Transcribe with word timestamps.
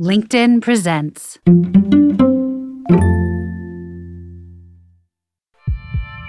LinkedIn 0.00 0.60
presents. 0.60 1.38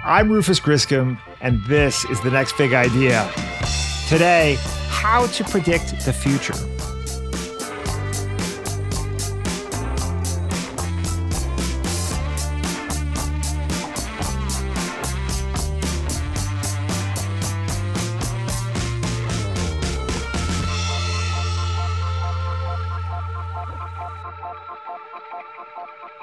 I'm 0.06 0.32
Rufus 0.32 0.60
Griscom, 0.60 1.20
and 1.42 1.60
this 1.66 2.06
is 2.06 2.22
the 2.22 2.30
next 2.30 2.56
big 2.60 2.74
idea. 2.74 3.28
Today, 4.08 4.60
how 4.90 5.26
to 5.26 5.44
predict 5.46 6.06
the 6.06 6.14
future. 6.14 6.54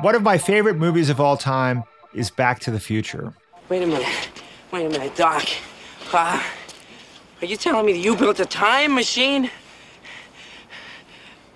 One 0.03 0.17
of 0.17 0.23
my 0.25 0.37
favorite 0.37 0.79
movies 0.79 1.11
of 1.11 1.21
all 1.21 1.37
time 1.37 1.85
is 2.13 2.29
Back 2.29 2.59
to 2.63 2.73
the 2.73 2.81
Future. 2.81 3.33
Wait 3.69 3.85
a 3.85 3.87
minute. 3.87 4.09
Wait 4.73 4.87
a 4.87 4.91
minute, 4.91 5.15
Doc. 5.15 5.45
Uh, 6.13 6.43
are 7.41 7.47
you 7.47 7.57
telling 7.57 7.87
me 7.87 7.93
that 7.93 8.01
you 8.01 8.17
built 8.17 8.41
a 8.41 8.45
time 8.45 8.97
machine? 8.97 9.49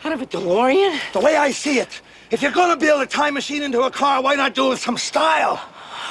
Out 0.04 0.12
of 0.12 0.22
a 0.22 0.26
DeLorean? 0.26 0.96
The 1.12 1.18
way 1.18 1.34
I 1.34 1.50
see 1.50 1.80
it, 1.80 2.00
if 2.30 2.40
you're 2.40 2.52
gonna 2.52 2.76
build 2.76 3.02
a 3.02 3.06
time 3.06 3.34
machine 3.34 3.64
into 3.64 3.82
a 3.82 3.90
car, 3.90 4.22
why 4.22 4.36
not 4.36 4.54
do 4.54 4.66
it 4.66 4.68
with 4.68 4.80
some 4.80 4.96
style? 4.96 5.60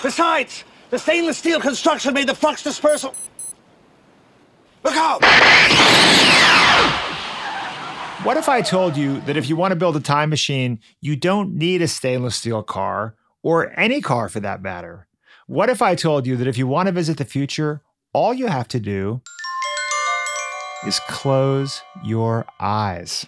Besides, 0.04 0.66
the 0.90 1.00
stainless 1.00 1.38
steel 1.38 1.62
construction 1.62 2.14
made 2.14 2.28
the 2.28 2.36
flux 2.36 2.62
dispersal. 2.64 3.16
Look 4.84 4.96
out! 4.98 6.35
What 8.26 8.38
if 8.38 8.50
I 8.50 8.64
told 8.64 8.98
you 8.98 9.22
that 9.22 9.38
if 9.38 9.48
you 9.48 9.56
want 9.56 9.72
to 9.72 9.76
build 9.76 9.96
a 9.96 10.00
time 10.00 10.32
machine, 10.32 10.80
you 11.00 11.16
don't 11.16 11.54
need 11.54 11.84
a 11.84 11.88
stainless 11.88 12.36
steel 12.36 12.64
car, 12.64 13.14
or 13.44 13.72
any 13.80 14.02
car 14.02 14.30
for 14.30 14.40
that 14.40 14.64
matter? 14.64 15.08
What 15.46 15.70
if 15.70 15.80
I 15.80 15.94
told 15.94 16.26
you 16.26 16.36
that 16.38 16.48
if 16.48 16.58
you 16.58 16.66
want 16.66 16.88
to 16.88 16.92
visit 16.92 17.18
the 17.18 17.24
future, 17.24 17.84
all 18.14 18.34
you 18.34 18.48
have 18.48 18.68
to 18.70 18.80
do 18.80 19.22
is 20.88 21.00
close 21.02 21.84
your 22.04 22.48
eyes? 22.60 23.28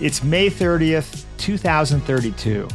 It's 0.00 0.24
May 0.24 0.48
30th, 0.48 1.26
2032. 1.36 2.66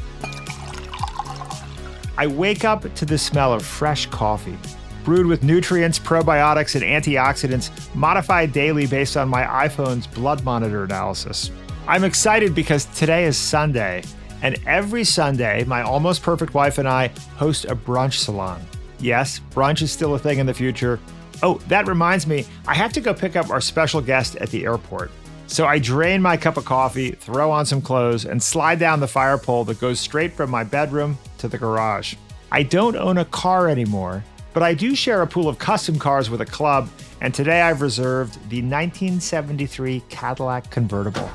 I 2.16 2.28
wake 2.28 2.64
up 2.64 2.94
to 2.94 3.06
the 3.06 3.18
smell 3.18 3.54
of 3.54 3.66
fresh 3.66 4.06
coffee 4.06 4.60
brewed 5.04 5.26
with 5.26 5.44
nutrients, 5.44 6.00
probiotics, 6.00 6.76
and 6.76 6.84
antioxidants, 6.84 7.72
modified 7.96 8.52
daily 8.54 8.88
based 8.88 9.18
on 9.18 9.30
my 9.30 9.44
iPhone's 9.44 10.08
blood 10.08 10.44
monitor 10.44 10.84
analysis. 10.84 11.52
I'm 11.88 12.04
excited 12.04 12.56
because 12.56 12.86
today 12.86 13.26
is 13.26 13.38
Sunday, 13.38 14.04
and 14.42 14.58
every 14.66 15.04
Sunday, 15.04 15.64
my 15.66 15.82
almost 15.82 16.22
perfect 16.22 16.54
wife 16.54 16.78
and 16.78 16.88
I 16.88 17.10
host 17.36 17.66
a 17.66 17.76
brunch 17.76 18.14
salon. 18.14 18.62
Yes, 19.00 19.42
brunch 19.52 19.82
is 19.82 19.92
still 19.92 20.16
a 20.16 20.20
thing 20.20 20.40
in 20.40 20.46
the 20.46 20.54
future. 20.54 21.00
Oh, 21.42 21.56
that 21.68 21.88
reminds 21.88 22.26
me, 22.26 22.46
I 22.68 22.74
have 22.74 22.94
to 22.94 23.02
go 23.02 23.14
pick 23.14 23.36
up 23.36 23.50
our 23.50 23.60
special 23.60 24.00
guest 24.00 24.38
at 24.38 24.50
the 24.50 24.64
airport. 24.66 25.12
So 25.48 25.66
I 25.66 25.78
drain 25.78 26.22
my 26.22 26.38
cup 26.38 26.58
of 26.58 26.66
coffee, 26.66 27.12
throw 27.12 27.52
on 27.52 27.66
some 27.66 27.82
clothes, 27.82 28.26
and 28.26 28.42
slide 28.42 28.80
down 28.80 29.02
the 29.02 29.08
fire 29.08 29.38
pole 29.38 29.66
that 29.66 29.80
goes 29.80 30.00
straight 30.00 30.32
from 30.34 30.50
my 30.50 30.64
bedroom 30.64 31.18
to 31.40 31.50
the 31.50 31.58
garage. 31.58 32.16
I 32.52 32.64
don't 32.64 32.96
own 32.96 33.18
a 33.18 33.26
car 33.26 33.68
anymore, 33.68 34.24
but 34.54 34.64
I 34.64 34.74
do 34.74 34.96
share 34.96 35.22
a 35.22 35.28
pool 35.28 35.50
of 35.50 35.58
custom 35.58 35.98
cars 35.98 36.30
with 36.30 36.42
a 36.42 36.46
club, 36.46 36.90
and 37.22 37.34
today 37.34 37.62
I've 37.62 37.82
reserved 37.82 38.36
the 38.50 38.62
1973 38.62 40.04
Cadillac 40.10 40.70
convertible. 40.70 41.30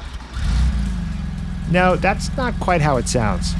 No, 1.71 1.97
that's 1.97 2.35
not 2.37 2.59
quite 2.61 2.81
how 2.81 2.97
it 2.97 3.09
sounds. 3.09 3.55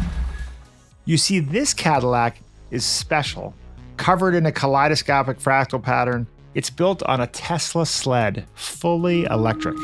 You 1.05 1.17
see, 1.17 1.41
this 1.41 1.75
Cadillac 1.75 2.41
is 2.71 2.85
special, 2.85 3.55
covered 3.97 4.35
in 4.35 4.47
a 4.47 4.53
kaleidoscopic 4.53 5.39
fractal 5.39 5.83
pattern. 5.83 6.27
It's 6.55 6.71
built 6.71 7.03
on 7.03 7.21
a 7.21 7.27
Tesla 7.27 7.85
sled, 7.87 8.47
fully 8.55 9.25
electric. 9.25 9.77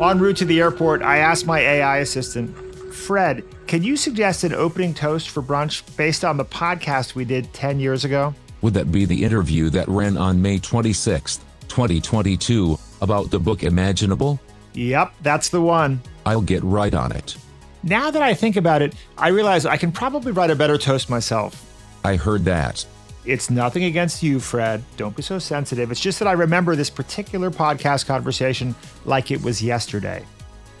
En 0.00 0.18
route 0.18 0.36
to 0.36 0.44
the 0.44 0.60
airport, 0.60 1.02
I 1.02 1.18
asked 1.18 1.46
my 1.46 1.60
AI 1.60 1.98
assistant, 1.98 2.56
Fred, 2.92 3.44
can 3.72 3.82
you 3.82 3.96
suggest 3.96 4.44
an 4.44 4.52
opening 4.52 4.92
toast 4.92 5.30
for 5.30 5.42
brunch 5.42 5.82
based 5.96 6.26
on 6.26 6.36
the 6.36 6.44
podcast 6.44 7.14
we 7.14 7.24
did 7.24 7.50
10 7.54 7.80
years 7.80 8.04
ago? 8.04 8.34
Would 8.60 8.74
that 8.74 8.92
be 8.92 9.06
the 9.06 9.24
interview 9.24 9.70
that 9.70 9.88
ran 9.88 10.18
on 10.18 10.42
May 10.42 10.58
26, 10.58 11.38
2022, 11.68 12.78
about 13.00 13.30
the 13.30 13.38
book 13.38 13.62
Imaginable? 13.62 14.38
Yep, 14.74 15.14
that's 15.22 15.48
the 15.48 15.62
one. 15.62 16.02
I'll 16.26 16.42
get 16.42 16.62
right 16.62 16.92
on 16.92 17.12
it. 17.12 17.34
Now 17.82 18.10
that 18.10 18.20
I 18.20 18.34
think 18.34 18.56
about 18.56 18.82
it, 18.82 18.94
I 19.16 19.28
realize 19.28 19.64
I 19.64 19.78
can 19.78 19.90
probably 19.90 20.32
write 20.32 20.50
a 20.50 20.54
better 20.54 20.76
toast 20.76 21.08
myself. 21.08 21.64
I 22.04 22.16
heard 22.16 22.44
that. 22.44 22.84
It's 23.24 23.48
nothing 23.48 23.84
against 23.84 24.22
you, 24.22 24.38
Fred. 24.38 24.84
Don't 24.98 25.16
be 25.16 25.22
so 25.22 25.38
sensitive. 25.38 25.90
It's 25.90 25.98
just 25.98 26.18
that 26.18 26.28
I 26.28 26.32
remember 26.32 26.76
this 26.76 26.90
particular 26.90 27.50
podcast 27.50 28.04
conversation 28.04 28.74
like 29.06 29.30
it 29.30 29.42
was 29.42 29.62
yesterday. 29.62 30.26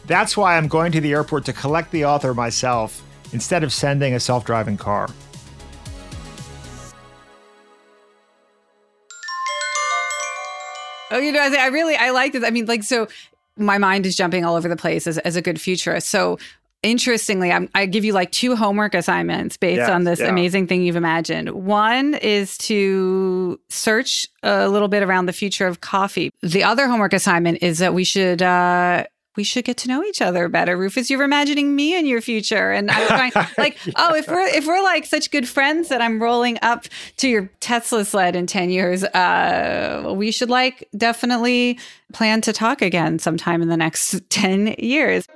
That's 0.06 0.36
why 0.36 0.56
I'm 0.56 0.68
going 0.68 0.92
to 0.92 1.00
the 1.00 1.12
airport 1.12 1.44
to 1.46 1.52
collect 1.52 1.90
the 1.92 2.04
author 2.04 2.34
myself 2.34 3.02
instead 3.32 3.64
of 3.64 3.72
sending 3.72 4.14
a 4.14 4.20
self 4.20 4.44
driving 4.44 4.76
car. 4.76 5.08
Oh, 11.12 11.18
you 11.18 11.30
know, 11.30 11.40
I 11.40 11.66
really, 11.66 11.94
I 11.94 12.10
like 12.10 12.32
this. 12.32 12.42
I 12.42 12.50
mean, 12.50 12.64
like, 12.64 12.82
so 12.82 13.06
my 13.56 13.76
mind 13.76 14.06
is 14.06 14.16
jumping 14.16 14.46
all 14.46 14.56
over 14.56 14.68
the 14.68 14.76
place 14.76 15.06
as, 15.06 15.18
as 15.18 15.36
a 15.36 15.42
good 15.42 15.60
futurist. 15.60 16.08
So, 16.08 16.38
interestingly, 16.82 17.52
I'm, 17.52 17.68
i 17.74 17.84
give 17.84 18.04
you 18.04 18.14
like 18.14 18.32
two 18.32 18.56
homework 18.56 18.94
assignments 18.94 19.58
based 19.58 19.76
yes, 19.76 19.90
on 19.90 20.04
this 20.04 20.20
yeah. 20.20 20.28
amazing 20.28 20.66
thing 20.66 20.82
you've 20.82 20.96
imagined. 20.96 21.50
One 21.50 22.14
is 22.14 22.56
to 22.58 23.60
search 23.68 24.26
a 24.42 24.68
little 24.68 24.88
bit 24.88 25.02
around 25.02 25.26
the 25.26 25.32
future 25.34 25.66
of 25.66 25.82
coffee. 25.82 26.30
The 26.42 26.64
other 26.64 26.88
homework 26.88 27.12
assignment 27.12 27.62
is 27.62 27.78
that 27.78 27.92
we 27.92 28.04
should 28.04 28.40
uh, 28.40 29.04
we 29.36 29.44
should 29.44 29.64
get 29.64 29.76
to 29.78 29.88
know 29.88 30.04
each 30.04 30.20
other 30.20 30.48
better. 30.48 30.76
Rufus, 30.76 31.08
you're 31.08 31.22
imagining 31.22 31.74
me 31.74 31.96
in 31.98 32.06
your 32.06 32.20
future. 32.20 32.70
And 32.70 32.90
I'm 32.90 33.06
trying 33.06 33.46
like, 33.58 33.78
oh, 33.96 34.14
if 34.14 34.28
we're 34.28 34.46
if 34.46 34.66
we're 34.66 34.82
like 34.82 35.06
such 35.06 35.30
good 35.30 35.48
friends 35.48 35.88
that 35.88 36.02
I'm 36.02 36.22
rolling 36.22 36.58
up 36.62 36.86
to 37.18 37.28
your 37.28 37.50
Tesla 37.60 38.04
sled 38.04 38.36
in 38.36 38.46
10 38.46 38.70
years, 38.70 39.04
uh, 39.04 40.12
we 40.14 40.30
should 40.30 40.50
like 40.50 40.88
definitely 40.96 41.78
plan 42.12 42.40
to 42.42 42.52
talk 42.52 42.82
again 42.82 43.18
sometime 43.18 43.62
in 43.62 43.68
the 43.68 43.76
next 43.76 44.20
10 44.30 44.74
years. 44.78 45.26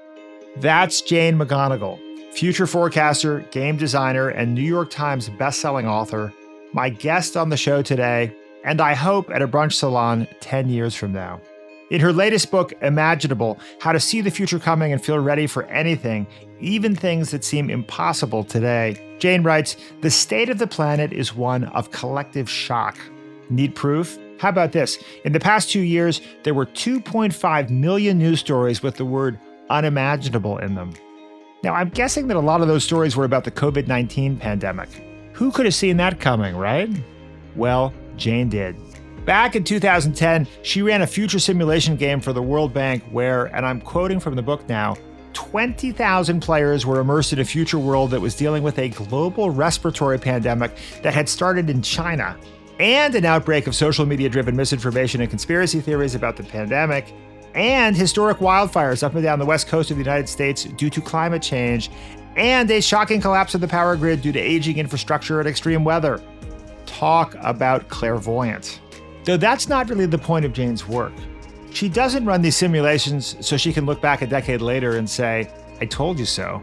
That's 0.57 1.03
Jane 1.03 1.39
McGonigal, 1.39 1.99
future 2.33 2.67
forecaster, 2.67 3.41
game 3.51 3.77
designer, 3.77 4.29
and 4.29 4.55
New 4.55 4.63
York 4.63 4.91
Times 4.91 5.29
bestselling 5.29 5.85
author, 5.85 6.33
my 6.73 6.89
guest 6.89 7.37
on 7.37 7.51
the 7.51 7.59
show 7.59 7.83
today, 7.83 8.35
and 8.65 8.81
I 8.81 8.95
hope 8.95 9.31
at 9.31 9.43
a 9.43 9.49
brunch 9.49 9.75
salon 9.75 10.27
10 10.41 10.71
years 10.71 10.95
from 10.95 11.13
now. 11.13 11.41
In 11.89 12.01
her 12.01 12.13
latest 12.13 12.51
book, 12.51 12.73
Imaginable 12.83 13.61
How 13.81 13.93
to 13.93 14.01
See 14.01 14.21
the 14.21 14.31
Future 14.31 14.59
Coming 14.59 14.93
and 14.93 15.05
Feel 15.05 15.21
Ready 15.21 15.47
for 15.47 15.63
Anything, 15.67 16.27
even 16.59 16.97
things 16.97 17.31
that 17.31 17.45
seem 17.45 17.71
impossible 17.71 18.43
today, 18.43 19.01
Jane 19.21 19.45
writes 19.45 19.77
The 20.01 20.11
state 20.11 20.49
of 20.49 20.59
the 20.59 20.67
planet 20.67 21.13
is 21.13 21.35
one 21.35 21.65
of 21.65 21.93
collective 21.93 22.51
shock. 22.51 22.99
Need 23.51 23.77
proof? 23.77 24.19
How 24.41 24.49
about 24.49 24.73
this? 24.73 24.99
In 25.25 25.33
the 25.33 25.39
past 25.39 25.71
two 25.71 25.81
years, 25.81 26.21
there 26.43 26.55
were 26.55 26.67
2.5 26.67 27.71
million 27.71 28.19
news 28.19 28.41
stories 28.41 28.83
with 28.83 28.97
the 28.97 29.05
word 29.05 29.39
unimaginable 29.71 30.59
in 30.59 30.75
them. 30.75 30.93
Now, 31.63 31.75
I'm 31.75 31.91
guessing 31.91 32.27
that 32.29 32.37
a 32.37 32.41
lot 32.41 32.63
of 32.63 32.69
those 32.69 32.85
stories 32.85 33.15
were 33.15 33.25
about 33.25 33.45
the 33.45 33.53
COVID 33.53 33.87
19 33.87 34.39
pandemic. 34.39 34.89
Who 35.35 35.53
could 35.53 35.67
have 35.67 35.75
seen 35.75 35.99
that 35.99 36.19
coming, 36.19 36.57
right? 36.57 36.91
Well, 37.55 37.95
Jane 38.17 38.49
did. 38.49 38.77
Back 39.27 39.57
in 39.57 39.65
2010, 39.65 40.47
she 40.63 40.83
ran 40.83 41.03
a 41.03 41.07
future 41.07 41.41
simulation 41.41 41.97
game 41.97 42.21
for 42.21 42.33
the 42.33 42.41
World 42.41 42.73
Bank 42.73 43.03
where, 43.11 43.47
and 43.47 43.67
I'm 43.67 43.81
quoting 43.81 44.21
from 44.21 44.37
the 44.37 44.43
book 44.43 44.69
now, 44.69 44.97
20,000 45.33 46.41
players 46.41 46.87
were 46.87 47.01
immersed 47.01 47.33
in 47.33 47.41
a 47.41 47.45
future 47.45 47.79
world 47.79 48.13
that 48.13 48.21
was 48.21 48.37
dealing 48.37 48.63
with 48.63 48.79
a 48.79 48.89
global 48.91 49.51
respiratory 49.51 50.17
pandemic 50.17 50.77
that 51.03 51.13
had 51.13 51.29
started 51.29 51.69
in 51.69 51.83
China 51.83 52.39
and 52.79 53.17
an 53.17 53.25
outbreak 53.25 53.67
of 53.67 53.75
social 53.75 54.07
media 54.07 54.29
driven 54.29 54.55
misinformation 54.55 55.21
and 55.21 55.29
conspiracy 55.29 55.81
theories 55.81 56.15
about 56.15 56.37
the 56.37 56.45
pandemic, 56.45 57.13
and 57.57 57.97
historic 57.97 58.39
wildfires 58.39 59.03
up 59.03 59.15
and 59.15 59.25
down 59.25 59.41
the 59.41 59.47
west 59.47 59.67
coast 59.67 59.91
of 59.91 59.97
the 59.97 60.03
United 60.05 60.29
States 60.29 60.65
due 60.65 60.91
to 60.91 61.01
climate 61.01 61.43
change, 61.43 61.91
and 62.37 62.71
a 62.71 62.81
shocking 62.81 63.21
collapse 63.21 63.57
of 63.57 63.61
the 63.61 63.67
power 63.67 63.97
grid 63.97 64.23
due 64.23 64.33
to 64.33 64.39
aging 64.39 64.79
infrastructure 64.79 65.41
and 65.41 65.49
extreme 65.49 65.83
weather. 65.83 66.23
Talk 66.85 67.35
about 67.41 67.89
clairvoyant. 67.89 68.81
Though 69.27 69.37
that's 69.37 69.69
not 69.69 69.91
really 69.91 70.07
the 70.07 70.19
point 70.19 70.45
of 70.45 70.53
Jane's 70.53 70.87
work. 70.87 71.13
She 71.73 71.89
doesn't 71.89 72.25
run 72.25 72.43
these 72.43 72.57
simulations 72.57 73.37
so 73.45 73.57
she 73.57 73.73
can 73.73 73.85
look 73.85 74.01
back 74.01 74.23
a 74.23 74.27
decade 74.27 74.63
later 74.63 74.97
and 74.97 75.11
say, 75.11 75.51
I 75.81 75.87
told 75.87 76.19
you 76.19 76.25
so. 76.25 76.63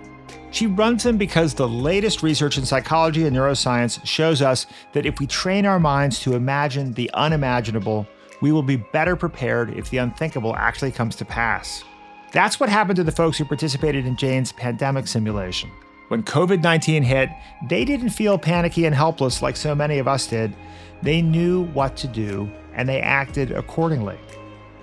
She 0.50 0.68
runs 0.68 1.04
them 1.04 1.18
because 1.18 1.54
the 1.54 1.68
latest 1.68 2.24
research 2.24 2.57
in 2.57 2.65
psychology 2.65 3.27
and 3.27 3.36
neuroscience 3.36 4.04
shows 4.06 4.42
us 4.42 4.65
that 4.94 5.06
if 5.06 5.19
we 5.19 5.27
train 5.27 5.65
our 5.65 5.80
minds 5.80 6.21
to 6.21 6.36
imagine 6.36 6.94
the 6.94 7.12
unimaginable, 7.13 8.07
we 8.39 8.54
will 8.54 8.63
be 8.63 8.77
better 8.77 9.18
prepared 9.18 9.77
if 9.77 9.89
the 9.89 9.98
unthinkable 9.98 10.56
actually 10.56 10.92
comes 10.92 11.18
to 11.18 11.25
pass. 11.25 11.83
That's 12.31 12.62
what 12.62 12.69
happened 12.69 12.95
to 12.95 13.04
the 13.04 13.12
folks 13.12 13.38
who 13.38 13.45
participated 13.45 14.06
in 14.06 14.15
Jane's 14.15 14.54
pandemic 14.54 15.07
simulation. 15.07 15.69
When 16.07 16.24
COVID 16.24 16.62
19 16.62 17.04
hit, 17.04 17.30
they 17.68 17.83
didn't 17.83 18.12
feel 18.12 18.38
panicky 18.38 18.86
and 18.86 18.95
helpless 18.95 19.42
like 19.42 19.57
so 19.57 19.75
many 19.75 20.00
of 20.00 20.07
us 20.07 20.27
did. 20.27 20.56
They 21.03 21.21
knew 21.21 21.65
what 21.73 21.95
to 21.97 22.07
do 22.07 22.50
and 22.73 22.88
they 22.88 23.01
acted 23.01 23.51
accordingly. 23.51 24.17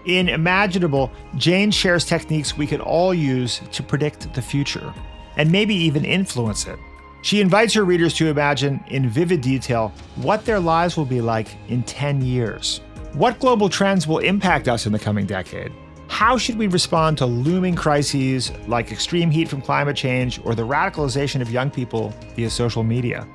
In 0.06 0.28
Imaginable, 0.28 1.10
Jane 1.36 1.70
shares 1.70 2.04
techniques 2.04 2.56
we 2.56 2.66
could 2.66 2.80
all 2.80 3.12
use 3.12 3.60
to 3.72 3.82
predict 3.82 4.32
the 4.34 4.42
future 4.42 4.94
and 5.36 5.50
maybe 5.50 5.74
even 5.74 6.04
influence 6.04 6.66
it. 6.66 6.78
She 7.22 7.40
invites 7.40 7.74
her 7.74 7.84
readers 7.84 8.14
to 8.14 8.28
imagine 8.28 8.82
in 8.88 9.08
vivid 9.08 9.40
detail 9.40 9.92
what 10.16 10.44
their 10.44 10.60
lives 10.60 10.96
will 10.96 11.04
be 11.04 11.20
like 11.20 11.48
in 11.68 11.82
10 11.82 12.22
years. 12.22 12.80
What 13.12 13.40
global 13.40 13.68
trends 13.68 14.06
will 14.06 14.18
impact 14.18 14.68
us 14.68 14.86
in 14.86 14.92
the 14.92 14.98
coming 14.98 15.26
decade? 15.26 15.72
How 16.08 16.38
should 16.38 16.56
we 16.56 16.66
respond 16.66 17.18
to 17.18 17.26
looming 17.26 17.74
crises 17.76 18.52
like 18.66 18.90
extreme 18.90 19.30
heat 19.30 19.48
from 19.48 19.62
climate 19.62 19.96
change 19.96 20.40
or 20.44 20.54
the 20.54 20.66
radicalization 20.66 21.40
of 21.40 21.50
young 21.50 21.70
people 21.70 22.12
via 22.34 22.50
social 22.50 22.82
media? 22.82 23.26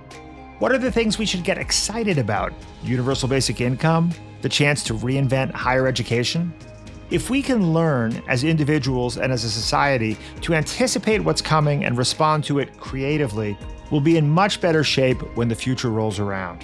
What 0.60 0.72
are 0.72 0.78
the 0.78 0.92
things 0.92 1.18
we 1.18 1.26
should 1.26 1.44
get 1.44 1.58
excited 1.58 2.18
about? 2.18 2.54
Universal 2.82 3.28
basic 3.28 3.60
income? 3.60 4.12
The 4.42 4.48
chance 4.48 4.84
to 4.84 4.94
reinvent 4.94 5.52
higher 5.52 5.86
education? 5.86 6.54
If 7.12 7.30
we 7.30 7.42
can 7.42 7.74
learn 7.74 8.24
as 8.30 8.46
individuals 8.46 9.18
and 9.18 9.34
as 9.34 9.44
a 9.44 9.52
society 9.52 10.16
to 10.42 10.54
anticipate 10.54 11.20
what's 11.20 11.42
coming 11.42 11.84
and 11.84 11.98
respond 11.98 12.46
to 12.46 12.60
it 12.60 12.78
creatively, 12.78 13.58
we'll 13.92 14.00
be 14.00 14.16
in 14.16 14.30
much 14.30 14.62
better 14.62 14.82
shape 14.82 15.22
when 15.36 15.50
the 15.50 15.56
future 15.56 15.90
rolls 15.90 16.20
around. 16.20 16.64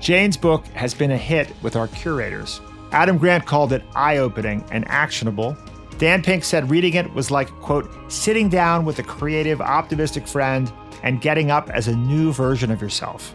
Jane's 0.00 0.38
book 0.38 0.66
has 0.68 0.94
been 0.94 1.10
a 1.10 1.18
hit 1.18 1.52
with 1.62 1.76
our 1.76 1.88
curators. 1.88 2.62
Adam 2.92 3.18
Grant 3.18 3.44
called 3.44 3.74
it 3.74 3.82
eye 3.94 4.16
opening 4.16 4.64
and 4.72 4.88
actionable. 4.88 5.54
Dan 5.98 6.22
Pink 6.22 6.42
said 6.42 6.70
reading 6.70 6.94
it 6.94 7.12
was 7.12 7.30
like, 7.30 7.50
quote, 7.60 7.90
sitting 8.10 8.48
down 8.48 8.86
with 8.86 8.98
a 8.98 9.02
creative, 9.02 9.60
optimistic 9.60 10.26
friend 10.26 10.72
and 11.06 11.20
getting 11.20 11.52
up 11.52 11.70
as 11.70 11.86
a 11.86 11.94
new 11.94 12.32
version 12.32 12.72
of 12.72 12.82
yourself. 12.82 13.32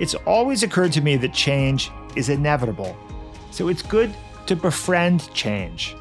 It's 0.00 0.14
always 0.14 0.64
occurred 0.64 0.92
to 0.94 1.00
me 1.00 1.16
that 1.18 1.32
change 1.32 1.92
is 2.16 2.28
inevitable. 2.28 2.96
So 3.52 3.68
it's 3.68 3.82
good 3.82 4.12
to 4.46 4.56
befriend 4.56 5.32
change. 5.32 5.94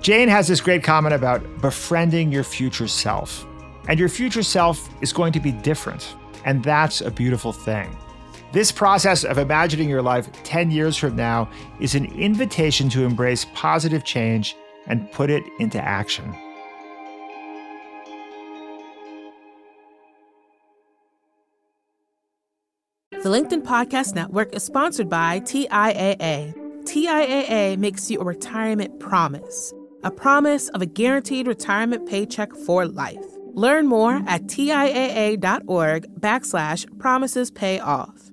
Jane 0.00 0.26
has 0.28 0.48
this 0.48 0.62
great 0.62 0.82
comment 0.82 1.14
about 1.14 1.60
befriending 1.60 2.32
your 2.32 2.44
future 2.44 2.88
self. 2.88 3.46
And 3.88 4.00
your 4.00 4.08
future 4.08 4.42
self 4.42 4.88
is 5.02 5.12
going 5.12 5.34
to 5.34 5.40
be 5.40 5.52
different. 5.52 6.16
And 6.46 6.64
that's 6.64 7.02
a 7.02 7.10
beautiful 7.10 7.52
thing. 7.52 7.94
This 8.50 8.72
process 8.72 9.24
of 9.24 9.36
imagining 9.36 9.90
your 9.90 10.00
life 10.00 10.32
10 10.44 10.70
years 10.70 10.96
from 10.96 11.14
now 11.14 11.50
is 11.78 11.94
an 11.94 12.06
invitation 12.18 12.88
to 12.90 13.04
embrace 13.04 13.44
positive 13.52 14.02
change 14.02 14.56
and 14.86 15.12
put 15.12 15.28
it 15.28 15.44
into 15.58 15.78
action. 15.78 16.34
The 23.28 23.34
LinkedIn 23.34 23.60
Podcast 23.60 24.14
Network 24.14 24.54
is 24.56 24.62
sponsored 24.62 25.10
by 25.10 25.40
TIAA. 25.40 26.54
TIAA 26.84 27.76
makes 27.76 28.10
you 28.10 28.20
a 28.20 28.24
retirement 28.24 28.98
promise, 29.00 29.74
a 30.02 30.10
promise 30.10 30.70
of 30.70 30.80
a 30.80 30.86
guaranteed 30.86 31.46
retirement 31.46 32.08
paycheck 32.08 32.50
for 32.64 32.86
life. 32.86 33.22
Learn 33.52 33.86
more 33.86 34.22
at 34.26 34.44
TIAA.org 34.44 36.06
backslash 36.18 36.98
promises 36.98 37.50
pay 37.50 37.78
off. 37.80 38.30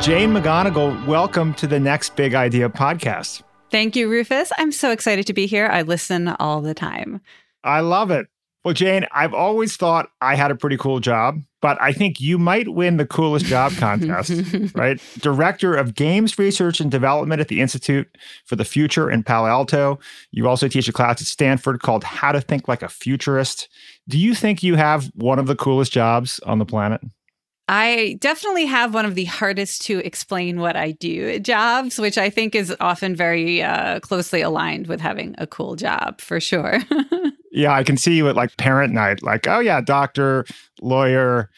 Jane 0.00 0.32
McGonigal, 0.32 1.06
welcome 1.06 1.52
to 1.52 1.66
the 1.66 1.78
Next 1.78 2.16
Big 2.16 2.34
Idea 2.34 2.70
podcast. 2.70 3.42
Thank 3.70 3.96
you, 3.96 4.08
Rufus. 4.08 4.50
I'm 4.58 4.72
so 4.72 4.90
excited 4.90 5.26
to 5.26 5.32
be 5.32 5.46
here. 5.46 5.66
I 5.66 5.82
listen 5.82 6.28
all 6.28 6.60
the 6.60 6.74
time. 6.74 7.20
I 7.64 7.80
love 7.80 8.10
it. 8.10 8.26
Well, 8.64 8.74
Jane, 8.74 9.06
I've 9.12 9.34
always 9.34 9.76
thought 9.76 10.10
I 10.20 10.34
had 10.34 10.50
a 10.50 10.56
pretty 10.56 10.76
cool 10.76 11.00
job, 11.00 11.40
but 11.62 11.80
I 11.80 11.92
think 11.92 12.20
you 12.20 12.38
might 12.38 12.68
win 12.68 12.96
the 12.96 13.06
coolest 13.06 13.46
job 13.46 13.72
contest, 13.76 14.32
right? 14.74 15.00
Director 15.20 15.74
of 15.74 15.94
Games 15.94 16.38
Research 16.38 16.80
and 16.80 16.90
Development 16.90 17.40
at 17.40 17.48
the 17.48 17.60
Institute 17.60 18.08
for 18.46 18.56
the 18.56 18.64
Future 18.64 19.10
in 19.10 19.22
Palo 19.22 19.48
Alto. 19.48 19.98
You 20.32 20.48
also 20.48 20.66
teach 20.66 20.88
a 20.88 20.92
class 20.92 21.20
at 21.20 21.26
Stanford 21.26 21.80
called 21.80 22.04
How 22.04 22.32
to 22.32 22.40
Think 22.40 22.68
Like 22.68 22.82
a 22.82 22.88
Futurist. 22.88 23.68
Do 24.08 24.18
you 24.18 24.34
think 24.34 24.62
you 24.62 24.74
have 24.74 25.06
one 25.14 25.38
of 25.38 25.46
the 25.46 25.56
coolest 25.56 25.92
jobs 25.92 26.40
on 26.40 26.58
the 26.58 26.66
planet? 26.66 27.00
I 27.68 28.16
definitely 28.20 28.64
have 28.64 28.94
one 28.94 29.04
of 29.04 29.14
the 29.14 29.26
hardest 29.26 29.82
to 29.82 29.98
explain 29.98 30.58
what 30.58 30.74
I 30.74 30.92
do 30.92 31.38
jobs, 31.38 31.98
which 31.98 32.16
I 32.16 32.30
think 32.30 32.54
is 32.54 32.74
often 32.80 33.14
very 33.14 33.62
uh, 33.62 34.00
closely 34.00 34.40
aligned 34.40 34.86
with 34.86 35.00
having 35.00 35.34
a 35.36 35.46
cool 35.46 35.76
job 35.76 36.20
for 36.20 36.40
sure. 36.40 36.78
yeah, 37.52 37.74
I 37.74 37.84
can 37.84 37.98
see 37.98 38.16
you 38.16 38.26
at 38.28 38.36
like 38.36 38.56
parent 38.56 38.94
night, 38.94 39.22
like, 39.22 39.46
oh, 39.46 39.60
yeah, 39.60 39.82
doctor, 39.82 40.46
lawyer, 40.80 41.50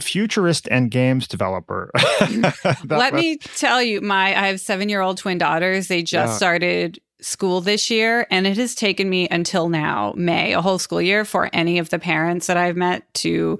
futurist 0.00 0.66
and 0.72 0.90
games 0.90 1.28
developer. 1.28 1.90
Let 2.84 3.14
me 3.14 3.36
tell 3.38 3.80
you, 3.80 4.00
my 4.00 4.28
I 4.36 4.48
have 4.48 4.60
seven 4.60 4.88
year 4.88 5.00
old 5.00 5.18
twin 5.18 5.38
daughters. 5.38 5.86
They 5.86 6.02
just 6.02 6.32
yeah. 6.32 6.36
started 6.36 6.98
school 7.20 7.60
this 7.60 7.90
year, 7.90 8.26
and 8.30 8.46
it 8.46 8.56
has 8.56 8.74
taken 8.74 9.08
me 9.08 9.28
until 9.28 9.68
now, 9.68 10.12
May, 10.16 10.52
a 10.52 10.60
whole 10.60 10.78
school 10.80 11.00
year, 11.00 11.24
for 11.24 11.48
any 11.52 11.78
of 11.78 11.90
the 11.90 12.00
parents 12.00 12.48
that 12.48 12.56
I've 12.56 12.76
met 12.76 13.02
to 13.14 13.58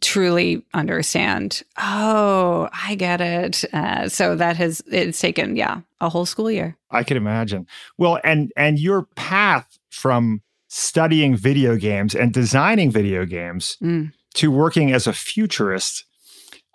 truly 0.00 0.64
understand 0.74 1.62
oh 1.78 2.68
i 2.72 2.94
get 2.94 3.20
it. 3.20 3.64
Uh, 3.72 4.08
so 4.08 4.34
that 4.36 4.56
has 4.56 4.82
it's 4.90 5.20
taken 5.20 5.56
yeah 5.56 5.80
a 6.00 6.08
whole 6.08 6.26
school 6.26 6.50
year. 6.50 6.76
I 6.90 7.02
can 7.02 7.16
imagine. 7.16 7.66
Well 7.98 8.18
and 8.24 8.52
and 8.56 8.78
your 8.78 9.06
path 9.16 9.78
from 9.90 10.42
studying 10.68 11.36
video 11.36 11.76
games 11.76 12.14
and 12.14 12.32
designing 12.32 12.90
video 12.90 13.24
games 13.24 13.76
mm. 13.82 14.12
to 14.34 14.50
working 14.50 14.92
as 14.92 15.06
a 15.06 15.12
futurist 15.12 16.04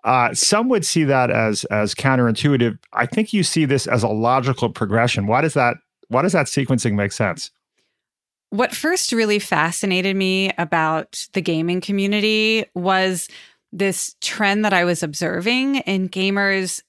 uh, 0.03 0.33
some 0.33 0.69
would 0.69 0.85
see 0.85 1.03
that 1.03 1.29
as 1.29 1.65
as 1.65 1.93
counterintuitive. 1.93 2.77
I 2.93 3.05
think 3.05 3.33
you 3.33 3.43
see 3.43 3.65
this 3.65 3.85
as 3.85 4.03
a 4.03 4.07
logical 4.07 4.69
progression. 4.69 5.27
Why 5.27 5.41
does 5.41 5.53
that 5.55 5.77
why 6.07 6.21
does 6.21 6.33
that 6.33 6.47
sequencing 6.47 6.93
make 6.93 7.11
sense 7.11 7.51
what 8.49 8.75
first 8.75 9.11
really 9.11 9.39
fascinated 9.39 10.15
me 10.15 10.51
about 10.57 11.27
the 11.33 11.41
gaming 11.41 11.81
community 11.81 12.65
was 12.73 13.27
this 13.71 14.15
trend 14.21 14.65
that 14.65 14.73
I 14.73 14.83
was 14.83 15.03
observing 15.03 15.77
in 15.77 16.09
gamers 16.09 16.81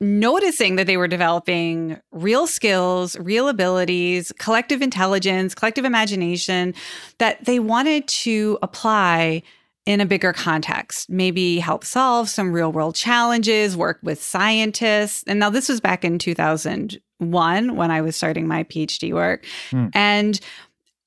noticing 0.00 0.76
that 0.76 0.86
they 0.86 0.96
were 0.96 1.08
developing 1.08 1.98
real 2.10 2.46
skills, 2.46 3.18
real 3.18 3.48
abilities, 3.48 4.32
collective 4.38 4.80
intelligence, 4.80 5.54
collective 5.54 5.84
imagination 5.84 6.74
that 7.18 7.44
they 7.44 7.58
wanted 7.58 8.08
to 8.08 8.58
apply 8.62 9.42
in 9.86 10.00
a 10.00 10.06
bigger 10.06 10.32
context, 10.32 11.08
maybe 11.10 11.58
help 11.58 11.84
solve 11.84 12.28
some 12.28 12.52
real 12.52 12.70
world 12.70 12.94
challenges, 12.94 13.76
work 13.76 13.98
with 14.02 14.22
scientists. 14.22 15.24
And 15.26 15.38
now 15.38 15.50
this 15.50 15.68
was 15.68 15.80
back 15.80 16.04
in 16.04 16.18
2001 16.18 17.76
when 17.76 17.90
I 17.90 18.00
was 18.00 18.16
starting 18.16 18.46
my 18.46 18.64
PhD 18.64 19.12
work. 19.12 19.44
Hmm. 19.70 19.88
And 19.94 20.40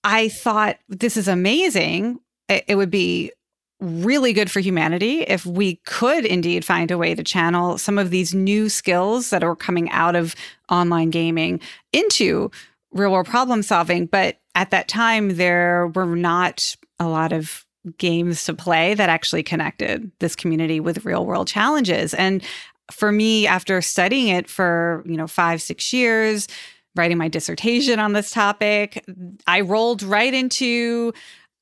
I 0.04 0.30
thought 0.30 0.78
this 0.90 1.18
is 1.18 1.28
amazing. 1.28 2.20
It, 2.50 2.76
would 2.76 2.92
be 2.92 3.32
really 3.80 4.34
good 4.34 4.52
for 4.52 4.60
humanity 4.60 5.22
if 5.22 5.46
we 5.46 5.76
could 5.86 6.26
indeed 6.26 6.66
find 6.66 6.92
a 6.92 6.98
way 6.98 7.16
to 7.16 7.24
channel 7.24 7.78
some 7.78 7.98
of 7.98 8.10
these 8.10 8.34
new 8.34 8.70
skills 8.70 9.30
that 9.30 9.44
are 9.44 9.56
coming 9.56 9.90
out 9.92 10.16
of 10.16 10.36
online 10.70 11.10
gaming 11.10 11.60
into 11.92 12.52
real 12.92 13.12
world 13.12 13.28
problem 13.28 13.64
solving. 13.64 14.06
But 14.06 14.40
at 14.56 14.72
that 14.72 14.88
time, 14.88 15.36
there 15.36 15.88
were 15.88 16.16
not 16.16 16.76
a 17.00 17.08
lot 17.08 17.34
of 17.34 17.66
games 17.98 18.46
to 18.46 18.54
play 18.54 18.94
that 18.94 19.10
actually 19.10 19.44
connected 19.44 20.12
this 20.20 20.36
community 20.36 20.80
with 20.80 21.06
real 21.06 21.26
world 21.26 21.48
challenges. 21.48 22.14
And 22.14 22.44
for 22.92 23.12
me, 23.12 23.48
after 23.48 23.82
studying 23.82 24.28
it 24.30 24.50
for, 24.50 25.04
you 25.06 25.18
know, 25.18 25.28
five, 25.28 25.62
six 25.62 25.92
years, 25.92 26.48
writing 26.96 27.18
my 27.18 27.28
dissertation 27.28 28.00
on 28.00 28.14
this 28.14 28.32
topic, 28.32 29.04
I 29.48 29.62
rolled 29.62 30.04
right 30.04 30.34
into 30.34 31.14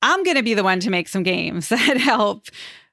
I'm 0.02 0.24
going 0.24 0.36
to 0.36 0.42
be 0.42 0.54
the 0.54 0.64
one 0.64 0.80
to 0.80 0.90
make 0.90 1.08
some 1.08 1.22
games 1.22 1.68
that 1.70 1.96
help 1.96 2.46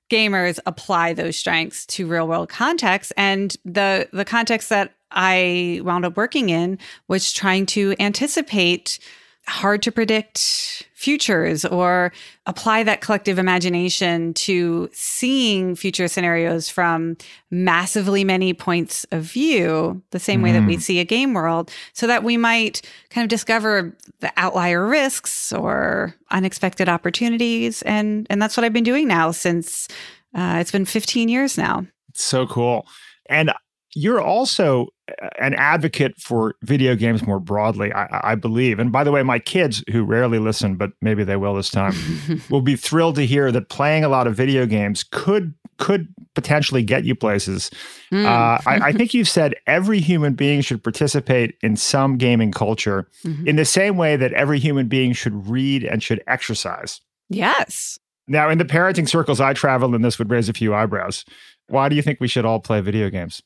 gamers 0.10 0.60
apply 0.66 1.14
those 1.14 1.38
strengths 1.38 1.86
to 1.86 2.08
real 2.08 2.28
world 2.28 2.50
contexts 2.50 3.14
and 3.16 3.56
the 3.64 4.10
the 4.12 4.26
context 4.26 4.70
that 4.70 4.94
I 5.12 5.82
wound 5.84 6.06
up 6.06 6.18
working 6.18 6.50
in 6.50 6.78
was 7.08 7.32
trying 7.32 7.66
to 7.68 7.96
anticipate 8.00 9.00
hard 9.48 9.82
to 9.84 9.92
predict 9.92 10.88
futures 11.00 11.64
or 11.64 12.12
apply 12.46 12.84
that 12.84 13.00
collective 13.00 13.40
imagination 13.40 14.34
to 14.34 14.90
seeing 14.92 15.74
future 15.74 16.10
scenarios 16.10 16.68
from 16.68 17.16
massively 17.50 18.26
many 18.26 18.54
points 18.54 19.06
of 19.14 19.24
view, 19.24 20.02
the 20.12 20.20
same 20.20 20.42
mm. 20.42 20.44
way 20.44 20.52
that 20.52 20.68
we 20.68 20.76
mm. 20.76 20.82
see 20.82 21.00
a 21.00 21.06
game 21.06 21.34
world, 21.34 21.72
so 21.94 22.06
that 22.06 22.22
we 22.22 22.36
might 22.36 22.82
kind 23.12 23.24
of 23.24 23.30
discover 23.30 23.96
the 24.20 24.30
outlier 24.36 24.86
risks 24.86 25.54
or 25.54 26.14
unexpected 26.32 26.90
opportunities. 26.90 27.82
And, 27.84 28.28
and 28.30 28.42
that's 28.42 28.58
what 28.58 28.66
I've 28.66 28.74
been 28.74 28.84
doing 28.84 29.08
now 29.08 29.32
since 29.32 29.88
uh, 30.36 30.58
it's 30.60 30.72
been 30.72 30.84
15 30.84 31.30
years 31.30 31.58
now. 31.58 31.88
so 32.14 32.46
cool. 32.46 32.86
And 33.30 33.54
you're 33.96 34.22
also 34.22 34.90
an 35.40 35.54
advocate 35.56 36.20
for 36.20 36.56
video 36.64 36.96
games 36.96 37.26
more 37.26 37.40
broadly, 37.40 37.94
I, 37.94 38.32
I, 38.32 38.36
believe. 38.36 38.80
And 38.80 38.92
by 38.92 39.04
the 39.04 39.12
way, 39.12 39.24
my 39.24 39.40
kids, 39.40 39.84
who 39.92 40.04
rarely 40.04 40.40
listen, 40.40 40.76
but 40.76 40.92
maybe 41.02 41.24
they 41.24 41.36
will 41.36 41.56
this 41.56 41.70
time, 41.70 41.94
will 42.50 42.62
be 42.62 42.76
thrilled 42.76 43.16
to 43.16 43.26
hear 43.26 43.52
that 43.52 43.70
playing 43.70 44.04
a 44.04 44.10
lot 44.10 44.28
of 44.28 44.36
video 44.36 44.66
games 44.66 45.04
could 45.04 45.54
could 45.78 46.14
potentially 46.36 46.84
get 46.84 47.06
you 47.06 47.16
places. 47.16 47.72
Mm. 48.12 48.26
Uh, 48.26 48.62
I, 48.70 48.90
I, 48.90 48.92
think 48.92 49.14
you've 49.14 49.30
said 49.30 49.56
every 49.66 50.02
human 50.02 50.34
being 50.34 50.60
should 50.60 50.84
participate 50.84 51.56
in 51.64 51.78
some 51.78 52.18
gaming 52.18 52.52
culture 52.52 53.08
mm-hmm. 53.24 53.48
in 53.48 53.56
the 53.56 53.66
same 53.66 53.96
way 53.96 54.18
that 54.18 54.34
every 54.34 54.60
human 54.60 54.90
being 54.90 55.14
should 55.14 55.48
read 55.48 55.86
and 55.86 56.04
should 56.04 56.22
exercise. 56.28 57.00
Yes. 57.30 57.98
Now, 58.28 58.50
in 58.50 58.58
the 58.58 58.66
parenting 58.66 59.08
circles 59.08 59.40
I 59.40 59.54
travel 59.54 59.96
in, 59.96 60.02
this 60.02 60.20
would 60.20 60.30
raise 60.30 60.50
a 60.50 60.54
few 60.54 60.74
eyebrows. 60.74 61.26
Why 61.68 61.90
do 61.90 61.96
you 61.96 62.02
think 62.02 62.20
we 62.20 62.28
should 62.28 62.46
all 62.46 62.60
play 62.60 62.82
video 62.82 63.10
games? 63.10 63.42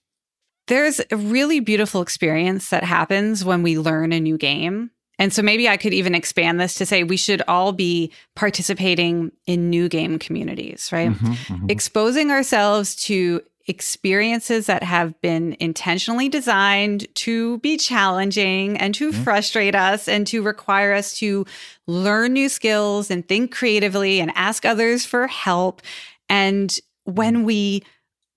There's 0.67 1.01
a 1.11 1.17
really 1.17 1.59
beautiful 1.59 2.01
experience 2.01 2.69
that 2.69 2.83
happens 2.83 3.43
when 3.43 3.63
we 3.63 3.77
learn 3.77 4.13
a 4.13 4.19
new 4.19 4.37
game. 4.37 4.91
And 5.19 5.31
so 5.31 5.41
maybe 5.41 5.69
I 5.69 5.77
could 5.77 5.93
even 5.93 6.15
expand 6.15 6.59
this 6.59 6.73
to 6.75 6.85
say 6.85 7.03
we 7.03 7.17
should 7.17 7.43
all 7.47 7.71
be 7.71 8.11
participating 8.35 9.31
in 9.45 9.69
new 9.69 9.87
game 9.87 10.17
communities, 10.17 10.89
right? 10.91 11.11
Mm-hmm, 11.11 11.53
mm-hmm. 11.53 11.69
Exposing 11.69 12.31
ourselves 12.31 12.95
to 13.05 13.41
experiences 13.67 14.65
that 14.65 14.83
have 14.83 15.19
been 15.21 15.55
intentionally 15.59 16.27
designed 16.27 17.07
to 17.15 17.59
be 17.59 17.77
challenging 17.77 18.77
and 18.77 18.93
to 18.95 19.11
mm-hmm. 19.11 19.23
frustrate 19.23 19.75
us 19.75 20.07
and 20.07 20.27
to 20.27 20.41
require 20.41 20.93
us 20.93 21.17
to 21.17 21.45
learn 21.87 22.33
new 22.33 22.49
skills 22.49 23.09
and 23.09 23.27
think 23.27 23.53
creatively 23.53 24.19
and 24.19 24.31
ask 24.35 24.65
others 24.65 25.05
for 25.05 25.27
help. 25.27 25.81
And 26.27 26.77
when 27.05 27.43
we 27.43 27.83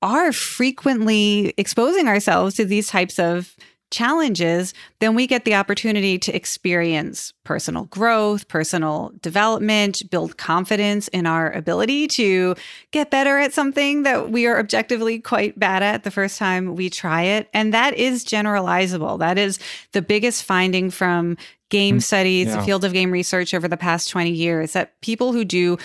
are 0.03 0.33
frequently 0.33 1.55
exposing 1.57 2.09
ourselves 2.09 2.55
to 2.57 2.65
these 2.65 2.89
types 2.89 3.19
of 3.19 3.57
challenges, 3.91 4.75
then 4.99 5.15
we 5.15 5.27
get 5.27 5.45
the 5.45 5.55
opportunity 5.55 6.19
to 6.19 6.35
experience 6.35 7.33
personal 7.45 7.85
growth, 7.85 8.49
personal 8.49 9.13
development, 9.23 10.03
build 10.11 10.37
confidence 10.37 11.09
in 11.09 11.27
our 11.27 11.53
ability 11.53 12.09
to 12.09 12.55
get 12.91 13.11
better 13.11 13.39
at 13.39 13.53
something 13.53 14.03
that 14.03 14.31
we 14.31 14.47
are 14.47 14.59
objectively 14.59 15.21
quite 15.21 15.59
bad 15.59 15.83
at 15.83 16.03
the 16.03 16.11
first 16.11 16.37
time 16.37 16.75
we 16.75 16.91
try 16.91 17.23
it. 17.23 17.49
And 17.55 17.73
that 17.75 17.95
is 17.95 18.25
generalizable. 18.25 19.19
That 19.21 19.39
is 19.39 19.59
the 19.93 20.03
biggest 20.03 20.43
finding 20.43 20.91
from 20.91 21.37
game 21.71 21.99
mm, 21.99 22.03
studies, 22.03 22.49
yeah. 22.49 22.57
the 22.57 22.63
field 22.63 22.85
of 22.85 22.93
game 22.93 23.13
research 23.13 23.55
over 23.55 23.69
the 23.69 23.77
past 23.77 24.11
20 24.11 24.31
years 24.31 24.73
that 24.73 25.01
people 25.01 25.33
who 25.33 25.45
do 25.45 25.79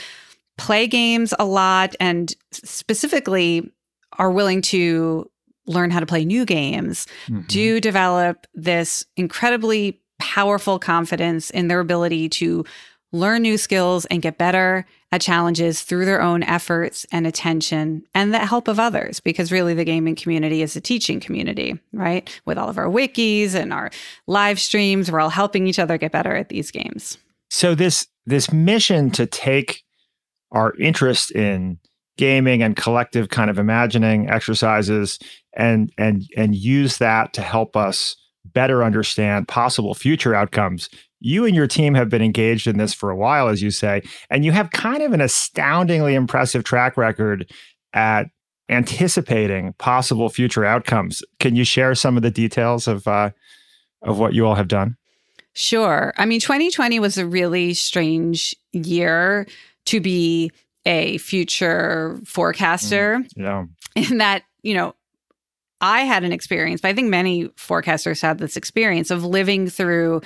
play 0.58 0.88
games 0.88 1.34
a 1.40 1.46
lot 1.46 1.96
and 2.00 2.36
specifically 2.52 3.72
are 4.18 4.32
willing 4.32 4.62
to 4.62 5.30
learn 5.68 5.92
how 5.92 6.00
to 6.00 6.06
play 6.06 6.26
new 6.26 6.46
games 6.46 7.08
mm-hmm. 7.28 7.42
do 7.48 7.80
develop 7.80 8.48
this 8.54 9.06
incredibly 9.16 10.02
powerful 10.20 10.80
confidence 10.80 11.50
in 11.50 11.68
their 11.68 11.80
ability 11.80 12.30
to 12.30 12.64
learn 13.12 13.42
new 13.42 13.58
skills 13.58 14.06
and 14.06 14.22
get 14.22 14.38
better 14.38 14.86
at 15.12 15.20
challenges 15.20 15.82
through 15.82 16.06
their 16.06 16.22
own 16.22 16.44
efforts 16.44 17.06
and 17.12 17.28
attention 17.28 18.04
and 18.14 18.34
the 18.34 18.40
help 18.40 18.68
of 18.68 18.80
others 18.80 19.20
because 19.20 19.52
really 19.52 19.74
the 19.74 19.84
gaming 19.84 20.16
community 20.16 20.62
is 20.62 20.76
a 20.76 20.82
teaching 20.82 21.20
community 21.20 21.78
right 21.92 22.42
with 22.46 22.58
all 22.58 22.70
of 22.70 22.78
our 22.78 22.86
wikis 22.86 23.54
and 23.54 23.74
our 23.74 23.92
live 24.28 24.60
streams 24.60 25.12
we're 25.12 25.20
all 25.20 25.30
helping 25.30 25.68
each 25.68 25.80
other 25.80 25.98
get 25.98 26.12
better 26.12 26.36
at 26.36 26.50
these 26.50 26.72
games 26.72 27.18
so 27.50 27.76
this 27.76 28.08
this 28.26 28.52
mission 28.54 29.12
to 29.12 29.26
take 29.26 29.84
our 30.52 30.74
interest 30.78 31.32
in 31.32 31.80
gaming 32.22 32.62
and 32.62 32.76
collective 32.76 33.30
kind 33.30 33.50
of 33.50 33.58
imagining 33.58 34.30
exercises 34.30 35.18
and 35.54 35.92
and 35.98 36.30
and 36.38 36.56
use 36.56 37.00
that 37.00 37.34
to 37.34 37.42
help 37.42 37.76
us 37.76 38.16
better 38.46 38.84
understand 38.84 39.48
possible 39.48 39.96
future 39.96 40.36
outcomes. 40.36 40.88
You 41.20 41.46
and 41.46 41.56
your 41.56 41.66
team 41.66 41.96
have 41.96 42.10
been 42.10 42.22
engaged 42.22 42.68
in 42.68 42.78
this 42.78 42.94
for 42.94 43.10
a 43.10 43.16
while, 43.16 43.48
as 43.48 43.64
you 43.64 43.72
say, 43.72 44.04
and 44.30 44.46
you 44.46 44.52
have 44.52 44.70
kind 44.70 45.02
of 45.02 45.14
an 45.14 45.22
astoundingly 45.22 46.14
impressive 46.14 46.64
track 46.64 46.96
record 46.96 47.52
at 47.94 48.28
anticipating 48.70 49.74
possible 49.80 50.30
future 50.30 50.64
outcomes. 50.64 51.24
Can 51.40 51.56
you 51.56 51.64
share 51.64 51.96
some 51.96 52.18
of 52.18 52.22
the 52.22 52.30
details 52.30 52.88
of 52.88 53.08
uh, 53.08 53.32
of 54.04 54.20
what 54.20 54.36
you 54.36 54.46
all 54.46 54.56
have 54.56 54.68
done? 54.68 54.96
Sure. 55.54 56.14
I 56.18 56.28
mean, 56.28 56.40
2020 56.40 57.00
was 57.00 57.18
a 57.18 57.26
really 57.26 57.74
strange 57.74 58.56
year 58.74 59.48
to 59.86 60.00
be 60.00 60.52
a 60.86 61.18
future 61.20 62.20
forecaster. 62.26 63.20
Mm, 63.20 63.30
yeah. 63.36 63.66
In 63.96 64.18
that, 64.18 64.44
you 64.64 64.74
know, 64.74 64.96
I 65.82 66.02
had 66.02 66.24
an 66.24 66.32
experience, 66.32 66.82
but 66.82 66.90
I 66.90 66.94
think 66.94 67.10
many 67.10 67.46
forecasters 67.50 68.22
had 68.22 68.38
this 68.38 68.56
experience 68.56 69.10
of 69.10 69.26
living 69.26 69.68
through 69.68 70.22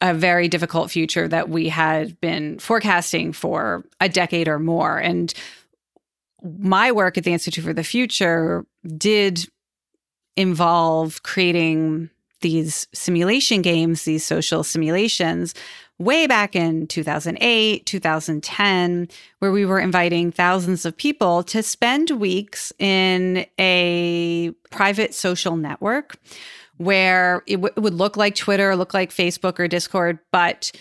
a 0.00 0.14
very 0.14 0.48
difficult 0.48 0.90
future 0.90 1.28
that 1.28 1.50
we 1.50 1.68
had 1.68 2.18
been 2.20 2.58
forecasting 2.58 3.32
for 3.32 3.84
a 4.00 4.08
decade 4.08 4.48
or 4.48 4.58
more. 4.58 4.96
And 4.96 5.32
my 6.42 6.90
work 6.90 7.18
at 7.18 7.24
the 7.24 7.32
Institute 7.34 7.64
for 7.64 7.74
the 7.74 7.84
Future 7.84 8.64
did 8.96 9.46
involve 10.36 11.22
creating 11.22 12.08
these 12.40 12.88
simulation 12.94 13.60
games, 13.60 14.04
these 14.04 14.24
social 14.24 14.64
simulations, 14.64 15.54
way 16.00 16.26
back 16.26 16.56
in 16.56 16.86
2008, 16.86 17.84
2010, 17.84 19.08
where 19.38 19.52
we 19.52 19.66
were 19.66 19.78
inviting 19.78 20.32
thousands 20.32 20.86
of 20.86 20.96
people 20.96 21.42
to 21.44 21.62
spend 21.62 22.10
weeks 22.10 22.72
in 22.78 23.46
a 23.60 24.50
private 24.70 25.14
social 25.14 25.56
network 25.56 26.16
where 26.78 27.42
it, 27.46 27.56
w- 27.56 27.72
it 27.76 27.80
would 27.80 27.94
look 27.94 28.16
like 28.16 28.34
Twitter, 28.34 28.74
look 28.74 28.94
like 28.94 29.10
Facebook 29.10 29.60
or 29.60 29.68
Discord, 29.68 30.18
but 30.32 30.72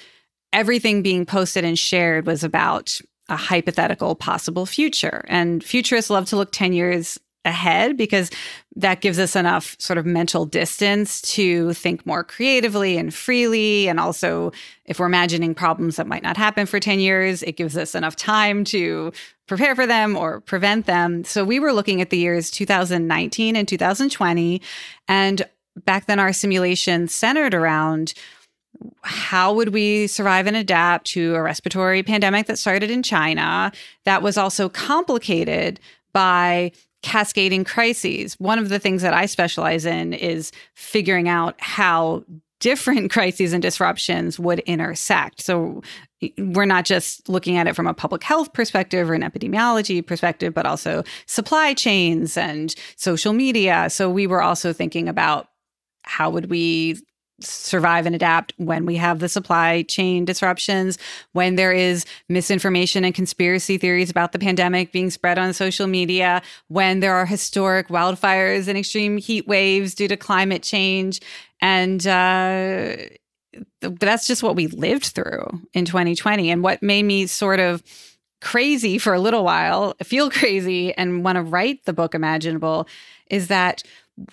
everything 0.54 1.02
being 1.02 1.26
posted 1.26 1.66
and 1.66 1.78
shared 1.78 2.26
was 2.26 2.42
about 2.42 3.00
a 3.28 3.36
hypothetical 3.36 4.16
possible 4.16 4.66
future. 4.66 5.26
And 5.28 5.62
futurists 5.62 6.10
love 6.10 6.26
to 6.28 6.38
look 6.38 6.54
10 6.54 6.72
years 6.72 7.20
ahead 7.50 7.98
because 7.98 8.32
that 8.76 9.02
gives 9.02 9.20
us 9.20 9.36
enough 9.36 9.76
sort 9.80 9.98
of 9.98 10.06
mental 10.06 10.46
distance 10.46 11.22
to 11.22 11.74
think 11.74 12.06
more 12.06 12.24
creatively 12.24 12.98
and 12.98 13.14
freely. 13.14 13.90
And 13.90 14.00
also, 14.00 14.52
if 14.86 15.00
we're 15.00 15.08
imagining 15.08 15.54
problems 15.54 15.98
that 15.98 16.08
might 16.08 16.24
not 16.24 16.38
happen 16.38 16.66
for 16.66 16.80
10 16.80 17.00
years, 17.00 17.44
it 17.44 17.58
gives 17.58 17.76
us 17.76 17.96
enough 17.96 18.16
time 18.16 18.64
to 18.66 19.12
prepare 19.48 19.76
for 19.76 19.86
them 19.86 20.16
or 20.16 20.40
prevent 20.42 20.86
them. 20.86 21.24
So 21.26 21.44
we 21.44 21.60
were 21.60 21.74
looking 21.74 22.00
at 22.00 22.12
the 22.12 22.18
years 22.18 22.50
2019 22.52 23.56
and 23.56 23.68
2020. 23.68 24.62
And 25.08 25.46
back 25.84 26.06
then, 26.06 26.20
our 26.20 26.32
simulation 26.32 27.08
centered 27.08 27.54
around 27.54 28.14
how 29.02 29.54
would 29.54 29.70
we 29.70 30.08
survive 30.08 30.48
and 30.48 30.56
adapt 30.56 31.08
to 31.08 31.36
a 31.36 31.42
respiratory 31.42 32.04
pandemic 32.04 32.48
that 32.48 32.60
started 32.60 32.90
in 32.90 33.04
China 33.04 33.72
that 34.06 34.22
was 34.22 34.38
also 34.38 34.70
complicated 34.70 35.80
by 36.14 36.72
cascading 37.02 37.64
crises. 37.64 38.36
One 38.40 38.60
of 38.60 38.70
the 38.70 38.80
things 38.80 39.02
that 39.02 39.14
I 39.14 39.26
specialize 39.26 39.86
in 39.86 40.14
is 40.14 40.52
figuring 40.76 41.30
out 41.30 41.56
how 41.60 42.24
different 42.60 43.12
crises 43.12 43.54
and 43.54 43.62
disruptions 43.62 44.40
would 44.40 44.60
intersect. 44.60 45.42
So 45.42 45.82
we're 46.38 46.66
not 46.66 46.86
just 46.86 47.30
looking 47.30 47.58
at 47.58 47.68
it 47.68 47.76
from 47.76 47.88
a 47.88 47.94
public 47.94 48.24
health 48.24 48.52
perspective 48.54 49.10
or 49.10 49.14
an 49.14 49.22
epidemiology 49.22 50.06
perspective, 50.06 50.54
but 50.54 50.66
also 50.66 51.04
supply 51.26 51.74
chains 51.74 52.36
and 52.36 52.76
social 52.98 53.34
media. 53.34 53.90
So 53.90 54.10
we 54.10 54.28
were 54.28 54.42
also 54.42 54.74
thinking 54.74 55.08
about 55.08 55.48
how 56.04 56.30
would 56.30 56.50
we 56.50 56.98
survive 57.42 58.06
and 58.06 58.16
adapt 58.16 58.54
when 58.58 58.86
we 58.86 58.96
have 58.96 59.20
the 59.20 59.30
supply 59.30 59.84
chain 59.84 60.26
disruptions, 60.26 60.98
when 61.34 61.56
there 61.56 61.72
is 61.72 62.06
misinformation 62.28 63.04
and 63.04 63.14
conspiracy 63.14 63.78
theories 63.78 64.10
about 64.10 64.32
the 64.32 64.40
pandemic 64.40 64.92
being 64.92 65.10
spread 65.10 65.38
on 65.38 65.54
social 65.54 65.88
media, 65.88 66.42
when 66.68 67.00
there 67.00 67.16
are 67.16 67.26
historic 67.26 67.88
wildfires 67.90 68.68
and 68.68 68.78
extreme 68.78 69.18
heat 69.18 69.48
waves 69.48 69.96
due 69.96 70.08
to 70.08 70.18
climate 70.18 70.64
change. 70.64 71.20
And 71.62 72.06
uh, 72.08 72.96
that's 73.82 74.28
just 74.28 74.44
what 74.44 74.56
we 74.56 74.68
lived 74.68 75.08
through 75.08 75.48
in 75.74 75.86
2020. 75.86 76.50
And 76.52 76.64
what 76.64 76.82
made 76.82 77.04
me 77.04 77.28
sort 77.28 77.60
of 77.60 77.84
crazy 78.42 78.98
for 78.98 79.14
a 79.14 79.20
little 79.20 79.44
while, 79.44 79.96
feel 80.04 80.30
crazy, 80.32 80.94
and 80.96 81.24
want 81.24 81.36
to 81.36 81.42
write 81.42 81.86
the 81.86 81.94
book 81.94 82.16
Imaginable 82.16 82.88
is 83.30 83.48
that 83.48 83.84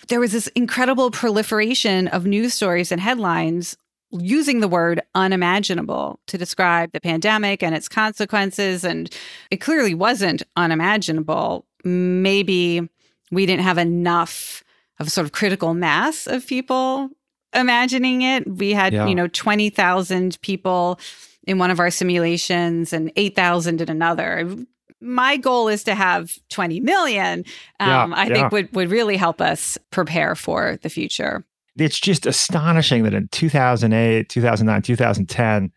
there 0.07 0.19
was 0.19 0.31
this 0.31 0.47
incredible 0.47 1.11
proliferation 1.11 2.07
of 2.09 2.25
news 2.25 2.53
stories 2.53 2.91
and 2.91 3.01
headlines 3.01 3.77
using 4.11 4.59
the 4.61 4.67
word 4.67 5.01
unimaginable 5.15 6.19
to 6.27 6.37
describe 6.37 6.91
the 6.91 7.01
pandemic 7.01 7.61
and 7.61 7.75
its 7.75 7.89
consequences. 7.89 8.83
And 8.83 9.13
it 9.51 9.57
clearly 9.57 9.93
wasn't 9.93 10.43
unimaginable. 10.55 11.65
Maybe 11.83 12.87
we 13.31 13.45
didn't 13.45 13.63
have 13.63 13.77
enough 13.77 14.63
of 14.99 15.11
sort 15.11 15.25
of 15.25 15.31
critical 15.31 15.73
mass 15.73 16.25
of 16.27 16.47
people 16.47 17.09
imagining 17.53 18.21
it. 18.21 18.47
We 18.47 18.71
had, 18.71 18.93
yeah. 18.93 19.07
you 19.07 19.15
know, 19.15 19.27
20,000 19.27 20.39
people 20.41 20.99
in 21.45 21.59
one 21.59 21.71
of 21.71 21.79
our 21.79 21.91
simulations 21.91 22.93
and 22.93 23.11
8,000 23.15 23.81
in 23.81 23.89
another 23.89 24.55
my 25.01 25.37
goal 25.37 25.67
is 25.67 25.83
to 25.85 25.95
have 25.95 26.37
20 26.49 26.79
million. 26.79 27.39
Um, 27.79 28.11
yeah, 28.11 28.17
I 28.17 28.27
yeah. 28.27 28.33
think 28.33 28.51
would 28.51 28.75
would 28.75 28.89
really 28.89 29.17
help 29.17 29.41
us 29.41 29.77
prepare 29.91 30.35
for 30.35 30.77
the 30.81 30.89
future. 30.89 31.45
It's 31.77 31.99
just 31.99 32.25
astonishing 32.25 33.03
that 33.03 33.13
in 33.13 33.27
2008, 33.27 34.29
2009, 34.29 34.81
2010 34.81 35.71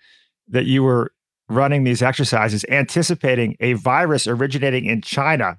that 0.48 0.64
you 0.64 0.82
were 0.82 1.12
running 1.48 1.84
these 1.84 2.00
exercises 2.00 2.64
anticipating 2.70 3.56
a 3.60 3.74
virus 3.74 4.26
originating 4.26 4.86
in 4.86 5.02
China. 5.02 5.58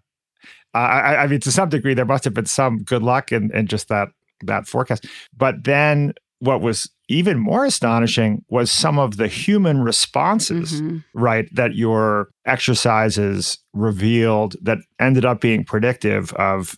Uh, 0.74 0.78
I, 0.78 1.24
I, 1.24 1.28
mean, 1.28 1.42
to 1.42 1.52
some 1.52 1.70
degree, 1.70 1.94
there 1.94 2.06
must 2.06 2.24
have 2.24 2.34
been 2.34 2.46
some 2.46 2.82
good 2.84 3.04
luck 3.04 3.32
in, 3.32 3.54
in 3.56 3.68
just 3.68 3.90
that 3.90 4.08
that 4.44 4.68
forecast. 4.68 5.06
But 5.38 5.64
then 5.66 6.14
what 6.40 6.62
was 6.62 6.90
even 7.12 7.38
more 7.38 7.66
astonishing 7.66 8.44
was 8.50 8.72
some 8.72 8.98
of 8.98 9.18
the 9.18 9.28
human 9.28 9.82
responses, 9.82 10.82
mm-hmm. 10.82 10.98
right, 11.14 11.48
that 11.54 11.76
your 11.76 12.30
exercises 12.46 13.58
revealed 13.74 14.56
that 14.62 14.78
ended 15.00 15.26
up 15.26 15.42
being 15.42 15.64
predictive 15.64 16.34
of 16.34 16.78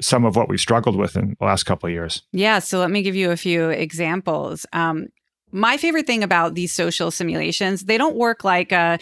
some 0.00 0.24
of 0.24 0.36
what 0.36 0.48
we've 0.48 0.60
struggled 0.60 0.96
with 0.96 1.16
in 1.16 1.36
the 1.38 1.44
last 1.44 1.64
couple 1.64 1.86
of 1.86 1.92
years. 1.92 2.22
Yeah. 2.32 2.58
So 2.58 2.78
let 2.78 2.90
me 2.90 3.02
give 3.02 3.14
you 3.14 3.30
a 3.30 3.36
few 3.36 3.70
examples. 3.70 4.66
Um, 4.72 5.08
my 5.52 5.76
favorite 5.76 6.06
thing 6.06 6.22
about 6.22 6.54
these 6.54 6.72
social 6.72 7.10
simulations, 7.10 7.84
they 7.84 7.98
don't 7.98 8.16
work 8.16 8.44
like 8.44 8.72
a 8.72 8.98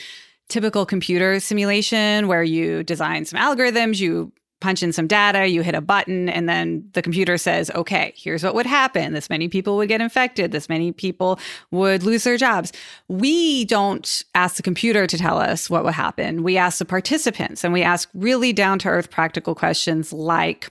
typical 0.48 0.86
computer 0.86 1.40
simulation 1.40 2.26
where 2.26 2.42
you 2.42 2.82
design 2.82 3.24
some 3.24 3.38
algorithms, 3.38 4.00
you 4.00 4.32
punch 4.60 4.82
in 4.82 4.92
some 4.92 5.06
data, 5.06 5.46
you 5.46 5.62
hit 5.62 5.74
a 5.74 5.80
button, 5.80 6.28
and 6.28 6.48
then 6.48 6.88
the 6.92 7.02
computer 7.02 7.38
says, 7.38 7.70
okay, 7.74 8.12
here's 8.16 8.42
what 8.42 8.54
would 8.54 8.66
happen. 8.66 9.12
This 9.12 9.30
many 9.30 9.48
people 9.48 9.76
would 9.76 9.88
get 9.88 10.00
infected. 10.00 10.50
This 10.52 10.68
many 10.68 10.92
people 10.92 11.38
would 11.70 12.02
lose 12.02 12.24
their 12.24 12.36
jobs. 12.36 12.72
We 13.08 13.64
don't 13.66 14.22
ask 14.34 14.56
the 14.56 14.62
computer 14.62 15.06
to 15.06 15.18
tell 15.18 15.38
us 15.38 15.70
what 15.70 15.84
would 15.84 15.94
happen. 15.94 16.42
We 16.42 16.56
ask 16.56 16.78
the 16.78 16.84
participants 16.84 17.62
and 17.62 17.72
we 17.72 17.82
ask 17.82 18.08
really 18.14 18.52
down 18.52 18.78
to 18.80 18.88
earth 18.88 19.10
practical 19.10 19.54
questions 19.54 20.12
like, 20.12 20.70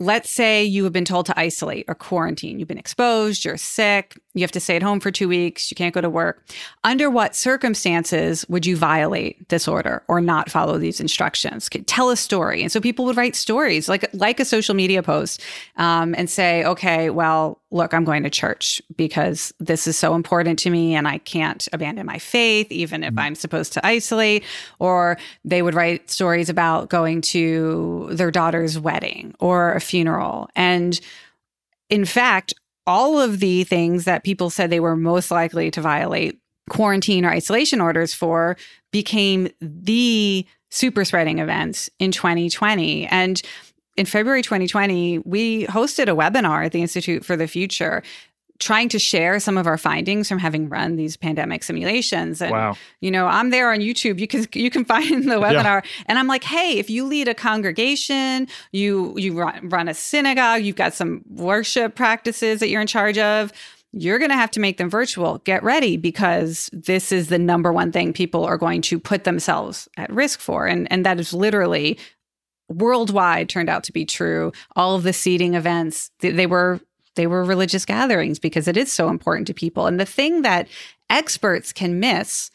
let's 0.00 0.30
say 0.30 0.64
you 0.64 0.82
have 0.84 0.92
been 0.92 1.04
told 1.04 1.26
to 1.26 1.38
isolate 1.38 1.84
or 1.86 1.94
quarantine. 1.94 2.58
You've 2.58 2.68
been 2.68 2.78
exposed, 2.78 3.44
you're 3.44 3.56
sick, 3.56 4.18
you 4.34 4.42
have 4.42 4.52
to 4.52 4.60
stay 4.60 4.76
at 4.76 4.82
home 4.82 5.00
for 5.00 5.10
two 5.10 5.28
weeks, 5.28 5.70
you 5.70 5.74
can't 5.74 5.92
go 5.92 6.00
to 6.00 6.08
work. 6.08 6.44
Under 6.84 7.10
what 7.10 7.34
circumstances 7.34 8.46
would 8.48 8.64
you 8.64 8.76
violate 8.76 9.48
this 9.48 9.66
order 9.66 10.02
or 10.06 10.20
not 10.20 10.50
follow 10.50 10.78
these 10.78 11.00
instructions? 11.00 11.68
Tell 11.86 12.10
a 12.10 12.16
story. 12.16 12.62
And 12.62 12.70
so 12.70 12.80
people 12.80 13.04
would 13.06 13.16
write 13.16 13.34
stories 13.34 13.88
like 13.88 14.08
like 14.12 14.38
a 14.38 14.44
social 14.44 14.74
media 14.74 15.02
post 15.02 15.42
um, 15.76 16.14
and 16.16 16.30
say, 16.30 16.64
okay, 16.64 17.10
well, 17.10 17.60
look, 17.72 17.92
I'm 17.92 18.04
going 18.04 18.22
to 18.22 18.30
church 18.30 18.80
because 18.96 19.52
this 19.58 19.86
is 19.86 19.96
so 19.96 20.14
important 20.14 20.58
to 20.60 20.70
me 20.70 20.94
and 20.94 21.08
I 21.08 21.18
can't 21.18 21.66
abandon 21.72 22.06
my 22.06 22.18
faith, 22.18 22.70
even 22.70 23.02
if 23.02 23.10
mm-hmm. 23.10 23.18
I'm 23.18 23.34
supposed 23.34 23.72
to 23.74 23.86
isolate. 23.86 24.44
Or 24.78 25.18
they 25.44 25.62
would 25.62 25.74
write 25.74 26.10
stories 26.10 26.48
about 26.48 26.88
going 26.88 27.20
to 27.22 28.08
their 28.12 28.30
daughter's 28.30 28.78
wedding 28.78 29.34
or 29.40 29.72
a 29.74 29.80
funeral. 29.80 30.48
And 30.54 31.00
in 31.88 32.04
fact, 32.04 32.54
all 32.90 33.20
of 33.20 33.38
the 33.38 33.62
things 33.62 34.04
that 34.04 34.24
people 34.24 34.50
said 34.50 34.68
they 34.68 34.80
were 34.80 34.96
most 34.96 35.30
likely 35.30 35.70
to 35.70 35.80
violate 35.80 36.40
quarantine 36.68 37.24
or 37.24 37.30
isolation 37.30 37.80
orders 37.80 38.12
for 38.12 38.56
became 38.90 39.48
the 39.60 40.44
super 40.70 41.04
spreading 41.04 41.38
events 41.38 41.88
in 42.00 42.10
2020. 42.10 43.06
And 43.06 43.40
in 43.96 44.06
February 44.06 44.42
2020, 44.42 45.20
we 45.20 45.66
hosted 45.66 46.08
a 46.08 46.16
webinar 46.16 46.66
at 46.66 46.72
the 46.72 46.82
Institute 46.82 47.24
for 47.24 47.36
the 47.36 47.46
Future 47.46 48.02
trying 48.60 48.88
to 48.90 48.98
share 48.98 49.40
some 49.40 49.58
of 49.58 49.66
our 49.66 49.78
findings 49.78 50.28
from 50.28 50.38
having 50.38 50.68
run 50.68 50.96
these 50.96 51.16
pandemic 51.16 51.62
simulations 51.64 52.40
and 52.40 52.52
wow. 52.52 52.76
you 53.00 53.10
know 53.10 53.26
i'm 53.26 53.50
there 53.50 53.72
on 53.72 53.80
youtube 53.80 54.20
you 54.20 54.28
can 54.28 54.46
you 54.52 54.70
can 54.70 54.84
find 54.84 55.24
the 55.24 55.36
webinar 55.36 55.82
yeah. 55.82 56.04
and 56.06 56.18
i'm 56.18 56.28
like 56.28 56.44
hey 56.44 56.78
if 56.78 56.88
you 56.88 57.04
lead 57.04 57.26
a 57.26 57.34
congregation 57.34 58.46
you 58.72 59.14
you 59.16 59.32
run, 59.32 59.68
run 59.68 59.88
a 59.88 59.94
synagogue 59.94 60.62
you've 60.62 60.76
got 60.76 60.94
some 60.94 61.22
worship 61.30 61.94
practices 61.94 62.60
that 62.60 62.68
you're 62.68 62.80
in 62.80 62.86
charge 62.86 63.18
of 63.18 63.52
you're 63.92 64.20
going 64.20 64.30
to 64.30 64.36
have 64.36 64.52
to 64.52 64.60
make 64.60 64.76
them 64.76 64.88
virtual 64.88 65.38
get 65.38 65.64
ready 65.64 65.96
because 65.96 66.70
this 66.72 67.10
is 67.10 67.28
the 67.28 67.38
number 67.38 67.72
one 67.72 67.90
thing 67.90 68.12
people 68.12 68.44
are 68.44 68.56
going 68.56 68.80
to 68.80 69.00
put 69.00 69.24
themselves 69.24 69.88
at 69.96 70.12
risk 70.12 70.38
for 70.38 70.66
and 70.66 70.90
and 70.92 71.04
that 71.04 71.18
is 71.18 71.32
literally 71.32 71.98
worldwide 72.70 73.48
turned 73.48 73.68
out 73.68 73.84
to 73.84 73.92
be 73.92 74.06
true. 74.06 74.52
All 74.76 74.94
of 74.94 75.02
the 75.02 75.12
seeding 75.12 75.54
events, 75.54 76.10
they, 76.20 76.30
they 76.30 76.46
were 76.46 76.80
they 77.16 77.26
were 77.26 77.44
religious 77.44 77.84
gatherings 77.84 78.38
because 78.38 78.68
it 78.68 78.76
is 78.76 78.92
so 78.92 79.08
important 79.08 79.46
to 79.48 79.54
people. 79.54 79.86
And 79.86 79.98
the 79.98 80.06
thing 80.06 80.42
that 80.42 80.68
experts 81.08 81.72
can 81.72 82.00
miss 82.00 82.50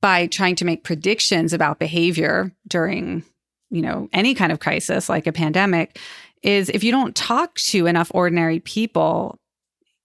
by 0.00 0.26
trying 0.26 0.56
to 0.56 0.64
make 0.64 0.84
predictions 0.84 1.52
about 1.52 1.78
behavior 1.78 2.52
during, 2.68 3.24
you 3.70 3.82
know, 3.82 4.08
any 4.12 4.34
kind 4.34 4.52
of 4.52 4.60
crisis 4.60 5.08
like 5.08 5.26
a 5.26 5.32
pandemic 5.32 5.98
is 6.42 6.68
if 6.70 6.84
you 6.84 6.92
don't 6.92 7.14
talk 7.14 7.54
to 7.56 7.86
enough 7.86 8.10
ordinary 8.14 8.60
people, 8.60 9.38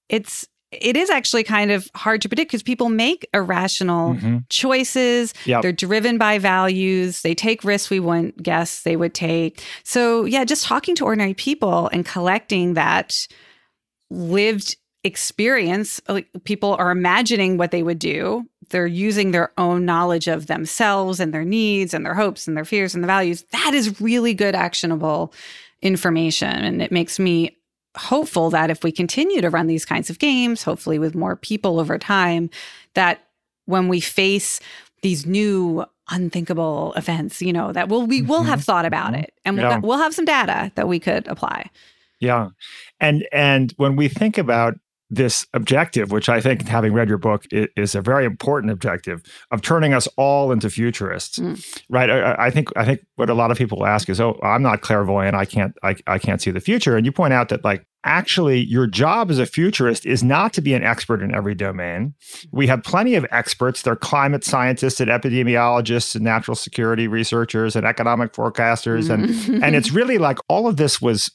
it's 0.10 0.48
it 0.72 0.96
is 0.96 1.10
actually 1.10 1.44
kind 1.44 1.70
of 1.70 1.90
hard 1.96 2.22
to 2.22 2.30
predict 2.30 2.50
because 2.50 2.64
people 2.64 2.88
make 2.88 3.28
irrational 3.34 4.14
mm-hmm. 4.14 4.38
choices. 4.50 5.34
Yep. 5.46 5.62
They're 5.62 5.72
driven 5.74 6.18
by 6.18 6.40
values. 6.40 7.24
They 7.24 7.36
take 7.36 7.66
risks 7.66 7.90
we 7.90 8.00
wouldn't 8.00 8.42
guess 8.42 8.84
they 8.84 8.96
would 8.96 9.14
take. 9.14 9.62
So, 9.84 10.24
yeah, 10.24 10.46
just 10.46 10.64
talking 10.64 10.96
to 10.96 11.06
ordinary 11.06 11.34
people 11.34 11.90
and 11.92 12.06
collecting 12.06 12.76
that 12.76 13.28
lived 14.12 14.76
experience, 15.04 16.00
like 16.08 16.28
people 16.44 16.76
are 16.78 16.92
imagining 16.92 17.58
what 17.58 17.72
they 17.72 17.82
would 17.82 18.00
do. 18.00 18.46
They're 18.70 18.86
using 18.88 19.32
their 19.32 19.52
own 19.58 19.86
knowledge 19.86 20.28
of 20.28 20.48
themselves 20.48 21.20
and 21.20 21.34
their 21.34 21.44
needs 21.44 21.94
and 21.94 22.06
their 22.06 22.14
hopes 22.14 22.48
and 22.48 22.56
their 22.56 22.66
fears 22.66 22.94
and 22.94 23.04
the 23.04 23.08
values. 23.08 23.44
That 23.52 23.74
is 23.74 24.00
really 24.00 24.34
good, 24.34 24.54
actionable 24.54 25.34
information. 25.82 26.50
And 26.50 26.82
it 26.82 26.92
makes 26.92 27.20
me 27.20 27.58
hopeful 27.98 28.50
that 28.52 28.70
if 28.70 28.84
we 28.84 28.92
continue 28.92 29.42
to 29.42 29.50
run 29.50 29.68
these 29.68 29.86
kinds 29.86 30.10
of 30.10 30.20
games, 30.20 30.64
hopefully 30.64 31.00
with 31.00 31.16
more 31.16 31.36
people 31.36 31.80
over 31.80 31.98
time, 31.98 32.50
that 32.94 33.28
when 33.66 33.88
we 33.88 34.00
face 34.00 34.60
these 35.02 35.26
new 35.26 35.84
unthinkable 36.10 36.94
events, 36.96 37.42
you 37.42 37.52
know, 37.52 37.74
that 37.74 37.90
we'll 37.90 38.06
we 38.06 38.22
will 38.22 38.44
have 38.44 38.60
mm-hmm. 38.60 38.66
thought 38.66 38.86
about 38.86 39.14
mm-hmm. 39.14 39.24
it 39.24 39.34
and 39.44 39.58
we'll, 39.58 39.82
we'll 39.82 39.98
have 39.98 40.14
some 40.14 40.26
data 40.26 40.72
that 40.76 40.88
we 40.88 41.00
could 41.00 41.28
apply. 41.28 41.70
Yeah. 42.22 42.50
And 43.00 43.28
and 43.32 43.74
when 43.78 43.98
we 43.98 44.08
think 44.08 44.38
about 44.38 44.76
this 45.12 45.46
objective, 45.54 46.10
which 46.12 46.30
I 46.30 46.40
think, 46.40 46.66
having 46.68 46.94
read 46.94 47.10
your 47.10 47.18
book, 47.18 47.46
is 47.52 47.96
a 47.96 48.02
very 48.02 48.24
important 48.24 48.72
objective 48.72 49.22
of 49.52 49.62
turning 49.62 49.94
us 49.94 50.08
all 50.16 50.54
into 50.54 50.70
futurists, 50.70 51.38
mm. 51.38 51.82
right? 51.90 52.10
I, 52.10 52.48
I, 52.48 52.50
think 52.50 52.70
I 52.78 52.86
think 52.86 53.06
what 53.18 53.30
a 53.30 53.34
lot 53.34 53.52
of 53.52 53.58
people 53.58 53.86
ask 53.86 54.10
is, 54.10 54.22
"Oh, 54.22 54.40
I'm 54.42 54.64
not 54.64 54.82
clairvoyant. 54.82 55.36
I 55.36 55.44
can't 55.44 55.76
I, 55.84 55.98
I 56.08 56.18
can't 56.18 56.42
see 56.42 56.50
the 56.50 56.62
future." 56.62 56.96
And 56.96 57.06
you 57.06 57.12
point 57.12 57.34
out 57.34 57.50
that 57.50 57.66
like 57.66 57.86
actually 58.04 58.60
your 58.62 58.88
job 58.88 59.30
as 59.30 59.38
a 59.38 59.46
futurist 59.46 60.06
is 60.06 60.24
not 60.24 60.54
to 60.54 60.62
be 60.62 60.74
an 60.74 60.84
expert 60.84 61.22
in 61.22 61.36
every 61.36 61.54
domain. 61.54 62.16
We 62.52 62.66
have 62.68 62.82
plenty 62.82 63.16
of 63.16 63.26
experts. 63.32 63.82
They're 63.82 63.96
climate 63.98 64.44
scientists 64.44 65.02
and 65.02 65.12
epidemiologists 65.12 66.16
and 66.16 66.24
natural 66.24 66.56
security 66.56 67.08
researchers 67.08 67.76
and 67.76 67.86
economic 67.86 68.32
forecasters. 68.32 69.10
And 69.10 69.64
and 69.64 69.76
it's 69.76 69.92
really 69.92 70.18
like 70.18 70.40
all 70.48 70.68
of 70.68 70.78
this 70.78 71.02
was 71.02 71.30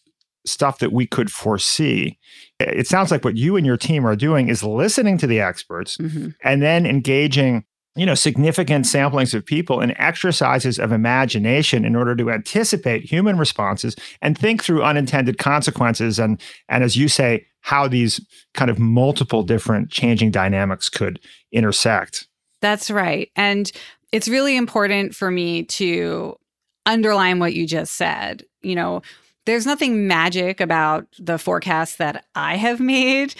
stuff 0.46 0.78
that 0.78 0.92
we 0.92 1.06
could 1.06 1.30
foresee. 1.30 2.18
It 2.58 2.86
sounds 2.86 3.10
like 3.10 3.24
what 3.24 3.36
you 3.36 3.56
and 3.56 3.66
your 3.66 3.76
team 3.76 4.06
are 4.06 4.16
doing 4.16 4.48
is 4.48 4.62
listening 4.62 5.18
to 5.18 5.26
the 5.26 5.40
experts 5.40 5.96
mm-hmm. 5.98 6.30
and 6.42 6.62
then 6.62 6.86
engaging 6.86 7.64
you 7.96 8.04
know 8.06 8.14
significant 8.14 8.84
samplings 8.84 9.34
of 9.34 9.44
people 9.44 9.80
in 9.80 9.98
exercises 9.98 10.78
of 10.78 10.92
imagination 10.92 11.84
in 11.84 11.96
order 11.96 12.14
to 12.14 12.30
anticipate 12.30 13.04
human 13.04 13.38
responses 13.38 13.96
and 14.22 14.38
think 14.38 14.62
through 14.62 14.84
unintended 14.84 15.38
consequences 15.38 16.18
and 16.18 16.40
and 16.68 16.84
as 16.84 16.96
you 16.96 17.08
say 17.08 17.44
how 17.62 17.88
these 17.88 18.20
kind 18.54 18.70
of 18.70 18.78
multiple 18.78 19.42
different 19.42 19.90
changing 19.90 20.30
dynamics 20.30 20.88
could 20.88 21.18
intersect 21.52 22.28
that's 22.60 22.90
right 22.90 23.30
and 23.34 23.72
it's 24.12 24.28
really 24.28 24.56
important 24.56 25.14
for 25.14 25.30
me 25.30 25.64
to 25.64 26.36
underline 26.84 27.38
what 27.38 27.54
you 27.54 27.66
just 27.66 27.94
said 27.94 28.44
you 28.62 28.74
know 28.74 29.02
there's 29.46 29.66
nothing 29.66 30.06
magic 30.06 30.60
about 30.60 31.06
the 31.18 31.38
forecast 31.38 31.98
that 31.98 32.26
I 32.34 32.56
have 32.56 32.80
made. 32.80 33.34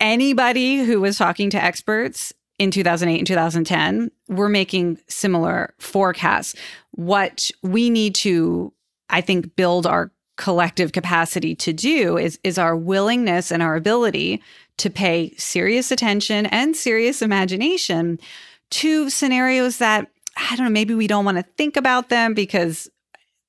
Anybody 0.00 0.84
who 0.84 1.00
was 1.00 1.16
talking 1.16 1.48
to 1.50 1.62
experts 1.62 2.32
in 2.58 2.70
2008 2.70 3.18
and 3.18 3.26
2010 3.26 4.10
were 4.28 4.48
making 4.48 4.98
similar 5.08 5.74
forecasts. 5.78 6.54
What 6.90 7.50
we 7.62 7.90
need 7.90 8.14
to, 8.16 8.72
I 9.08 9.20
think, 9.20 9.56
build 9.56 9.86
our 9.86 10.10
collective 10.36 10.92
capacity 10.92 11.54
to 11.54 11.72
do 11.72 12.16
is, 12.16 12.38
is 12.42 12.58
our 12.58 12.76
willingness 12.76 13.52
and 13.52 13.62
our 13.62 13.76
ability 13.76 14.42
to 14.78 14.90
pay 14.90 15.32
serious 15.36 15.90
attention 15.90 16.46
and 16.46 16.76
serious 16.76 17.22
imagination 17.22 18.18
to 18.70 19.10
scenarios 19.10 19.78
that 19.78 20.08
I 20.36 20.56
don't 20.56 20.66
know, 20.66 20.72
maybe 20.72 20.94
we 20.94 21.06
don't 21.06 21.26
want 21.26 21.36
to 21.36 21.44
think 21.56 21.76
about 21.76 22.08
them 22.08 22.32
because 22.32 22.90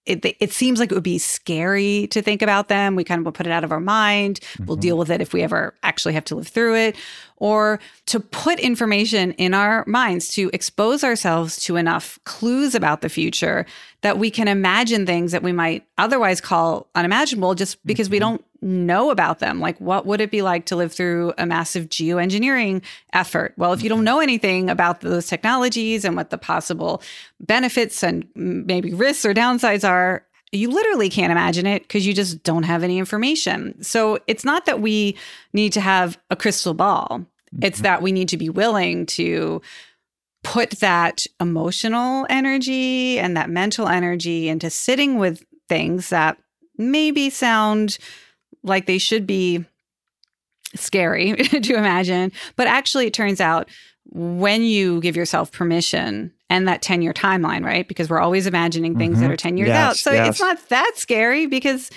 it, 0.05 0.35
it 0.39 0.51
seems 0.51 0.79
like 0.79 0.91
it 0.91 0.95
would 0.95 1.03
be 1.03 1.17
scary 1.17 2.07
to 2.07 2.21
think 2.21 2.41
about 2.41 2.67
them. 2.67 2.95
We 2.95 3.03
kind 3.03 3.19
of 3.19 3.25
will 3.25 3.31
put 3.31 3.47
it 3.47 3.51
out 3.51 3.63
of 3.63 3.71
our 3.71 3.79
mind. 3.79 4.39
Mm-hmm. 4.41 4.65
We'll 4.65 4.77
deal 4.77 4.97
with 4.97 5.09
it 5.09 5.21
if 5.21 5.33
we 5.33 5.41
ever 5.41 5.73
actually 5.83 6.13
have 6.13 6.25
to 6.25 6.35
live 6.35 6.47
through 6.47 6.75
it. 6.75 6.95
Or 7.43 7.77
to 8.05 8.21
put 8.21 8.57
information 8.57 9.33
in 9.33 9.53
our 9.53 9.83
minds 9.85 10.29
to 10.29 10.49
expose 10.53 11.03
ourselves 11.03 11.61
to 11.61 11.75
enough 11.75 12.17
clues 12.23 12.73
about 12.73 13.01
the 13.01 13.09
future 13.09 13.65
that 13.99 14.17
we 14.17 14.31
can 14.31 14.47
imagine 14.47 15.05
things 15.05 15.33
that 15.33 15.43
we 15.43 15.51
might 15.51 15.85
otherwise 15.97 16.39
call 16.39 16.87
unimaginable 16.95 17.53
just 17.53 17.85
because 17.85 18.09
we 18.09 18.17
mm-hmm. 18.17 18.37
don't 18.37 18.45
know 18.61 19.11
about 19.11 19.39
them. 19.39 19.59
Like, 19.59 19.77
what 19.81 20.05
would 20.05 20.21
it 20.21 20.31
be 20.31 20.41
like 20.41 20.65
to 20.67 20.77
live 20.77 20.93
through 20.93 21.33
a 21.37 21.45
massive 21.45 21.89
geoengineering 21.89 22.81
effort? 23.11 23.53
Well, 23.57 23.73
if 23.73 23.83
you 23.83 23.89
don't 23.89 23.97
mm-hmm. 23.97 24.05
know 24.05 24.19
anything 24.21 24.69
about 24.69 25.01
those 25.01 25.27
technologies 25.27 26.05
and 26.05 26.15
what 26.15 26.29
the 26.29 26.37
possible 26.37 27.01
benefits 27.41 28.05
and 28.05 28.25
maybe 28.35 28.93
risks 28.93 29.25
or 29.25 29.33
downsides 29.33 29.85
are, 29.85 30.23
you 30.53 30.69
literally 30.69 31.09
can't 31.09 31.31
imagine 31.31 31.65
it 31.65 31.81
because 31.81 32.07
you 32.07 32.13
just 32.13 32.41
don't 32.43 32.63
have 32.63 32.83
any 32.83 32.99
information. 32.99 33.81
So 33.83 34.19
it's 34.27 34.45
not 34.45 34.65
that 34.65 34.79
we 34.79 35.17
need 35.51 35.73
to 35.73 35.81
have 35.81 36.17
a 36.29 36.37
crystal 36.37 36.73
ball. 36.73 37.25
It's 37.61 37.81
that 37.81 38.01
we 38.01 38.11
need 38.11 38.29
to 38.29 38.37
be 38.37 38.49
willing 38.49 39.05
to 39.05 39.61
put 40.43 40.71
that 40.71 41.25
emotional 41.39 42.25
energy 42.29 43.17
and 43.17 43.37
that 43.37 43.49
mental 43.49 43.87
energy 43.87 44.49
into 44.49 44.69
sitting 44.69 45.17
with 45.17 45.45
things 45.69 46.09
that 46.09 46.37
maybe 46.77 47.29
sound 47.29 47.97
like 48.63 48.85
they 48.85 48.97
should 48.97 49.25
be 49.25 49.63
scary 50.75 51.33
to 51.35 51.75
imagine. 51.75 52.31
But 52.55 52.67
actually, 52.67 53.07
it 53.07 53.13
turns 53.13 53.39
out 53.39 53.69
when 54.11 54.63
you 54.63 54.99
give 55.01 55.15
yourself 55.15 55.51
permission 55.51 56.31
and 56.49 56.67
that 56.67 56.81
10 56.81 57.01
year 57.01 57.13
timeline, 57.13 57.65
right? 57.65 57.87
Because 57.87 58.09
we're 58.09 58.19
always 58.19 58.45
imagining 58.45 58.97
things 58.97 59.15
mm-hmm. 59.15 59.23
that 59.23 59.31
are 59.31 59.37
10 59.37 59.57
years 59.57 59.69
yes, 59.69 59.77
out. 59.77 59.95
So 59.97 60.11
yes. 60.11 60.29
it's 60.29 60.39
not 60.39 60.69
that 60.69 60.91
scary 60.95 61.47
because 61.47 61.89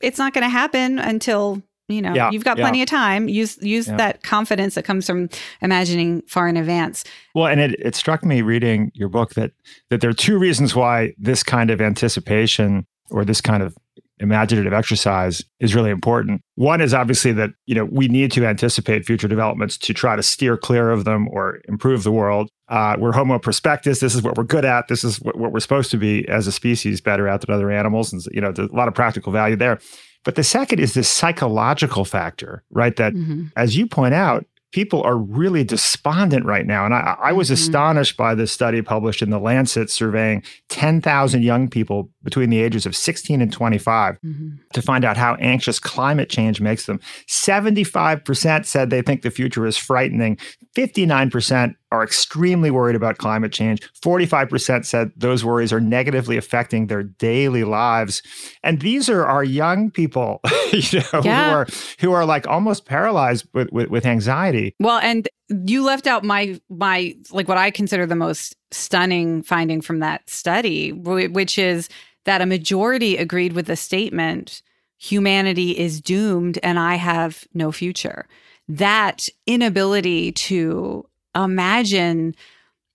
it's 0.00 0.18
not 0.18 0.34
going 0.34 0.42
to 0.42 0.50
happen 0.50 0.98
until 0.98 1.62
you 1.92 2.02
know 2.02 2.14
yeah, 2.14 2.30
you've 2.30 2.44
got 2.44 2.56
plenty 2.56 2.82
of 2.82 2.88
time 2.88 3.28
use 3.28 3.56
use 3.62 3.88
yeah. 3.88 3.96
that 3.96 4.22
confidence 4.22 4.74
that 4.74 4.84
comes 4.84 5.06
from 5.06 5.28
imagining 5.60 6.22
far 6.22 6.48
in 6.48 6.56
advance 6.56 7.04
well 7.34 7.46
and 7.46 7.60
it, 7.60 7.78
it 7.78 7.94
struck 7.94 8.24
me 8.24 8.42
reading 8.42 8.90
your 8.94 9.08
book 9.08 9.34
that 9.34 9.52
that 9.90 10.00
there 10.00 10.10
are 10.10 10.14
two 10.14 10.38
reasons 10.38 10.74
why 10.74 11.12
this 11.18 11.42
kind 11.42 11.70
of 11.70 11.80
anticipation 11.80 12.86
or 13.10 13.24
this 13.24 13.40
kind 13.40 13.62
of 13.62 13.76
imaginative 14.22 14.72
exercise 14.72 15.42
is 15.58 15.74
really 15.74 15.90
important. 15.90 16.42
One 16.54 16.80
is 16.80 16.94
obviously 16.94 17.32
that, 17.32 17.50
you 17.66 17.74
know, 17.74 17.84
we 17.84 18.06
need 18.06 18.30
to 18.32 18.46
anticipate 18.46 19.04
future 19.04 19.26
developments 19.26 19.76
to 19.78 19.92
try 19.92 20.14
to 20.14 20.22
steer 20.22 20.56
clear 20.56 20.90
of 20.90 21.04
them 21.04 21.28
or 21.28 21.60
improve 21.68 22.04
the 22.04 22.12
world. 22.12 22.48
Uh, 22.68 22.96
we're 22.98 23.12
Homo 23.12 23.38
prospectus. 23.40 23.98
This 23.98 24.14
is 24.14 24.22
what 24.22 24.36
we're 24.38 24.44
good 24.44 24.64
at. 24.64 24.86
This 24.88 25.02
is 25.02 25.20
what, 25.20 25.36
what 25.36 25.52
we're 25.52 25.60
supposed 25.60 25.90
to 25.90 25.96
be 25.96 26.26
as 26.28 26.46
a 26.46 26.52
species, 26.52 27.00
better 27.00 27.26
at 27.26 27.40
than 27.40 27.54
other 27.54 27.70
animals. 27.70 28.12
And, 28.12 28.24
you 28.32 28.40
know, 28.40 28.52
there's 28.52 28.70
a 28.70 28.74
lot 28.74 28.88
of 28.88 28.94
practical 28.94 29.32
value 29.32 29.56
there. 29.56 29.80
But 30.24 30.36
the 30.36 30.44
second 30.44 30.78
is 30.78 30.94
this 30.94 31.08
psychological 31.08 32.04
factor, 32.04 32.62
right? 32.70 32.94
That, 32.96 33.14
mm-hmm. 33.14 33.46
as 33.56 33.76
you 33.76 33.86
point 33.86 34.14
out, 34.14 34.46
people 34.72 35.02
are 35.02 35.16
really 35.16 35.64
despondent 35.64 36.44
right 36.46 36.66
now. 36.66 36.84
And 36.84 36.94
I, 36.94 37.16
I 37.20 37.32
was 37.32 37.48
mm-hmm. 37.48 37.54
astonished 37.54 38.16
by 38.16 38.34
this 38.34 38.52
study 38.52 38.82
published 38.82 39.22
in 39.22 39.30
The 39.30 39.38
Lancet 39.38 39.90
surveying 39.90 40.42
10,000 40.70 41.42
young 41.42 41.68
people 41.68 42.10
between 42.24 42.50
the 42.50 42.60
ages 42.60 42.86
of 42.86 42.94
16 42.96 43.40
and 43.40 43.52
25 43.52 44.18
mm-hmm. 44.24 44.48
to 44.72 44.82
find 44.82 45.04
out 45.04 45.16
how 45.16 45.34
anxious 45.36 45.78
climate 45.78 46.28
change 46.28 46.60
makes 46.60 46.86
them. 46.86 47.00
75% 47.28 48.66
said 48.66 48.90
they 48.90 49.02
think 49.02 49.22
the 49.22 49.30
future 49.30 49.66
is 49.66 49.76
frightening. 49.76 50.38
59% 50.76 51.74
are 51.92 52.02
extremely 52.02 52.70
worried 52.70 52.96
about 52.96 53.18
climate 53.18 53.52
change. 53.52 53.82
45% 54.00 54.86
said 54.86 55.12
those 55.14 55.44
worries 55.44 55.72
are 55.72 55.80
negatively 55.80 56.38
affecting 56.38 56.86
their 56.86 57.02
daily 57.02 57.64
lives. 57.64 58.22
And 58.62 58.80
these 58.80 59.10
are 59.10 59.26
our 59.26 59.44
young 59.44 59.90
people, 59.90 60.40
you 60.72 61.00
know, 61.12 61.20
yeah. 61.22 61.50
who 61.50 61.54
are 61.54 61.66
who 62.00 62.12
are 62.12 62.24
like 62.24 62.46
almost 62.46 62.86
paralyzed 62.86 63.46
with, 63.52 63.70
with, 63.72 63.90
with 63.90 64.06
anxiety. 64.06 64.74
Well, 64.80 64.98
and 64.98 65.28
you 65.66 65.84
left 65.84 66.06
out 66.06 66.24
my 66.24 66.58
my 66.70 67.14
like 67.30 67.46
what 67.46 67.58
I 67.58 67.70
consider 67.70 68.06
the 68.06 68.16
most 68.16 68.56
stunning 68.70 69.42
finding 69.42 69.82
from 69.82 69.98
that 69.98 70.28
study, 70.28 70.92
which 70.92 71.58
is 71.58 71.90
that 72.24 72.40
a 72.40 72.46
majority 72.46 73.16
agreed 73.16 73.52
with 73.52 73.66
the 73.66 73.76
statement 73.76 74.62
humanity 74.98 75.76
is 75.76 76.00
doomed 76.00 76.58
and 76.62 76.78
I 76.78 76.94
have 76.94 77.44
no 77.52 77.72
future. 77.72 78.28
That 78.68 79.28
inability 79.46 80.32
to 80.32 81.06
imagine 81.34 82.36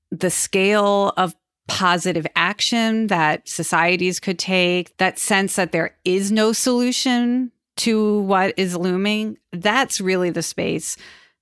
the 0.10 0.30
scale 0.30 1.12
of 1.18 1.36
positive 1.68 2.26
action 2.36 3.08
that 3.08 3.48
societies 3.48 4.20
could 4.22 4.40
take, 4.40 4.96
that 4.98 5.20
sense 5.20 5.58
that 5.58 5.74
there 5.74 5.96
is 6.06 6.32
no 6.32 6.54
solution 6.54 7.52
to 7.78 8.22
what 8.22 8.54
is 8.58 8.76
looming, 8.76 9.38
that's 9.52 10.02
really 10.02 10.30
the 10.30 10.42
space 10.42 10.98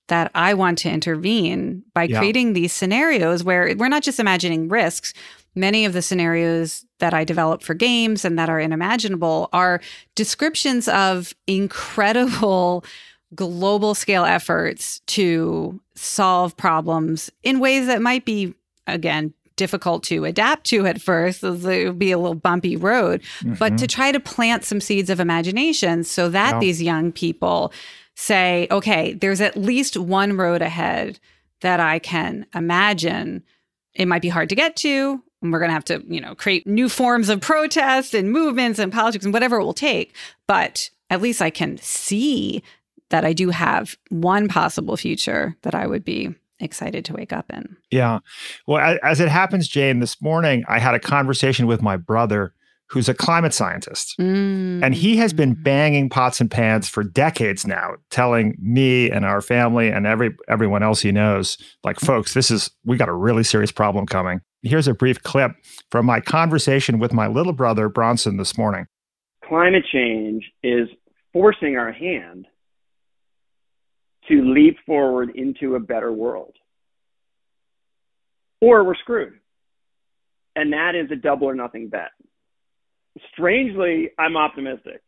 that 0.08 0.30
I 0.34 0.54
want 0.54 0.78
to 0.78 0.90
intervene 0.90 1.82
by 1.94 2.04
yeah. 2.04 2.18
creating 2.18 2.52
these 2.52 2.72
scenarios 2.72 3.42
where 3.42 3.74
we're 3.76 3.88
not 3.88 4.02
just 4.02 4.20
imagining 4.20 4.68
risks. 4.68 5.12
Many 5.56 5.86
of 5.86 5.94
the 5.94 6.02
scenarios 6.02 6.84
that 6.98 7.14
I 7.14 7.24
develop 7.24 7.62
for 7.62 7.74
games 7.74 8.24
and 8.24 8.38
that 8.38 8.48
are 8.48 8.60
unimaginable 8.60 9.48
are 9.52 9.80
descriptions 10.14 10.86
of 10.86 11.34
incredible 11.46 12.84
global 13.34 13.94
scale 13.94 14.24
efforts 14.24 15.00
to 15.06 15.80
solve 15.94 16.56
problems 16.56 17.30
in 17.42 17.58
ways 17.58 17.86
that 17.86 18.00
might 18.00 18.24
be, 18.24 18.54
again, 18.86 19.34
difficult 19.56 20.02
to 20.04 20.24
adapt 20.24 20.66
to 20.66 20.86
at 20.86 21.00
first. 21.00 21.42
It 21.42 21.86
would 21.86 21.98
be 21.98 22.12
a 22.12 22.18
little 22.18 22.34
bumpy 22.34 22.76
road, 22.76 23.22
mm-hmm. 23.40 23.54
but 23.54 23.78
to 23.78 23.86
try 23.86 24.12
to 24.12 24.20
plant 24.20 24.64
some 24.64 24.80
seeds 24.80 25.10
of 25.10 25.18
imagination 25.18 26.04
so 26.04 26.28
that 26.28 26.54
yeah. 26.54 26.60
these 26.60 26.82
young 26.82 27.10
people 27.10 27.72
say, 28.14 28.66
okay, 28.70 29.14
there's 29.14 29.40
at 29.40 29.56
least 29.56 29.96
one 29.96 30.36
road 30.36 30.62
ahead 30.62 31.18
that 31.62 31.80
I 31.80 31.98
can 31.98 32.46
imagine. 32.54 33.42
It 33.94 34.06
might 34.06 34.22
be 34.22 34.28
hard 34.28 34.50
to 34.50 34.54
get 34.54 34.76
to. 34.76 35.22
And 35.42 35.52
we're 35.52 35.58
going 35.58 35.68
to 35.68 35.74
have 35.74 35.84
to, 35.86 36.02
you 36.08 36.20
know, 36.20 36.34
create 36.34 36.66
new 36.66 36.88
forms 36.88 37.28
of 37.28 37.40
protest 37.40 38.14
and 38.14 38.32
movements 38.32 38.78
and 38.78 38.92
politics 38.92 39.24
and 39.24 39.34
whatever 39.34 39.56
it 39.56 39.64
will 39.64 39.74
take. 39.74 40.14
But 40.46 40.90
at 41.10 41.20
least 41.20 41.42
I 41.42 41.50
can 41.50 41.78
see 41.78 42.62
that 43.10 43.24
I 43.24 43.32
do 43.32 43.50
have 43.50 43.96
one 44.08 44.48
possible 44.48 44.96
future 44.96 45.56
that 45.62 45.74
I 45.74 45.86
would 45.86 46.04
be 46.04 46.34
excited 46.58 47.04
to 47.04 47.12
wake 47.12 47.32
up 47.32 47.46
in. 47.50 47.76
Yeah. 47.90 48.20
Well, 48.66 48.98
as 49.02 49.20
it 49.20 49.28
happens, 49.28 49.68
Jane, 49.68 50.00
this 50.00 50.20
morning 50.20 50.64
I 50.68 50.78
had 50.78 50.94
a 50.94 51.00
conversation 51.00 51.66
with 51.66 51.82
my 51.82 51.96
brother 51.96 52.54
who's 52.88 53.08
a 53.08 53.14
climate 53.14 53.52
scientist. 53.52 54.14
Mm. 54.18 54.82
And 54.82 54.94
he 54.94 55.16
has 55.16 55.32
been 55.32 55.54
banging 55.54 56.08
pots 56.08 56.40
and 56.40 56.50
pans 56.50 56.88
for 56.88 57.02
decades 57.02 57.66
now, 57.66 57.96
telling 58.10 58.56
me 58.60 59.10
and 59.10 59.24
our 59.24 59.40
family 59.40 59.88
and 59.88 60.06
every 60.06 60.36
everyone 60.48 60.82
else 60.82 61.00
he 61.00 61.12
knows, 61.12 61.58
like, 61.82 61.98
folks, 61.98 62.34
this 62.34 62.50
is 62.50 62.70
we 62.84 62.96
got 62.96 63.08
a 63.08 63.14
really 63.14 63.42
serious 63.42 63.72
problem 63.72 64.06
coming. 64.06 64.40
Here's 64.62 64.88
a 64.88 64.94
brief 64.94 65.22
clip 65.22 65.52
from 65.90 66.06
my 66.06 66.20
conversation 66.20 66.98
with 66.98 67.12
my 67.12 67.26
little 67.26 67.52
brother 67.52 67.88
Bronson 67.88 68.36
this 68.36 68.56
morning. 68.56 68.86
Climate 69.44 69.84
change 69.92 70.44
is 70.62 70.88
forcing 71.32 71.76
our 71.76 71.92
hand 71.92 72.46
to 74.28 74.52
leap 74.54 74.76
forward 74.86 75.30
into 75.34 75.76
a 75.76 75.80
better 75.80 76.12
world. 76.12 76.56
Or 78.60 78.82
we're 78.84 78.96
screwed. 78.96 79.34
And 80.56 80.72
that 80.72 80.94
is 80.94 81.10
a 81.12 81.16
double 81.16 81.48
or 81.48 81.54
nothing 81.54 81.88
bet. 81.88 82.10
Strangely, 83.32 84.10
I'm 84.18 84.36
optimistic. 84.36 85.02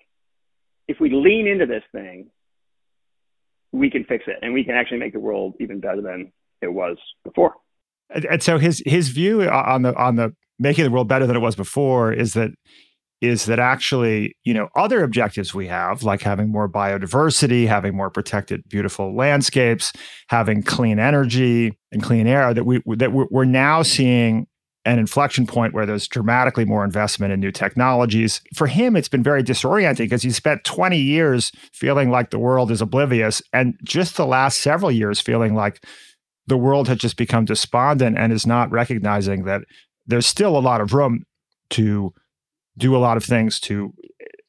If 0.86 1.00
we 1.00 1.10
lean 1.10 1.46
into 1.48 1.66
this 1.66 1.82
thing, 1.90 2.30
we 3.72 3.90
can 3.90 4.04
fix 4.04 4.24
it 4.26 4.36
and 4.42 4.54
we 4.54 4.64
can 4.64 4.74
actually 4.74 4.98
make 4.98 5.12
the 5.12 5.20
world 5.20 5.54
even 5.60 5.80
better 5.80 6.00
than 6.00 6.32
it 6.62 6.72
was 6.72 6.96
before. 7.24 7.54
And 8.10 8.42
so 8.42 8.58
his 8.58 8.82
his 8.86 9.08
view 9.08 9.48
on 9.48 9.82
the 9.82 9.94
on 9.94 10.16
the 10.16 10.34
making 10.58 10.84
the 10.84 10.90
world 10.90 11.08
better 11.08 11.26
than 11.26 11.36
it 11.36 11.40
was 11.40 11.56
before 11.56 12.12
is 12.12 12.32
that 12.34 12.50
is 13.20 13.46
that 13.46 13.58
actually, 13.58 14.36
you 14.44 14.54
know, 14.54 14.68
other 14.76 15.02
objectives 15.02 15.52
we 15.52 15.66
have, 15.66 16.04
like 16.04 16.22
having 16.22 16.52
more 16.52 16.68
biodiversity, 16.68 17.66
having 17.66 17.96
more 17.96 18.10
protected, 18.10 18.62
beautiful 18.68 19.14
landscapes, 19.14 19.92
having 20.28 20.62
clean 20.62 21.00
energy 21.00 21.76
and 21.90 22.02
clean 22.02 22.26
air, 22.26 22.54
that 22.54 22.64
we 22.64 22.80
that 22.86 23.12
we're 23.12 23.44
now 23.44 23.82
seeing 23.82 24.46
an 24.84 24.98
inflection 24.98 25.46
point 25.46 25.74
where 25.74 25.84
there's 25.84 26.08
dramatically 26.08 26.64
more 26.64 26.84
investment 26.84 27.32
in 27.32 27.40
new 27.40 27.50
technologies. 27.50 28.40
For 28.54 28.68
him, 28.68 28.96
it's 28.96 29.08
been 29.08 29.24
very 29.24 29.42
disorienting 29.42 29.98
because 29.98 30.22
he 30.22 30.30
spent 30.30 30.64
20 30.64 30.96
years 30.96 31.50
feeling 31.74 32.10
like 32.10 32.30
the 32.30 32.38
world 32.38 32.70
is 32.70 32.80
oblivious, 32.80 33.42
and 33.52 33.74
just 33.82 34.16
the 34.16 34.26
last 34.26 34.60
several 34.60 34.92
years 34.92 35.20
feeling 35.20 35.54
like 35.54 35.84
the 36.48 36.56
world 36.56 36.88
has 36.88 36.98
just 36.98 37.16
become 37.16 37.44
despondent 37.44 38.18
and 38.18 38.32
is 38.32 38.46
not 38.46 38.70
recognizing 38.70 39.44
that 39.44 39.62
there's 40.06 40.26
still 40.26 40.56
a 40.56 40.60
lot 40.60 40.80
of 40.80 40.92
room 40.92 41.24
to 41.70 42.12
do 42.76 42.96
a 42.96 42.98
lot 42.98 43.16
of 43.16 43.24
things 43.24 43.60
to 43.60 43.92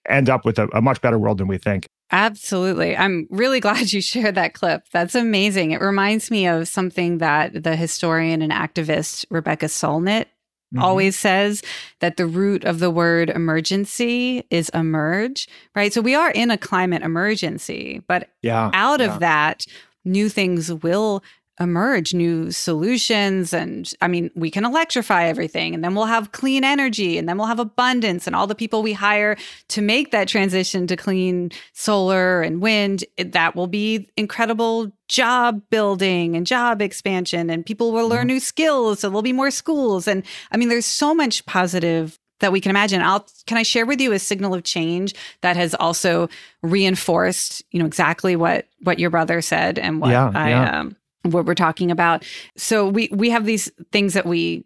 end 0.08 0.30
up 0.30 0.46
with 0.46 0.58
a, 0.58 0.68
a 0.74 0.82
much 0.82 1.02
better 1.02 1.20
world 1.20 1.38
than 1.38 1.48
we 1.48 1.58
think. 1.58 1.88
Absolutely. 2.12 2.96
I'm 2.96 3.28
really 3.30 3.60
glad 3.66 3.92
you 3.92 4.02
shared 4.02 4.36
that 4.36 4.54
clip. 4.54 4.84
That's 4.92 5.16
amazing. 5.16 5.72
It 5.72 5.82
reminds 5.82 6.32
me 6.32 6.48
of 6.48 6.68
something 6.68 7.20
that 7.20 7.64
the 7.64 7.76
historian 7.76 8.42
and 8.42 8.52
activist 8.52 9.26
Rebecca 9.30 9.66
Solnit 9.66 10.26
Mm-hmm. 10.72 10.84
always 10.84 11.18
says 11.18 11.64
that 12.00 12.18
the 12.18 12.28
root 12.28 12.64
of 12.64 12.78
the 12.78 12.92
word 12.92 13.32
emergency 13.32 14.44
is 14.52 14.70
emerge, 14.70 15.48
right? 15.76 15.92
So 15.92 16.00
we 16.00 16.14
are 16.14 16.30
in 16.30 16.52
a 16.52 16.60
climate 16.60 17.02
emergency, 17.02 18.04
but 18.08 18.30
yeah, 18.44 18.70
out 18.76 19.02
of 19.02 19.20
that, 19.20 19.66
new 20.06 20.30
things 20.30 20.72
will 20.72 21.24
emerge 21.60 22.14
new 22.14 22.52
solutions 22.52 23.54
and 23.54 23.94
i 24.02 24.08
mean 24.08 24.32
we 24.36 24.50
can 24.50 24.64
electrify 24.64 25.26
everything 25.26 25.74
and 25.74 25.84
then 25.84 25.94
we'll 25.94 26.06
have 26.06 26.32
clean 26.32 26.64
energy 26.64 27.18
and 27.18 27.28
then 27.28 27.38
we'll 27.38 27.48
have 27.48 27.60
abundance 27.60 28.26
and 28.26 28.36
all 28.36 28.48
the 28.48 28.56
people 28.56 28.82
we 28.82 28.94
hire 28.94 29.36
to 29.68 29.82
make 29.82 30.12
that 30.12 30.28
transition 30.28 30.88
to 30.88 30.96
clean 30.96 31.52
solar 31.74 32.42
and 32.42 32.62
wind 32.62 33.04
that 33.18 33.56
will 33.56 33.68
be 33.68 34.08
incredible 34.16 34.92
job 35.08 35.62
building 35.70 36.36
and 36.36 36.48
job 36.48 36.82
expansion 36.82 37.50
and 37.50 37.66
people 37.66 37.92
will 37.92 38.08
learn 38.08 38.22
mm-hmm. 38.22 38.28
new 38.28 38.40
skills 38.40 39.00
so 39.02 39.10
there'll 39.10 39.22
be 39.22 39.34
more 39.34 39.52
schools 39.52 40.08
and 40.08 40.24
i 40.52 40.58
mean 40.58 40.70
there's 40.70 40.86
so 40.86 41.14
much 41.14 41.46
positive 41.46 42.18
that 42.40 42.52
we 42.52 42.62
can 42.62 42.70
imagine. 42.70 43.02
I'll 43.02 43.28
can 43.46 43.58
I 43.58 43.64
share 43.64 43.86
with 43.86 44.00
you 44.02 44.14
a 44.14 44.20
signal 44.20 44.54
of 44.54 44.64
change 44.64 45.14
that 45.42 45.56
has 45.56 45.76
also 45.76 46.30
reinforced, 46.62 47.64
you 47.72 47.80
know, 47.80 47.86
exactly 47.86 48.36
what 48.36 48.68
what 48.82 49.00
your 49.00 49.10
brother 49.10 49.42
said 49.42 49.78
and 49.78 50.02
what 50.02 50.12
yeah, 50.12 50.32
I 50.34 50.50
yeah. 50.50 50.80
um 50.80 50.96
what 51.24 51.46
we're 51.46 51.56
talking 51.56 51.92
about. 51.92 52.26
So 52.56 52.88
we 52.88 53.10
we 53.12 53.30
have 53.30 53.46
these 53.46 53.72
things 53.92 54.14
that 54.14 54.26
we 54.26 54.66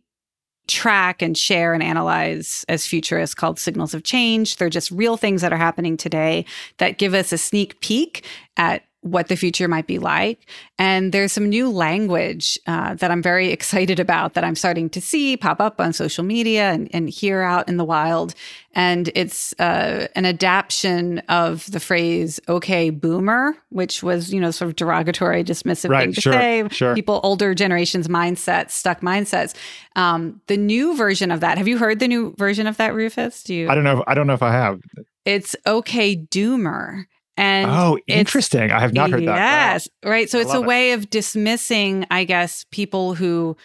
track 0.67 1.21
and 1.21 1.37
share 1.37 1.73
and 1.73 1.83
analyze 1.83 2.63
as 2.69 2.85
futurists 2.85 3.35
called 3.35 3.59
signals 3.59 3.93
of 3.93 4.03
change. 4.03 4.55
They're 4.55 4.69
just 4.69 4.91
real 4.91 5.17
things 5.17 5.41
that 5.41 5.51
are 5.51 5.57
happening 5.57 5.97
today 5.97 6.45
that 6.77 6.97
give 6.97 7.13
us 7.13 7.33
a 7.33 7.37
sneak 7.37 7.81
peek 7.81 8.25
at 8.55 8.83
what 9.03 9.27
the 9.27 9.35
future 9.35 9.67
might 9.67 9.85
be 9.85 9.99
like. 9.99 10.39
And 10.79 11.11
there's 11.11 11.31
some 11.31 11.49
new 11.49 11.69
language 11.69 12.57
uh, 12.67 12.95
that 12.95 13.11
I'm 13.11 13.21
very 13.21 13.49
excited 13.51 13.99
about 13.99 14.33
that 14.33 14.43
I'm 14.43 14.55
starting 14.55 14.89
to 14.91 15.01
see 15.01 15.37
pop 15.37 15.61
up 15.61 15.79
on 15.79 15.93
social 15.93 16.23
media 16.23 16.71
and, 16.71 16.89
and 16.93 17.09
hear 17.09 17.41
out 17.41 17.67
in 17.67 17.77
the 17.77 17.85
wild. 17.85 18.33
And 18.73 19.11
it's 19.13 19.53
uh, 19.59 20.07
an 20.15 20.25
adaptation 20.25 21.19
of 21.29 21.69
the 21.71 21.79
phrase 21.79 22.39
"okay, 22.49 22.89
boomer," 22.89 23.55
which 23.69 24.01
was 24.01 24.33
you 24.33 24.39
know 24.39 24.49
sort 24.49 24.69
of 24.69 24.75
derogatory, 24.75 25.43
dismissive 25.43 25.89
right, 25.89 26.05
thing 26.05 26.13
to 26.13 26.21
sure, 26.21 26.33
say. 26.33 26.67
Sure. 26.71 26.95
People 26.95 27.19
older 27.21 27.53
generations 27.53 28.07
mindsets, 28.07 28.71
stuck 28.71 29.01
mindsets. 29.01 29.53
Um, 29.95 30.41
the 30.47 30.57
new 30.57 30.97
version 30.97 31.29
of 31.29 31.41
that. 31.41 31.59
Have 31.59 31.67
you 31.67 31.77
heard 31.77 31.99
the 31.99 32.07
new 32.07 32.33
version 32.37 32.65
of 32.65 32.77
that, 32.77 32.95
Rufus? 32.95 33.43
Do 33.43 33.53
you? 33.53 33.69
I 33.69 33.75
don't 33.75 33.83
know. 33.83 34.03
I 34.07 34.15
don't 34.15 34.25
know 34.25 34.33
if 34.33 34.41
I 34.41 34.51
have. 34.51 34.81
It's 35.25 35.55
okay, 35.67 36.15
doomer. 36.15 37.05
And 37.35 37.69
oh, 37.69 37.97
interesting. 38.07 38.71
I 38.71 38.79
have 38.79 38.93
not 38.93 39.09
heard 39.09 39.25
that. 39.25 39.35
Yes, 39.35 39.89
right. 40.05 40.29
So 40.29 40.39
I 40.39 40.41
it's 40.43 40.53
a 40.53 40.61
way 40.61 40.91
of 40.91 41.09
dismissing, 41.09 42.05
I 42.11 42.25
guess, 42.25 42.65
people 42.71 43.15
who 43.15 43.57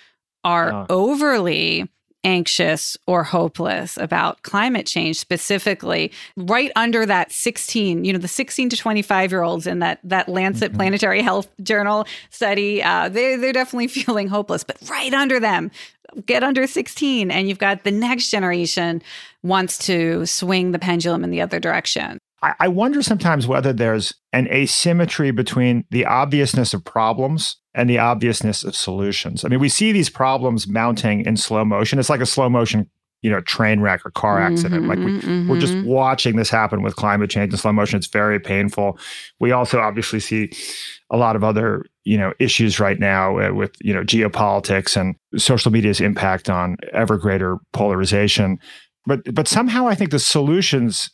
are 0.45 0.73
uh. 0.73 0.87
overly 0.89 1.89
anxious 2.25 2.97
or 3.07 3.23
hopeless 3.23 3.97
about 3.97 4.43
climate 4.43 4.87
change 4.87 5.17
specifically 5.17 6.11
right 6.37 6.73
under 6.75 7.07
that 7.07 7.31
16 7.31 8.05
you 8.05 8.13
know 8.13 8.19
the 8.19 8.27
16 8.27 8.71
to 8.71 8.77
25 8.77 9.31
year 9.31 9.43
olds 9.43 9.69
in 9.69 9.79
that 9.79 10.01
that 10.03 10.29
lancet 10.29 10.71
mm-hmm. 10.71 10.79
planetary 10.79 11.23
health 11.23 11.49
journal 11.63 12.07
study 12.31 12.83
uh, 12.83 13.09
they, 13.09 13.37
they're 13.37 13.53
definitely 13.53 13.87
feeling 13.87 14.27
hopeless 14.27 14.65
but 14.65 14.77
right 14.91 15.15
under 15.15 15.39
them 15.39 15.71
get 16.27 16.43
under 16.43 16.67
16 16.67 17.31
and 17.31 17.49
you've 17.49 17.59
got 17.59 17.85
the 17.85 17.93
next 17.93 18.31
generation 18.31 19.01
wants 19.45 19.79
to 19.79 20.27
swing 20.27 20.73
the 20.73 20.79
pendulum 20.79 21.23
in 21.23 21.31
the 21.31 21.41
other 21.41 21.61
direction 21.61 22.19
I, 22.43 22.69
wonder 22.69 23.03
sometimes 23.03 23.47
whether 23.47 23.73
there's 23.73 24.15
an 24.33 24.47
asymmetry 24.49 25.31
between 25.33 25.85
the 25.91 26.05
obviousness 26.05 26.73
of 26.73 26.85
problems 26.85 27.57
and 27.75 27.91
the 27.91 27.99
obviousness 27.99 28.63
of 28.63 28.77
solutions. 28.77 29.45
I 29.45 29.49
mean, 29.49 29.61
we 29.61 29.69
see 29.69 29.91
these 29.91 30.09
problems 30.09 30.69
mounting 30.69 31.25
in 31.25 31.37
slow 31.37 31.65
motion. 31.65 31.99
It's 31.99 32.11
like 32.11 32.21
a 32.21 32.27
slow 32.27 32.49
motion, 32.49 32.89
you 33.23 33.31
know, 33.31 33.41
train 33.41 33.81
wreck 33.81 34.07
or 34.07 34.11
car 34.13 34.41
accident. 34.41 34.83
Mm-hmm, 34.83 34.89
like 34.89 34.99
we, 34.99 35.21
mm-hmm. 35.21 35.49
we're 35.49 35.59
just 35.59 35.75
mm-hmm. 35.75 35.89
watching 35.89 36.37
this 36.37 36.51
happen 36.51 36.83
with 36.83 36.95
climate 36.95 37.31
change 37.31 37.53
in 37.53 37.59
slow 37.59 37.73
motion. 37.73 37.99
It's 37.99 38.07
very 38.07 38.39
painful. 38.39 38.99
We 39.41 39.51
also 39.51 39.81
obviously 39.81 40.21
see 40.21 40.53
a 41.11 41.17
lot 41.17 41.35
of 41.35 41.43
other 41.43 41.87
you 42.05 42.17
know 42.17 42.33
issues 42.39 42.81
right 42.81 42.99
now 42.99 43.39
uh, 43.39 43.53
with 43.53 43.73
you 43.83 43.93
know 43.93 44.03
geopolitics 44.03 44.97
and 44.99 45.15
social 45.37 45.71
media's 45.71 46.01
impact 46.01 46.49
on 46.49 46.77
ever 46.93 47.19
greater 47.19 47.59
polarization 47.73 48.59
but 49.07 49.21
but 49.35 49.47
somehow 49.47 49.87
i 49.87 49.95
think 49.95 50.11
the 50.11 50.19
solutions 50.19 51.11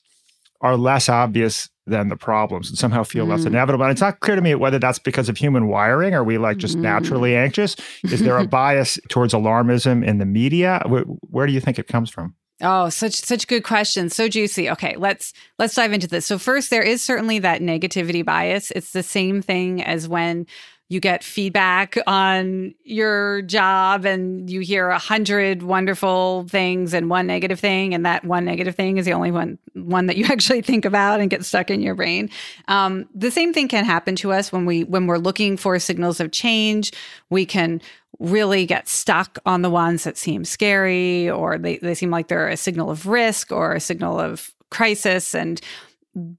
are 0.65 0.77
less 0.79 1.09
obvious 1.11 1.69
than 1.87 2.09
the 2.09 2.17
problems 2.17 2.71
and 2.71 2.79
somehow 2.79 3.03
feel 3.03 3.27
mm. 3.27 3.31
less 3.31 3.45
inevitable. 3.45 3.85
And 3.85 3.93
it's 3.93 4.01
not 4.01 4.21
clear 4.21 4.35
to 4.35 4.43
me 4.43 4.55
whether 4.55 4.79
that's 4.79 4.99
because 4.99 5.29
of 5.29 5.37
human 5.37 5.69
wiring. 5.69 6.15
Are 6.15 6.25
we 6.25 6.39
like 6.39 6.57
just 6.57 6.79
mm. 6.79 6.81
naturally 6.81 7.37
anxious? 7.37 7.77
Is 8.05 8.21
there 8.21 8.39
a 8.39 8.47
bias 8.49 8.99
towards 9.11 9.35
alarmism 9.35 10.05
in 10.05 10.19
the 10.19 10.25
media? 10.25 10.83
Where, 10.87 11.03
where 11.03 11.47
do 11.47 11.53
you 11.53 11.61
think 11.61 11.79
it 11.79 11.87
comes 11.87 12.09
from? 12.09 12.35
Oh, 12.63 12.89
such 12.89 13.15
such 13.15 13.49
good 13.49 13.65
questions. 13.65 14.15
So 14.15 14.29
juicy. 14.29 14.71
Okay, 14.71 14.95
let's 14.97 15.33
let's 15.59 15.75
dive 15.75 15.93
into 15.93 16.07
this. 16.07 16.25
So 16.25 16.39
first 16.39 16.71
there 16.71 16.83
is 16.83 17.03
certainly 17.03 17.41
that 17.41 17.61
negativity 17.61 18.25
bias. 18.25 18.71
It's 18.71 18.93
the 18.93 19.03
same 19.03 19.43
thing 19.43 19.83
as 19.83 20.09
when 20.09 20.47
you 20.89 21.01
get 21.01 21.25
feedback 21.25 21.97
on 22.07 22.75
your 22.85 23.43
job 23.43 24.05
and 24.05 24.51
you 24.51 24.61
hear 24.61 24.91
a 24.91 24.99
hundred 24.99 25.63
wonderful 25.63 26.47
things 26.49 26.93
and 26.93 27.09
one 27.09 27.27
negative 27.27 27.59
thing 27.59 27.95
and 27.95 28.05
that 28.05 28.25
one 28.25 28.45
negative 28.45 28.75
thing 28.75 28.99
is 28.99 29.07
the 29.07 29.13
only 29.13 29.31
one 29.31 29.59
one 29.73 30.07
that 30.07 30.17
you 30.17 30.25
actually 30.31 30.61
think 30.61 30.85
about 30.85 31.21
and 31.21 31.31
get 31.31 31.45
stuck 31.45 31.71
in 31.71 31.81
your 31.81 31.95
brain. 31.95 32.29
Um, 32.69 33.09
the 33.15 33.31
same 33.31 33.53
thing 33.53 33.69
can 33.69 33.85
happen 33.85 34.15
to 34.17 34.33
us 34.33 34.53
when 34.53 34.67
we 34.67 34.85
when 34.85 35.07
we're 35.07 35.19
looking 35.19 35.57
for 35.57 35.79
signals 35.79 36.21
of 36.21 36.33
change. 36.33 36.93
We 37.31 37.47
can 37.47 37.81
really 38.19 38.67
get 38.67 38.89
stuck 38.89 39.39
on 39.45 39.63
the 39.63 39.71
ones 39.71 40.05
that 40.05 40.17
seem 40.17 40.45
scary 40.45 41.29
or 41.29 41.59
they, 41.59 41.79
they 41.79 41.95
seem 41.95 42.11
like 42.11 42.29
they're 42.29 42.49
a 42.49 42.57
signal 42.57 42.91
of 42.91 43.07
risk 43.07 43.51
or 43.51 43.75
a 43.75 43.81
signal 43.81 44.21
of 44.21 44.53
crisis. 44.71 45.35
And 45.35 45.61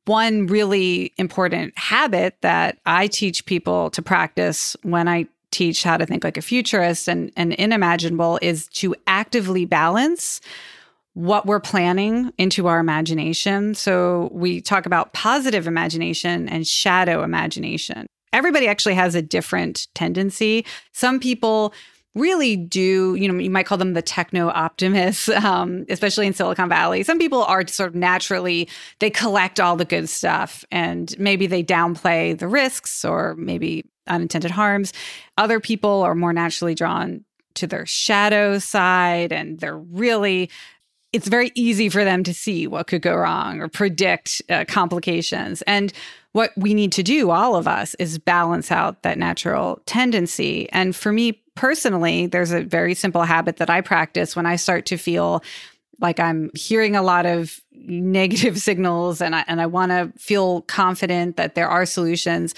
one 0.05 0.47
really 0.47 1.13
important 1.17 1.77
habit 1.77 2.35
that 2.41 2.77
I 2.85 3.07
teach 3.07 3.45
people 3.45 3.89
to 3.91 4.01
practice 4.01 4.75
when 4.83 5.07
I 5.07 5.27
teach 5.51 5.83
how 5.83 5.97
to 5.97 6.05
think 6.05 6.23
like 6.23 6.37
a 6.37 6.41
futurist 6.41 7.07
and, 7.07 7.31
and 7.37 7.53
in 7.53 7.71
Imaginable 7.71 8.39
is 8.41 8.67
to 8.69 8.95
actively 9.07 9.65
balance 9.65 10.41
what 11.13 11.45
we're 11.45 11.61
planning 11.61 12.33
into 12.37 12.67
our 12.67 12.79
imagination. 12.79 13.73
So 13.73 14.29
we 14.33 14.59
talk 14.59 14.85
about 14.85 15.13
positive 15.13 15.65
imagination 15.65 16.49
and 16.49 16.67
shadow 16.67 17.23
imagination. 17.23 18.05
Everybody 18.33 18.67
actually 18.67 18.95
has 18.95 19.15
a 19.15 19.21
different 19.21 19.87
tendency. 19.95 20.65
Some 20.91 21.21
people 21.21 21.73
really 22.15 22.55
do, 22.55 23.15
you 23.15 23.27
know, 23.27 23.37
you 23.37 23.49
might 23.49 23.65
call 23.65 23.77
them 23.77 23.93
the 23.93 24.01
techno 24.01 24.49
optimists, 24.49 25.29
um, 25.43 25.85
especially 25.89 26.25
in 26.25 26.33
Silicon 26.33 26.69
Valley. 26.69 27.03
Some 27.03 27.19
people 27.19 27.43
are 27.43 27.67
sort 27.67 27.89
of 27.89 27.95
naturally, 27.95 28.67
they 28.99 29.09
collect 29.09 29.59
all 29.59 29.75
the 29.75 29.85
good 29.85 30.09
stuff 30.09 30.65
and 30.71 31.13
maybe 31.19 31.45
they 31.45 31.63
downplay 31.63 32.37
the 32.37 32.47
risks 32.47 33.05
or 33.05 33.35
maybe 33.35 33.85
unintended 34.07 34.51
harms. 34.51 34.93
Other 35.37 35.59
people 35.59 36.01
are 36.01 36.15
more 36.15 36.33
naturally 36.33 36.75
drawn 36.75 37.23
to 37.55 37.67
their 37.67 37.85
shadow 37.85 38.59
side 38.59 39.31
and 39.31 39.59
they're 39.59 39.77
really 39.77 40.49
it's 41.13 41.29
very 41.29 41.49
easy 41.55 41.87
for 41.87 42.03
them 42.03 42.23
to 42.25 42.33
see 42.33 42.67
what 42.67 42.87
could 42.87 43.01
go 43.01 43.15
wrong 43.15 43.61
or 43.61 43.69
predict 43.69 44.41
uh, 44.49 44.65
complications. 44.67 45.61
And 45.61 45.93
what 46.33 46.51
we 46.57 46.73
need 46.73 46.91
to 46.91 47.03
do, 47.03 47.29
all 47.29 47.55
of 47.55 47.69
us, 47.69 47.95
is 47.99 48.19
balance 48.19 48.69
out 48.69 49.01
that 49.03 49.17
natural 49.17 49.81
tendency. 49.85 50.69
And 50.73 50.93
for 50.93 51.13
me 51.13 51.41
personally, 51.55 52.27
there's 52.27 52.51
a 52.51 52.63
very 52.63 52.93
simple 52.93 53.23
habit 53.23 53.57
that 53.57 53.69
I 53.69 53.81
practice 53.81 54.35
when 54.35 54.45
I 54.45 54.55
start 54.55 54.85
to 54.87 54.97
feel 54.97 55.43
like 55.99 56.19
I'm 56.19 56.51
hearing 56.53 56.95
a 56.95 57.01
lot 57.01 57.25
of 57.25 57.59
negative 57.71 58.57
signals 58.69 59.21
and 59.21 59.35
I, 59.35 59.45
and 59.47 59.61
I 59.61 59.65
want 59.65 59.91
to 59.91 60.11
feel 60.17 60.61
confident 60.63 61.37
that 61.37 61.55
there 61.55 61.69
are 61.69 61.85
solutions. 61.85 62.53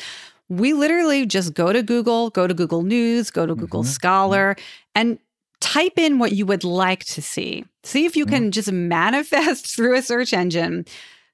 We 0.49 0.73
literally 0.73 1.25
just 1.25 1.53
go 1.53 1.71
to 1.73 1.83
Google, 1.83 2.29
go 2.31 2.47
to 2.47 2.53
Google 2.53 2.83
News, 2.83 3.29
go 3.29 3.45
to 3.45 3.53
Google 3.53 3.81
mm-hmm. 3.81 3.89
Scholar, 3.89 4.55
and 4.95 5.19
type 5.59 5.97
in 5.97 6.19
what 6.19 6.33
you 6.33 6.45
would 6.45 6.63
like 6.63 7.03
to 7.05 7.21
see. 7.21 7.65
See 7.83 8.05
if 8.05 8.15
you 8.15 8.25
mm-hmm. 8.25 8.35
can 8.35 8.51
just 8.51 8.71
manifest 8.71 9.67
through 9.75 9.95
a 9.95 10.01
search 10.01 10.33
engine 10.33 10.85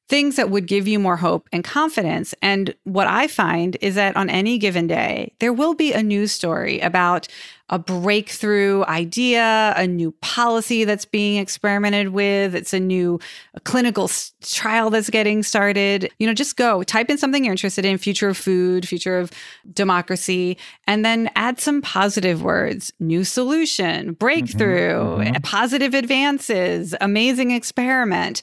things 0.10 0.36
that 0.36 0.50
would 0.50 0.68
give 0.68 0.88
you 0.88 1.00
more 1.00 1.16
hope 1.16 1.48
and 1.52 1.64
confidence. 1.64 2.36
And 2.42 2.76
what 2.84 3.08
I 3.08 3.28
find 3.28 3.78
is 3.82 3.96
that 3.96 4.16
on 4.16 4.30
any 4.30 4.58
given 4.58 4.88
day, 4.88 5.34
there 5.40 5.54
will 5.54 5.74
be 5.74 5.94
a 5.94 6.04
news 6.04 6.32
story 6.32 6.80
about 6.82 7.28
a 7.70 7.80
breakthrough 7.80 8.84
idea, 8.84 9.74
a 9.78 9.88
new 9.88 10.12
policy 10.22 10.84
that's 10.84 11.06
being 11.06 11.38
experimented 11.38 12.10
with, 12.10 12.54
it's 12.54 12.74
a 12.74 12.80
new 12.80 13.20
clinical 13.64 14.12
trial 14.42 14.90
that's 14.90 15.10
getting 15.10 15.42
started. 15.42 16.12
You 16.20 16.28
know, 16.28 16.34
just 16.34 16.58
go 16.58 16.84
type 16.84 17.10
in 17.10 17.18
something 17.18 17.46
you're 17.46 17.54
interested 17.54 17.86
in, 17.86 17.98
future 17.98 18.28
of 18.28 18.38
food, 18.38 18.88
future 18.88 19.18
of 19.18 19.32
democracy, 19.74 20.58
and 20.86 21.06
then 21.06 21.32
add 21.36 21.60
some 21.60 21.82
positive 21.82 22.44
words, 22.44 22.92
new 23.00 23.24
solution, 23.24 24.14
breakthrough, 24.14 25.00
mm-hmm, 25.00 25.22
mm-hmm. 25.22 25.42
positive 25.42 25.94
advances, 25.94 26.94
amazing 27.00 27.52
experiment. 27.52 28.42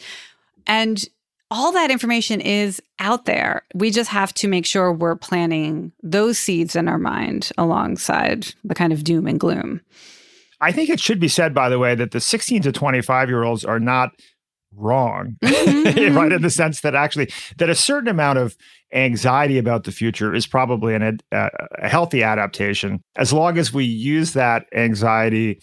And 0.66 1.04
all 1.50 1.72
that 1.72 1.90
information 1.90 2.40
is 2.40 2.80
out 2.98 3.24
there. 3.24 3.62
We 3.74 3.90
just 3.90 4.10
have 4.10 4.32
to 4.34 4.48
make 4.48 4.66
sure 4.66 4.92
we're 4.92 5.16
planting 5.16 5.92
those 6.02 6.38
seeds 6.38 6.76
in 6.76 6.88
our 6.88 6.98
mind 6.98 7.50
alongside 7.58 8.54
the 8.62 8.74
kind 8.74 8.92
of 8.92 9.04
doom 9.04 9.26
and 9.26 9.40
gloom. 9.40 9.80
I 10.60 10.72
think 10.72 10.90
it 10.90 11.00
should 11.00 11.20
be 11.20 11.28
said, 11.28 11.54
by 11.54 11.68
the 11.68 11.78
way, 11.78 11.94
that 11.94 12.12
the 12.12 12.20
16 12.20 12.62
to 12.62 12.72
25 12.72 13.28
year 13.28 13.42
olds 13.42 13.64
are 13.64 13.80
not 13.80 14.10
wrong, 14.76 15.36
mm-hmm. 15.42 16.16
right? 16.16 16.32
In 16.32 16.42
the 16.42 16.50
sense 16.50 16.82
that 16.82 16.94
actually 16.94 17.30
that 17.56 17.70
a 17.70 17.74
certain 17.74 18.08
amount 18.08 18.38
of 18.38 18.56
anxiety 18.92 19.58
about 19.58 19.84
the 19.84 19.92
future 19.92 20.34
is 20.34 20.46
probably 20.46 20.94
an, 20.94 21.18
a 21.32 21.50
healthy 21.88 22.22
adaptation 22.22 23.02
as 23.16 23.32
long 23.32 23.58
as 23.58 23.72
we 23.72 23.84
use 23.84 24.32
that 24.32 24.66
anxiety 24.74 25.60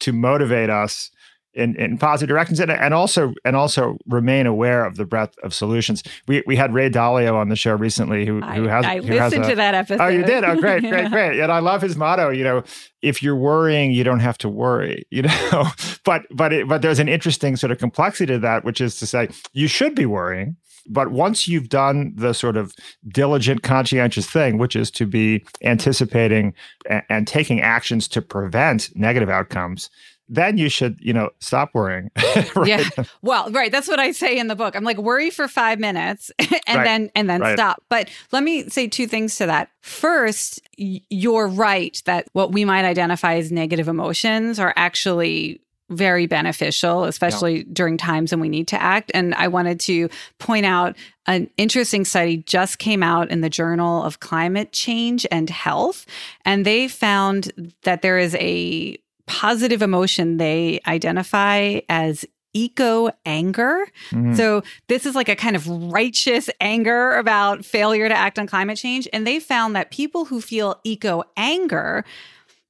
to 0.00 0.12
motivate 0.12 0.70
us 0.70 1.10
in, 1.56 1.74
in 1.76 1.96
positive 1.96 2.28
directions 2.28 2.60
and, 2.60 2.70
and 2.70 2.92
also 2.92 3.32
and 3.44 3.56
also 3.56 3.96
remain 4.06 4.46
aware 4.46 4.84
of 4.84 4.96
the 4.96 5.06
breadth 5.06 5.36
of 5.42 5.54
solutions. 5.54 6.02
We 6.28 6.42
we 6.46 6.54
had 6.54 6.72
Ray 6.72 6.90
Dalio 6.90 7.34
on 7.34 7.48
the 7.48 7.56
show 7.56 7.74
recently 7.74 8.26
who 8.26 8.40
who 8.42 8.68
has 8.68 8.84
I 8.84 8.96
who 8.96 9.02
listened 9.02 9.18
has 9.18 9.32
a, 9.32 9.50
to 9.50 9.56
that 9.56 9.74
episode. 9.74 10.00
Oh, 10.02 10.08
you 10.08 10.22
did? 10.22 10.44
Oh, 10.44 10.54
great, 10.60 10.80
great, 10.88 11.04
yeah. 11.04 11.08
great. 11.08 11.40
And 11.40 11.50
I 11.50 11.58
love 11.60 11.82
his 11.82 11.96
motto. 11.96 12.28
You 12.28 12.44
know, 12.44 12.62
if 13.02 13.22
you're 13.22 13.36
worrying, 13.36 13.90
you 13.90 14.04
don't 14.04 14.20
have 14.20 14.38
to 14.38 14.48
worry. 14.48 15.04
You 15.16 15.22
know, 15.22 15.68
but 16.04 16.22
but 16.30 16.52
it, 16.52 16.68
but 16.68 16.82
there's 16.82 16.98
an 16.98 17.08
interesting 17.08 17.56
sort 17.56 17.70
of 17.70 17.78
complexity 17.78 18.34
to 18.34 18.38
that, 18.40 18.64
which 18.64 18.82
is 18.82 18.98
to 18.98 19.06
say 19.06 19.28
you 19.54 19.66
should 19.66 19.94
be 19.94 20.04
worrying. 20.04 20.56
But 20.88 21.10
once 21.10 21.48
you've 21.48 21.70
done 21.70 22.12
the 22.14 22.34
sort 22.34 22.56
of 22.56 22.74
diligent, 23.08 23.62
conscientious 23.62 24.28
thing, 24.28 24.58
which 24.58 24.76
is 24.76 24.90
to 24.92 25.06
be 25.06 25.44
anticipating 25.62 26.52
and, 26.88 27.02
and 27.08 27.26
taking 27.26 27.62
actions 27.62 28.08
to 28.08 28.20
prevent 28.20 28.94
negative 28.94 29.30
outcomes, 29.30 29.88
then 30.28 30.58
you 30.58 30.68
should, 30.68 30.98
you 31.00 31.12
know, 31.12 31.30
stop 31.38 31.70
worrying. 31.74 32.10
right? 32.56 32.66
Yeah. 32.66 32.88
Well, 33.22 33.50
right. 33.50 33.70
That's 33.70 33.88
what 33.88 34.00
I 34.00 34.12
say 34.12 34.36
in 34.38 34.48
the 34.48 34.56
book. 34.56 34.74
I'm 34.76 34.84
like, 34.84 34.98
worry 34.98 35.30
for 35.30 35.48
five 35.48 35.78
minutes 35.78 36.30
and 36.38 36.50
right. 36.50 36.84
then 36.84 37.10
and 37.14 37.30
then 37.30 37.40
right. 37.40 37.56
stop. 37.56 37.82
But 37.88 38.08
let 38.32 38.42
me 38.42 38.68
say 38.68 38.88
two 38.88 39.06
things 39.06 39.36
to 39.36 39.46
that. 39.46 39.70
First, 39.80 40.60
you're 40.76 41.48
right 41.48 42.00
that 42.06 42.28
what 42.32 42.52
we 42.52 42.64
might 42.64 42.84
identify 42.84 43.34
as 43.34 43.52
negative 43.52 43.88
emotions 43.88 44.58
are 44.58 44.74
actually 44.76 45.60
very 45.88 46.26
beneficial, 46.26 47.04
especially 47.04 47.58
yeah. 47.58 47.64
during 47.72 47.96
times 47.96 48.32
when 48.32 48.40
we 48.40 48.48
need 48.48 48.66
to 48.68 48.82
act. 48.82 49.10
And 49.14 49.34
I 49.34 49.48
wanted 49.48 49.78
to 49.80 50.08
point 50.38 50.66
out 50.66 50.96
an 51.26 51.48
interesting 51.56 52.04
study 52.04 52.38
just 52.38 52.78
came 52.78 53.02
out 53.02 53.30
in 53.30 53.40
the 53.40 53.50
Journal 53.50 54.02
of 54.02 54.20
Climate 54.20 54.72
Change 54.72 55.26
and 55.30 55.48
Health. 55.48 56.04
And 56.44 56.66
they 56.66 56.88
found 56.88 57.52
that 57.82 58.02
there 58.02 58.18
is 58.18 58.34
a 58.36 58.98
positive 59.26 59.82
emotion 59.82 60.36
they 60.36 60.80
identify 60.86 61.80
as 61.88 62.24
eco 62.56 63.10
anger. 63.26 63.86
Mm-hmm. 64.10 64.34
So, 64.34 64.62
this 64.88 65.04
is 65.06 65.14
like 65.14 65.28
a 65.28 65.36
kind 65.36 65.54
of 65.54 65.68
righteous 65.68 66.48
anger 66.60 67.16
about 67.16 67.64
failure 67.64 68.08
to 68.08 68.16
act 68.16 68.38
on 68.38 68.46
climate 68.46 68.78
change. 68.78 69.06
And 69.12 69.26
they 69.26 69.38
found 69.38 69.76
that 69.76 69.90
people 69.90 70.24
who 70.24 70.40
feel 70.40 70.80
eco 70.82 71.22
anger, 71.36 72.04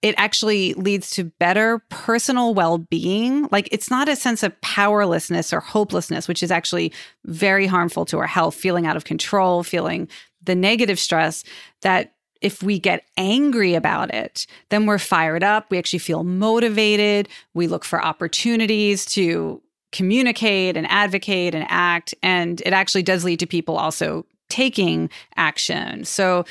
it 0.03 0.15
actually 0.19 0.75
leads 0.75 1.11
to 1.11 1.25
better 1.25 1.83
personal 1.89 2.53
well 2.53 2.79
being. 2.79 3.49
Like, 3.53 3.69
it's 3.71 3.91
not 3.91 4.09
a 4.09 4.17
sense 4.17 4.43
of 4.43 4.61
powerlessness 4.61 5.53
or 5.53 5.61
hopelessness, 5.61 6.27
which 6.27 6.43
is 6.43 6.51
actually 6.51 6.93
very 7.25 7.67
harmful 7.67 8.05
to 8.07 8.19
our 8.19 8.27
health, 8.27 8.57
feeling 8.57 8.87
out 8.87 8.97
of 8.97 9.05
control, 9.05 9.63
feeling 9.63 10.09
the 10.43 10.55
negative 10.55 10.99
stress 10.99 11.45
that 11.83 12.13
if 12.41 12.63
we 12.63 12.79
get 12.79 13.05
angry 13.17 13.75
about 13.75 14.13
it, 14.13 14.47
then 14.71 14.87
we're 14.87 14.99
fired 14.99 15.43
up. 15.43 15.71
We 15.71 15.79
actually 15.79 16.01
feel 16.01 16.25
motivated. 16.25 17.29
We 17.55 17.67
look 17.67 17.85
for 17.85 18.05
opportunities 18.05 19.05
to 19.07 19.63
communicate 19.93 20.77
and 20.77 20.87
advocate 20.91 21.55
and 21.55 21.67
act. 21.69 22.15
And 22.23 22.61
it 22.63 22.73
actually 22.73 23.03
does 23.03 23.25
lead 23.25 23.41
to 23.41 23.47
people 23.47 23.77
also 23.77 24.27
taking 24.49 25.11
action. 25.37 26.05
So, 26.05 26.45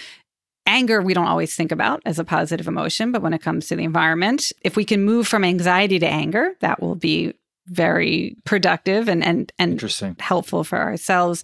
anger, 0.65 1.01
we 1.01 1.13
don't 1.13 1.27
always 1.27 1.55
think 1.55 1.71
about 1.71 2.01
as 2.05 2.17
a 2.17 2.23
positive 2.23 2.67
emotion, 2.67 3.11
but 3.11 3.21
when 3.21 3.33
it 3.33 3.41
comes 3.41 3.67
to 3.67 3.75
the 3.75 3.83
environment, 3.83 4.51
if 4.61 4.75
we 4.75 4.83
can 4.83 5.03
move 5.03 5.27
from 5.27 5.43
anxiety 5.43 5.99
to 5.99 6.07
anger, 6.07 6.53
that 6.61 6.81
will 6.81 6.95
be 6.95 7.33
very 7.67 8.35
productive 8.45 9.07
and 9.07 9.23
and 9.23 9.51
and 9.57 9.71
Interesting. 9.73 10.15
helpful 10.19 10.63
for 10.63 10.77
ourselves. 10.77 11.43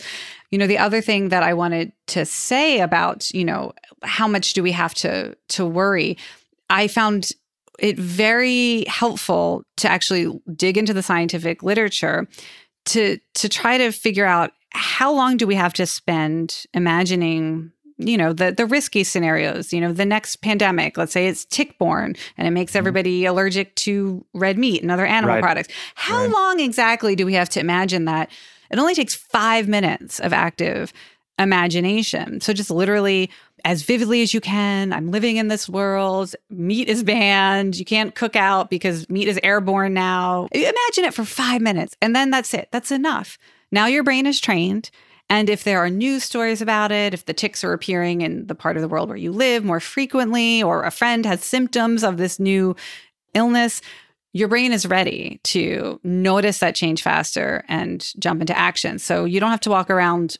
You 0.52 0.58
know, 0.58 0.68
the 0.68 0.78
other 0.78 1.02
thing 1.02 1.30
that 1.30 1.44
I 1.44 1.54
wanted 1.54 1.94
to 2.08 2.26
say 2.26 2.82
about, 2.82 3.32
you 3.32 3.46
know, 3.46 3.74
how 4.04 4.28
much 4.28 4.54
do 4.54 4.62
we 4.62 4.72
have 4.72 4.94
to 4.96 5.36
to 5.50 5.66
worry? 5.66 6.18
I 6.70 6.88
found 6.88 7.32
it 7.80 7.98
very 7.98 8.86
helpful 8.86 9.64
to 9.78 9.90
actually 9.90 10.40
dig 10.56 10.78
into 10.78 10.94
the 10.94 11.04
scientific 11.04 11.64
literature 11.64 12.28
to 12.86 13.18
to 13.34 13.50
try 13.50 13.78
to 13.78 13.92
figure 13.92 14.26
out 14.26 14.52
how 14.74 15.14
long 15.14 15.38
do 15.38 15.46
we 15.46 15.56
have 15.56 15.74
to 15.74 15.86
spend 15.86 16.66
imagining 16.74 17.72
you 17.98 18.18
know 18.18 18.34
the 18.34 18.52
the 18.52 18.66
risky 18.66 19.04
scenarios 19.04 19.74
you 19.74 19.82
know 19.82 19.92
the 19.92 20.06
next 20.06 20.38
pandemic 20.38 20.98
let's 20.98 21.12
say 21.12 21.28
it's 21.28 21.46
tick-borne 21.46 22.16
and 22.38 22.48
it 22.48 22.52
makes 22.52 22.72
mm-hmm. 22.72 22.80
everybody 22.80 23.22
mm-hmm. 23.22 23.32
allergic 23.32 23.76
to 23.76 24.26
red 24.34 24.58
meat 24.58 24.82
and 24.82 24.92
other 24.92 25.06
animal 25.06 25.36
right. 25.36 25.44
products 25.44 25.70
how 25.96 26.22
right. 26.22 26.32
long 26.32 26.60
exactly 26.60 27.16
do 27.16 27.26
we 27.26 27.34
have 27.34 27.50
to 27.50 27.60
imagine 27.60 28.06
that 28.06 28.30
it 28.72 28.80
only 28.80 28.96
takes 28.96 29.14
5 29.14 29.68
minutes 29.68 30.20
of 30.20 30.34
active 30.34 30.94
imagination. 31.38 32.42
So 32.42 32.54
just 32.54 32.72
literally 32.72 33.30
as 33.64 33.84
vividly 33.84 34.24
as 34.24 34.34
you 34.34 34.42
can 34.42 34.92
i'm 34.92 35.12
living 35.12 35.38
in 35.38 35.48
this 35.48 35.70
world 35.70 36.36
meat 36.50 36.88
is 36.88 37.04
banned 37.04 37.78
you 37.78 37.86
can't 37.86 38.16
cook 38.16 38.36
out 38.36 38.72
because 38.72 39.08
meat 39.08 39.28
is 39.28 39.40
airborne 39.44 39.94
now. 39.94 40.48
Imagine 40.52 41.04
it 41.04 41.14
for 41.14 41.24
5 41.24 41.62
minutes 41.62 41.96
and 42.02 42.16
then 42.16 42.32
that's 42.32 42.56
it 42.56 42.70
that's 42.72 42.92
enough. 42.92 43.38
Now 43.72 43.86
your 43.86 44.04
brain 44.04 44.26
is 44.26 44.40
trained 44.40 44.90
and 45.32 45.50
if 45.50 45.64
there 45.64 45.80
are 45.80 45.90
news 45.90 46.26
stories 46.26 46.62
about 46.62 46.92
it, 46.92 47.14
if 47.14 47.24
the 47.24 47.34
ticks 47.34 47.64
are 47.64 47.72
appearing 47.72 48.20
in 48.20 48.48
the 48.48 48.54
part 48.54 48.76
of 48.76 48.82
the 48.82 48.90
world 48.90 49.08
where 49.08 49.18
you 49.18 49.32
live 49.32 49.64
more 49.64 49.80
frequently, 49.80 50.62
or 50.62 50.84
a 50.84 50.92
friend 50.92 51.26
has 51.26 51.42
symptoms 51.42 52.04
of 52.04 52.18
this 52.18 52.38
new 52.38 52.76
illness, 53.34 53.82
your 54.34 54.48
brain 54.48 54.72
is 54.72 54.86
ready 54.86 55.40
to 55.44 56.00
notice 56.04 56.60
that 56.60 56.76
change 56.76 57.02
faster 57.02 57.64
and 57.68 58.12
jump 58.20 58.42
into 58.42 58.58
action. 58.58 59.00
So 59.00 59.26
you 59.26 59.40
don't 59.40 59.52
have 59.52 59.62
to 59.62 59.70
walk 59.70 59.90
around 59.90 60.38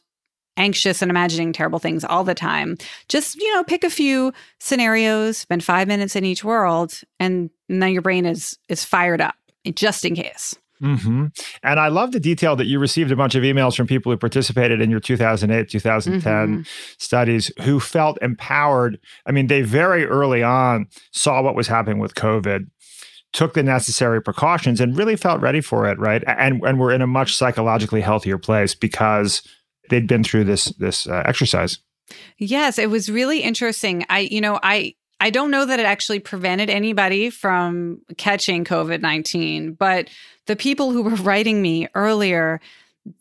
anxious 0.58 1.02
and 1.02 1.10
imagining 1.10 1.54
terrible 1.54 1.80
things 1.80 2.04
all 2.04 2.24
the 2.24 2.36
time. 2.36 2.78
Just, 3.08 3.36
you 3.36 3.54
know, 3.56 3.64
pick 3.64 3.84
a 3.84 3.90
few 3.90 4.34
scenarios, 4.60 5.38
spend 5.38 5.64
5 5.64 5.88
minutes 5.88 6.16
in 6.16 6.26
each 6.26 6.44
world 6.44 7.02
and 7.20 7.50
then 7.68 7.92
your 7.94 8.02
brain 8.02 8.26
is 8.26 8.58
is 8.68 8.84
fired 8.84 9.22
up 9.22 9.36
just 9.76 10.06
in 10.06 10.16
case. 10.16 10.56
Mm-hmm. 10.82 11.28
And 11.64 11.80
I 11.80 11.90
love 11.90 12.12
the 12.12 12.20
detail 12.20 12.56
that 12.56 12.66
you 12.66 12.80
received 12.80 13.12
a 13.12 13.16
bunch 13.16 13.36
of 13.36 13.44
emails 13.44 13.78
from 13.78 13.86
people 13.86 14.12
who 14.12 14.18
participated 14.18 14.82
in 14.82 14.90
your 14.90 15.00
2008, 15.00 15.70
2010 15.70 16.22
mm-hmm. 16.22 16.62
studies 16.98 17.52
who 17.62 17.80
felt 17.80 18.18
empowered. 18.22 19.00
I 19.28 19.32
mean, 19.32 19.48
they 19.48 19.62
very 19.62 20.06
early 20.06 20.42
on 20.42 20.88
saw 21.12 21.42
what 21.44 21.56
was 21.56 21.68
happening 21.68 22.00
with 22.00 22.16
COVID, 22.16 22.68
took 23.34 23.54
the 23.54 23.64
necessary 23.64 24.22
precautions, 24.22 24.82
and 24.82 24.98
really 24.98 25.16
felt 25.16 25.42
ready 25.42 25.62
for 25.62 25.88
it, 25.90 25.98
right? 26.00 26.24
And, 26.28 26.62
and 26.64 26.80
were 26.80 26.92
in 26.92 27.02
a 27.02 27.08
much 27.08 27.36
psychologically 27.36 28.02
healthier 28.02 28.38
place 28.38 28.76
because 28.76 29.42
they'd 29.90 30.08
been 30.08 30.24
through 30.24 30.46
this 30.46 30.66
this 30.78 31.08
uh, 31.08 31.24
exercise. 31.26 31.80
Yes, 32.38 32.78
it 32.78 32.90
was 32.90 33.10
really 33.10 33.40
interesting. 33.40 34.06
I, 34.10 34.20
you 34.20 34.42
know, 34.42 34.60
I 34.62 34.96
I 35.20 35.30
don't 35.30 35.52
know 35.52 35.66
that 35.66 35.80
it 35.80 35.86
actually 35.86 36.20
prevented 36.20 36.70
anybody 36.70 37.30
from 37.30 38.02
catching 38.18 38.66
COVID 38.66 39.02
19, 39.02 39.74
but 39.74 40.10
the 40.48 40.56
people 40.56 40.92
who 40.92 41.04
were 41.04 41.12
writing 41.12 41.62
me 41.62 41.88
earlier, 41.94 42.60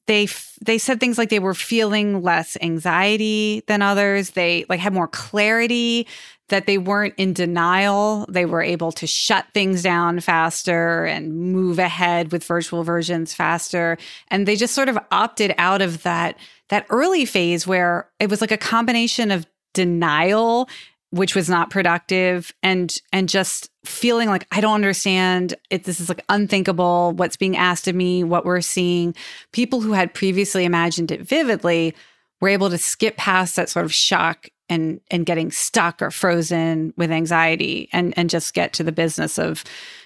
they 0.07 0.27
they 0.65 0.79
said 0.79 0.99
things 0.99 1.19
like 1.19 1.29
they 1.29 1.39
were 1.39 1.55
feeling 1.55 2.23
less 2.23 2.57
anxiety 2.63 3.63
than 3.67 3.83
others. 3.83 4.31
They 4.31 4.65
like 4.69 4.81
had 4.81 4.95
more 4.95 5.09
clarity 5.09 6.07
that 6.51 6.67
they 6.67 6.79
weren't 6.79 7.15
in 7.17 7.33
denial. 7.33 8.27
They 8.29 8.45
were 8.45 8.63
able 8.63 8.93
to 8.93 9.07
shut 9.07 9.47
things 9.55 9.83
down 9.83 10.21
faster 10.21 11.05
and 11.07 11.35
move 11.53 11.79
ahead 11.79 12.31
with 12.31 12.45
virtual 12.45 12.85
versions 12.85 13.33
faster. 13.33 13.97
And 14.29 14.47
they 14.47 14.57
just 14.57 14.75
sort 14.75 14.89
of 14.89 14.99
opted 15.11 15.55
out 15.59 15.83
of 15.83 16.03
that 16.03 16.37
that 16.69 16.87
early 16.91 17.25
phase 17.25 17.67
where 17.67 18.09
it 18.21 18.31
was 18.31 18.41
like 18.41 18.53
a 18.53 18.57
combination 18.57 19.31
of 19.31 19.47
denial 19.75 20.69
which 21.13 21.35
was 21.35 21.49
not 21.51 21.71
productive 21.71 22.53
and 22.63 22.99
and 23.13 23.29
just 23.29 23.71
feeling 23.85 24.29
like 24.29 24.47
i 24.53 24.61
don't 24.61 24.75
understand 24.75 25.55
it 25.69 25.85
this 25.85 26.01
is 26.01 26.09
like 26.09 26.25
unthinkable 26.29 27.13
what's 27.13 27.37
being 27.37 27.57
asked 27.57 27.89
of 27.89 27.95
me 27.95 28.25
what 28.25 28.45
we're 28.45 28.61
seeing 28.61 29.15
people 29.53 29.81
who 29.81 29.93
had 29.93 30.15
previously 30.15 30.65
imagined 30.65 31.11
it 31.11 31.23
vividly 31.23 31.95
were 32.41 32.49
able 32.49 32.71
to 32.71 32.79
skip 32.79 33.17
past 33.17 33.57
that 33.57 33.69
sort 33.69 33.85
of 33.85 33.93
shock 33.93 34.49
and 34.71 35.01
and 35.11 35.27
getting 35.27 35.51
stuck 35.51 36.01
or 36.01 36.11
frozen 36.11 36.95
with 36.97 37.11
anxiety 37.11 37.91
and 37.93 38.17
and 38.17 38.31
just 38.31 38.55
get 38.55 38.73
to 38.73 38.83
the 38.83 38.93
business 38.93 39.39
of 39.39 39.65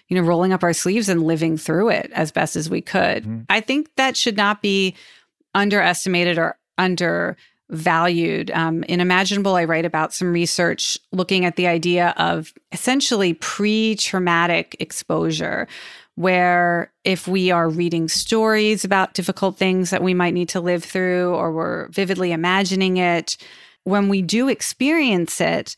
you 0.09 0.17
know 0.17 0.27
rolling 0.27 0.53
up 0.53 0.65
our 0.65 0.73
sleeves 0.73 1.09
and 1.09 1.23
living 1.23 1.57
through 1.57 1.91
it 1.91 2.11
as 2.13 2.33
best 2.33 2.57
as 2.57 2.69
we 2.69 2.81
could 2.81 3.23
mm-hmm. 3.23 3.43
i 3.49 3.61
think 3.61 3.89
that 3.95 4.17
should 4.17 4.37
not 4.37 4.61
be 4.61 4.97
underestimated 5.55 6.39
or 6.39 6.59
undervalued. 6.79 8.51
Um, 8.51 8.83
in 8.85 9.01
Imaginable, 9.01 9.55
I 9.55 9.65
write 9.65 9.85
about 9.85 10.13
some 10.13 10.33
research 10.33 10.99
looking 11.13 11.45
at 11.45 11.57
the 11.57 11.67
idea 11.67 12.15
of 12.17 12.53
essentially 12.73 13.35
pre 13.35 13.97
traumatic 13.97 14.77
exposure, 14.81 15.69
where 16.17 16.93
if 17.05 17.27
we 17.27 17.51
are 17.51 17.69
reading 17.69 18.09
stories 18.09 18.85
about 18.85 19.15
difficult 19.15 19.57
things 19.57 19.91
that 19.91 20.03
we 20.03 20.15
might 20.15 20.35
need 20.35 20.49
to 20.51 20.61
live 20.61 20.85
through, 20.85 21.35
or 21.35 21.53
we're 21.53 21.89
vividly 21.89 22.33
imagining 22.33 22.97
it, 22.97 23.37
when 23.85 24.09
we 24.09 24.23
do 24.23 24.49
experience 24.49 25.41
it, 25.41 25.77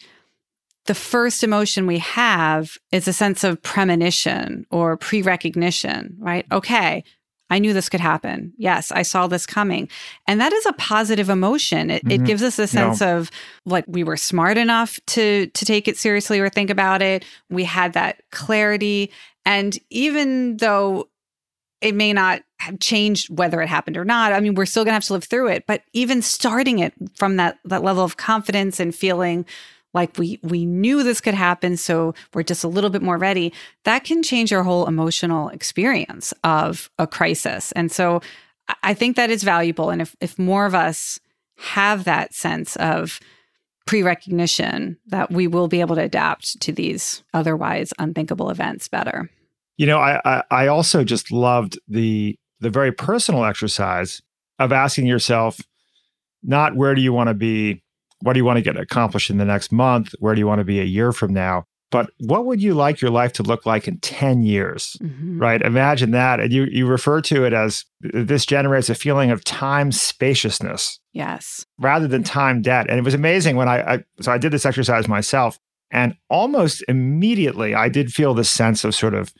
the 0.86 0.94
first 0.94 1.44
emotion 1.44 1.86
we 1.86 1.98
have 1.98 2.78
is 2.92 3.06
a 3.06 3.12
sense 3.12 3.44
of 3.44 3.60
premonition 3.62 4.66
or 4.70 4.96
pre 4.96 5.20
recognition, 5.22 6.16
right? 6.18 6.46
Okay, 6.50 7.04
I 7.50 7.58
knew 7.58 7.72
this 7.72 7.88
could 7.88 8.00
happen. 8.00 8.52
Yes, 8.56 8.90
I 8.90 9.02
saw 9.02 9.26
this 9.26 9.46
coming. 9.46 9.88
And 10.26 10.40
that 10.40 10.52
is 10.52 10.66
a 10.66 10.72
positive 10.74 11.28
emotion. 11.28 11.90
It, 11.90 12.02
mm-hmm. 12.04 12.22
it 12.22 12.24
gives 12.24 12.42
us 12.42 12.58
a 12.58 12.66
sense 12.66 13.00
no. 13.00 13.18
of 13.18 13.30
like 13.64 13.84
we 13.86 14.02
were 14.02 14.16
smart 14.16 14.58
enough 14.58 14.98
to 15.08 15.46
to 15.46 15.64
take 15.64 15.86
it 15.86 15.96
seriously 15.96 16.40
or 16.40 16.48
think 16.48 16.70
about 16.70 17.02
it. 17.02 17.24
We 17.50 17.64
had 17.64 17.92
that 17.92 18.22
clarity. 18.30 19.12
And 19.44 19.78
even 19.90 20.56
though 20.56 21.08
it 21.86 21.94
may 21.94 22.12
not 22.12 22.42
have 22.58 22.80
changed 22.80 23.36
whether 23.36 23.62
it 23.62 23.68
happened 23.68 23.96
or 23.96 24.04
not. 24.04 24.32
I 24.32 24.40
mean, 24.40 24.54
we're 24.54 24.66
still 24.66 24.84
going 24.84 24.92
to 24.92 24.96
have 24.96 25.04
to 25.04 25.12
live 25.12 25.24
through 25.24 25.48
it, 25.48 25.64
but 25.66 25.82
even 25.92 26.20
starting 26.22 26.78
it 26.80 26.92
from 27.14 27.36
that 27.36 27.58
that 27.64 27.82
level 27.82 28.04
of 28.04 28.16
confidence 28.16 28.80
and 28.80 28.94
feeling 28.94 29.46
like 29.96 30.16
we 30.18 30.38
we 30.42 30.66
knew 30.66 31.02
this 31.02 31.20
could 31.20 31.34
happen 31.34 31.76
so 31.76 32.14
we're 32.34 32.42
just 32.42 32.62
a 32.62 32.68
little 32.68 32.90
bit 32.90 33.02
more 33.02 33.16
ready 33.16 33.52
that 33.84 34.04
can 34.04 34.22
change 34.22 34.52
our 34.52 34.62
whole 34.62 34.86
emotional 34.86 35.48
experience 35.48 36.32
of 36.44 36.90
a 36.98 37.06
crisis 37.06 37.72
and 37.72 37.90
so 37.90 38.20
i 38.82 38.92
think 38.92 39.16
that 39.16 39.30
is 39.30 39.42
valuable 39.42 39.88
and 39.88 40.02
if 40.02 40.14
if 40.20 40.38
more 40.38 40.66
of 40.66 40.74
us 40.74 41.18
have 41.56 42.04
that 42.04 42.34
sense 42.34 42.76
of 42.76 43.18
pre-recognition 43.86 44.98
that 45.06 45.30
we 45.30 45.46
will 45.46 45.68
be 45.68 45.80
able 45.80 45.96
to 45.96 46.02
adapt 46.02 46.60
to 46.60 46.72
these 46.72 47.24
otherwise 47.32 47.92
unthinkable 47.98 48.50
events 48.50 48.88
better 48.88 49.30
you 49.76 49.86
know 49.86 49.98
i 49.98 50.20
i, 50.24 50.42
I 50.50 50.66
also 50.66 51.04
just 51.04 51.30
loved 51.30 51.78
the 51.88 52.38
the 52.60 52.70
very 52.70 52.92
personal 52.92 53.44
exercise 53.44 54.22
of 54.58 54.72
asking 54.72 55.06
yourself 55.06 55.58
not 56.42 56.76
where 56.76 56.94
do 56.94 57.00
you 57.02 57.12
want 57.12 57.28
to 57.28 57.34
be 57.34 57.82
what 58.20 58.32
do 58.32 58.38
you 58.38 58.44
want 58.44 58.56
to 58.56 58.62
get 58.62 58.76
accomplished 58.76 59.30
in 59.30 59.38
the 59.38 59.44
next 59.44 59.72
month? 59.72 60.14
Where 60.18 60.34
do 60.34 60.38
you 60.38 60.46
want 60.46 60.60
to 60.60 60.64
be 60.64 60.80
a 60.80 60.84
year 60.84 61.12
from 61.12 61.32
now? 61.32 61.64
But 61.92 62.10
what 62.18 62.46
would 62.46 62.60
you 62.60 62.74
like 62.74 63.00
your 63.00 63.10
life 63.10 63.32
to 63.34 63.42
look 63.44 63.64
like 63.64 63.86
in 63.86 63.98
10 64.00 64.42
years? 64.42 64.96
Mm-hmm. 65.00 65.38
Right? 65.38 65.62
Imagine 65.62 66.10
that. 66.10 66.40
And 66.40 66.52
you 66.52 66.64
you 66.64 66.86
refer 66.86 67.20
to 67.22 67.44
it 67.44 67.52
as 67.52 67.84
this 68.00 68.44
generates 68.44 68.90
a 68.90 68.94
feeling 68.94 69.30
of 69.30 69.44
time 69.44 69.92
spaciousness. 69.92 70.98
Yes. 71.12 71.64
Rather 71.78 72.08
than 72.08 72.24
time 72.24 72.60
debt. 72.60 72.86
And 72.88 72.98
it 72.98 73.04
was 73.04 73.14
amazing 73.14 73.56
when 73.56 73.68
I, 73.68 73.94
I 73.94 74.04
so 74.20 74.32
I 74.32 74.38
did 74.38 74.52
this 74.52 74.66
exercise 74.66 75.06
myself. 75.06 75.58
And 75.92 76.16
almost 76.28 76.82
immediately 76.88 77.74
I 77.74 77.88
did 77.88 78.12
feel 78.12 78.34
this 78.34 78.50
sense 78.50 78.82
of 78.82 78.94
sort 78.94 79.14
of 79.14 79.32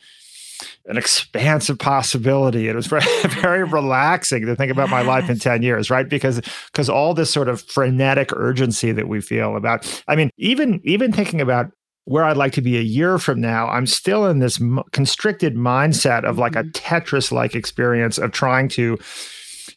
an 0.86 0.96
expansive 0.96 1.78
possibility. 1.78 2.68
It 2.68 2.74
was 2.74 2.86
very, 2.86 3.04
very 3.40 3.64
relaxing 3.64 4.46
to 4.46 4.56
think 4.56 4.70
about 4.70 4.88
my 4.88 5.02
life 5.02 5.28
in 5.28 5.38
10 5.38 5.62
years, 5.62 5.90
right? 5.90 6.08
Because 6.08 6.40
because 6.72 6.88
all 6.88 7.14
this 7.14 7.30
sort 7.30 7.48
of 7.48 7.62
frenetic 7.62 8.32
urgency 8.32 8.92
that 8.92 9.08
we 9.08 9.20
feel 9.20 9.56
about. 9.56 10.02
I 10.08 10.16
mean, 10.16 10.30
even 10.38 10.80
even 10.84 11.12
thinking 11.12 11.40
about 11.40 11.70
where 12.04 12.24
I'd 12.24 12.36
like 12.36 12.52
to 12.52 12.62
be 12.62 12.78
a 12.78 12.82
year 12.82 13.18
from 13.18 13.40
now, 13.40 13.68
I'm 13.68 13.86
still 13.86 14.26
in 14.26 14.38
this 14.38 14.60
m- 14.60 14.84
constricted 14.92 15.56
mindset 15.56 16.24
of 16.24 16.38
like 16.38 16.54
a 16.54 16.62
mm-hmm. 16.62 16.70
Tetris 16.70 17.32
like 17.32 17.54
experience 17.54 18.16
of 18.16 18.30
trying 18.30 18.68
to 18.70 18.96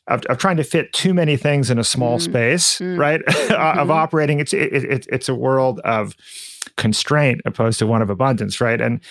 of, 0.07 0.23
of, 0.25 0.37
trying 0.37 0.57
to 0.57 0.63
fit 0.63 0.93
too 0.93 1.13
many 1.13 1.37
things 1.37 1.69
in 1.69 1.79
a 1.79 1.83
small 1.83 2.17
mm. 2.17 2.21
space, 2.21 2.79
mm. 2.79 2.97
right? 2.97 3.21
Mm-hmm. 3.49 3.79
of 3.79 3.91
operating, 3.91 4.39
it's 4.39 4.53
it, 4.53 4.71
it, 4.71 5.07
it's 5.11 5.27
a 5.27 5.35
world 5.35 5.79
of 5.79 6.15
constraint 6.77 7.41
opposed 7.45 7.79
to 7.79 7.87
one 7.87 8.01
of 8.01 8.09
abundance, 8.09 8.61
right? 8.61 8.79
And 8.79 9.01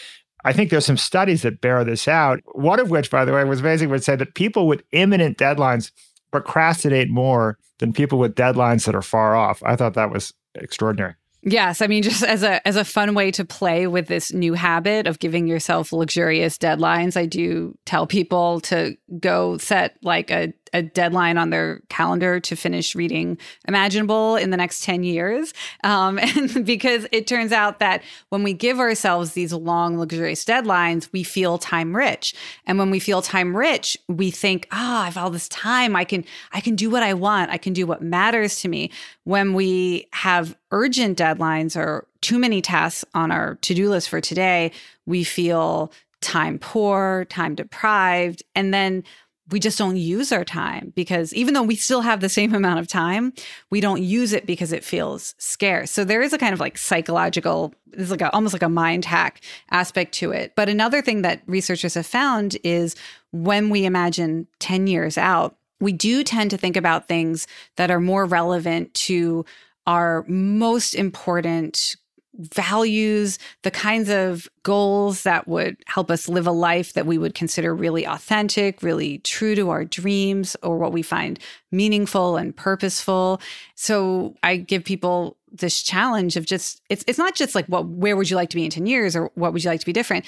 I 0.49 0.53
think 0.55 0.71
there's 0.71 0.87
some 0.87 0.97
studies 0.97 1.43
that 1.43 1.61
bear 1.61 1.85
this 1.85 2.09
out. 2.09 2.41
One 2.53 2.81
of 2.81 2.89
which, 2.89 3.11
by 3.11 3.27
the 3.27 3.35
way, 3.35 3.45
was 3.45 3.61
basically 3.61 3.93
would 3.93 4.03
say 4.03 4.17
that 4.17 4.35
people 4.35 4.67
with 4.67 4.83
imminent 4.93 5.37
deadlines 5.37 5.91
procrastinate 6.31 7.11
more 7.11 7.59
than 7.81 7.93
people 7.93 8.19
with 8.19 8.35
deadlines 8.35 8.87
that 8.87 8.95
are 8.95 9.03
far 9.03 9.37
off. 9.37 9.63
I 9.63 9.77
thought 9.77 9.93
that 9.93 10.11
was 10.11 10.33
extraordinary. 10.55 11.17
Yes, 11.43 11.83
I 11.83 11.87
mean 11.87 12.03
just 12.03 12.25
as 12.25 12.43
a 12.43 12.67
as 12.67 12.77
a 12.77 12.85
fun 12.85 13.15
way 13.15 13.31
to 13.33 13.45
play 13.45 13.87
with 13.87 14.07
this 14.07 14.33
new 14.33 14.55
habit 14.55 15.07
of 15.07 15.19
giving 15.19 15.47
yourself 15.47 15.93
luxurious 15.93 16.57
deadlines, 16.57 17.15
I 17.15 17.27
do 17.27 17.77
tell 17.85 18.07
people 18.07 18.61
to 18.63 18.97
go 19.21 19.59
set 19.59 19.99
like 20.03 20.31
a 20.31 20.55
a 20.73 20.83
deadline 20.83 21.39
on 21.39 21.51
their 21.51 21.81
calendar 21.89 22.41
to 22.41 22.57
finish 22.57 22.95
reading 22.95 23.39
Imaginable 23.67 24.37
in 24.37 24.51
the 24.51 24.57
next 24.57 24.83
10 24.83 25.03
years. 25.03 25.53
Um, 25.85 26.19
and 26.23 26.65
because 26.65 27.07
it 27.13 27.27
turns 27.27 27.53
out 27.53 27.79
that 27.79 28.03
when 28.29 28.43
we 28.43 28.53
give 28.53 28.79
ourselves 28.79 29.33
these 29.33 29.53
long, 29.53 29.99
luxurious 29.99 30.45
deadlines, 30.45 31.09
we 31.13 31.23
feel 31.23 31.59
time 31.59 31.95
rich. 31.95 32.35
And 32.67 32.79
when 32.79 32.91
we 32.91 32.99
feel 32.99 33.23
time 33.23 33.57
rich, 33.57 33.97
we 34.09 34.31
think, 34.31 34.69
ah, 34.71 35.01
oh, 35.01 35.03
I 35.03 35.05
have 35.07 35.17
all 35.17 35.31
this 35.31 35.49
time. 35.49 35.97
I 35.97 36.05
can, 36.05 36.25
I 36.53 36.61
can 36.61 36.77
do 36.77 36.91
what 36.91 37.03
I 37.03 37.15
want. 37.15 37.51
I 37.51 37.59
can 37.59 37.73
do 37.73 37.87
what 37.87 38.03
matters 38.03 38.61
to 38.61 38.69
me. 38.69 38.91
When 39.25 39.55
we 39.55 40.09
have 40.13 40.57
urgent 40.71 41.19
deadlines 41.19 41.77
or 41.77 42.07
too 42.21 42.39
many 42.39 42.61
tasks 42.61 43.05
on 43.15 43.31
our 43.31 43.57
to-do 43.57 43.89
list 43.91 44.09
for 44.09 44.21
today, 44.21 44.73
we 45.07 45.25
feel 45.25 45.93
time 46.21 46.59
poor, 46.59 47.27
time 47.27 47.55
deprived. 47.55 48.43
And 48.55 48.75
then 48.75 49.05
we 49.51 49.61
just 49.61 49.79
don't 49.79 49.97
use 49.97 50.33
our 50.33 50.45
time 50.45 50.93
because 50.95 51.33
even 51.33 51.55
though 51.55 51.63
we 51.63 51.77
still 51.77 52.03
have 52.03 52.21
the 52.21 52.29
same 52.29 52.55
amount 52.59 52.81
of 52.81 52.89
time, 52.89 53.33
we 53.71 53.81
don't 53.81 54.03
use 54.03 54.33
it 54.33 54.47
because 54.47 54.73
it 54.73 54.85
feels 54.85 55.35
scarce. 55.39 55.91
So 55.91 56.05
there 56.05 56.23
is 56.23 56.33
a 56.33 56.39
kind 56.39 56.53
of 56.53 56.61
like 56.61 56.79
psychological, 56.79 57.75
there's 57.87 58.11
like 58.11 58.21
a, 58.21 58.31
almost 58.33 58.53
like 58.53 58.63
a 58.63 58.69
mind 58.69 59.05
hack 59.05 59.41
aspect 59.71 60.13
to 60.15 60.33
it. 60.33 60.53
But 60.57 60.69
another 60.69 61.03
thing 61.03 61.23
that 61.23 61.43
researchers 61.47 61.95
have 61.95 62.07
found 62.07 62.57
is 62.65 62.95
when 63.33 63.71
we 63.71 63.85
imagine 63.85 64.47
10 64.59 64.87
years 64.87 65.19
out, 65.19 65.57
we 65.81 65.93
do 65.93 66.25
tend 66.25 66.51
to 66.51 66.59
think 66.59 66.77
about 66.77 67.07
things 67.07 67.47
that 67.77 67.91
are 67.91 68.01
more 68.01 68.25
relevant 68.25 68.93
to 68.95 69.45
our 69.87 70.25
most 70.29 70.95
important 70.95 71.97
values, 72.39 73.39
the 73.63 73.71
kinds 73.71 74.09
of 74.09 74.49
goals 74.63 75.25
that 75.25 75.49
would 75.49 75.77
help 75.87 76.11
us 76.11 76.29
live 76.29 76.47
a 76.47 76.53
life 76.53 76.93
that 76.93 77.07
we 77.07 77.19
would 77.19 77.35
consider 77.35 77.75
really 77.75 78.05
authentic, 78.07 78.83
really 78.83 79.19
true 79.19 79.55
to 79.55 79.71
our 79.71 79.85
dreams, 79.85 80.57
or 80.63 80.79
what 80.79 80.93
we 80.93 81.03
find 81.03 81.39
meaningful 81.73 82.37
and 82.37 82.57
purposeful. 82.57 83.41
So 83.75 84.37
I 84.43 84.57
give 84.57 84.85
people 84.85 85.37
this 85.51 85.83
challenge 85.83 86.37
of 86.37 86.47
just 86.47 86.83
it's 86.89 87.05
it's 87.07 87.19
not 87.19 87.35
just 87.35 87.55
like 87.55 87.67
what 87.67 87.87
where 87.87 88.17
would 88.17 88.31
you 88.31 88.37
like 88.37 88.51
to 88.51 88.57
be 88.57 88.65
in 88.65 88.71
10 88.71 88.87
years 88.87 89.17
or 89.17 89.31
what 89.35 89.53
would 89.53 89.65
you 89.65 89.71
like 89.71 89.81
to 89.81 89.87
be 89.87 89.93
different? 89.93 90.25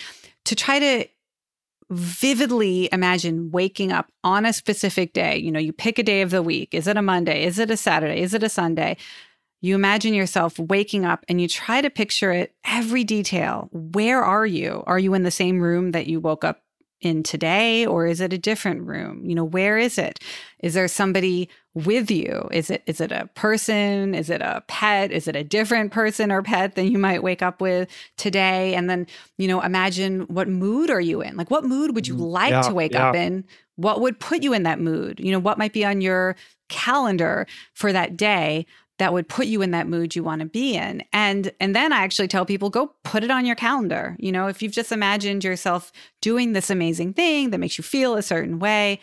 To 0.46 0.56
try 0.56 0.78
to 0.78 1.06
vividly 1.90 2.88
imagine 2.92 3.50
waking 3.50 3.90
up 3.92 4.10
on 4.22 4.46
a 4.46 4.52
specific 4.52 5.12
day. 5.12 5.36
You 5.36 5.52
know 5.52 5.60
you 5.60 5.72
pick 5.72 5.98
a 5.98 6.02
day 6.02 6.22
of 6.22 6.30
the 6.30 6.42
week. 6.42 6.74
Is 6.74 6.86
it 6.86 6.96
a 6.96 7.02
monday? 7.02 7.44
Is 7.44 7.58
it 7.58 7.70
a 7.70 7.76
saturday? 7.76 8.20
Is 8.20 8.34
it 8.34 8.42
a 8.42 8.48
sunday 8.48 8.96
you 9.60 9.74
imagine 9.74 10.14
yourself 10.14 10.58
waking 10.58 11.04
up 11.04 11.24
and 11.28 11.40
you 11.40 11.48
try 11.48 11.80
to 11.80 11.90
picture 11.90 12.32
it 12.32 12.54
every 12.64 13.04
detail. 13.04 13.68
Where 13.72 14.22
are 14.22 14.46
you? 14.46 14.82
Are 14.86 14.98
you 14.98 15.14
in 15.14 15.22
the 15.22 15.30
same 15.30 15.60
room 15.60 15.92
that 15.92 16.06
you 16.06 16.20
woke 16.20 16.44
up 16.44 16.62
in 17.00 17.22
today 17.22 17.86
or 17.86 18.06
is 18.06 18.20
it 18.20 18.32
a 18.32 18.38
different 18.38 18.82
room? 18.82 19.24
You 19.24 19.34
know, 19.34 19.44
where 19.44 19.78
is 19.78 19.96
it? 19.96 20.18
Is 20.60 20.74
there 20.74 20.88
somebody 20.88 21.48
with 21.72 22.10
you? 22.10 22.48
Is 22.52 22.68
it 22.68 22.82
is 22.86 23.00
it 23.00 23.12
a 23.12 23.28
person? 23.34 24.14
Is 24.14 24.28
it 24.28 24.42
a 24.42 24.62
pet? 24.66 25.10
Is 25.10 25.26
it 25.26 25.36
a 25.36 25.44
different 25.44 25.92
person 25.92 26.30
or 26.30 26.42
pet 26.42 26.74
than 26.74 26.90
you 26.90 26.98
might 26.98 27.22
wake 27.22 27.42
up 27.42 27.60
with 27.60 27.88
today? 28.16 28.74
And 28.74 28.90
then, 28.90 29.06
you 29.38 29.48
know, 29.48 29.60
imagine 29.60 30.22
what 30.22 30.48
mood 30.48 30.90
are 30.90 31.00
you 31.00 31.22
in? 31.22 31.36
Like 31.36 31.50
what 31.50 31.64
mood 31.64 31.94
would 31.94 32.06
you 32.06 32.16
mm, 32.16 32.30
like 32.30 32.50
yeah, 32.50 32.62
to 32.62 32.74
wake 32.74 32.92
yeah. 32.92 33.08
up 33.08 33.14
in? 33.14 33.44
What 33.76 34.00
would 34.00 34.20
put 34.20 34.42
you 34.42 34.52
in 34.52 34.64
that 34.64 34.80
mood? 34.80 35.20
You 35.20 35.32
know, 35.32 35.38
what 35.38 35.58
might 35.58 35.72
be 35.72 35.84
on 35.84 36.00
your 36.02 36.36
calendar 36.68 37.46
for 37.72 37.92
that 37.92 38.16
day 38.16 38.66
that 39.00 39.12
would 39.12 39.28
put 39.28 39.46
you 39.46 39.62
in 39.62 39.70
that 39.72 39.88
mood 39.88 40.14
you 40.14 40.22
want 40.22 40.40
to 40.40 40.46
be 40.46 40.76
in. 40.76 41.02
And 41.12 41.50
and 41.58 41.74
then 41.74 41.92
i 41.92 42.02
actually 42.02 42.28
tell 42.28 42.44
people 42.44 42.70
go 42.70 42.94
put 43.02 43.24
it 43.24 43.30
on 43.30 43.46
your 43.46 43.56
calendar. 43.56 44.16
You 44.18 44.30
know 44.30 44.46
if 44.46 44.62
you've 44.62 44.72
just 44.72 44.92
imagined 44.92 45.42
yourself 45.42 45.90
doing 46.20 46.52
this 46.52 46.70
amazing 46.70 47.14
thing 47.14 47.50
that 47.50 47.58
makes 47.58 47.78
you 47.78 47.82
feel 47.82 48.14
a 48.14 48.22
certain 48.22 48.58
way 48.58 49.00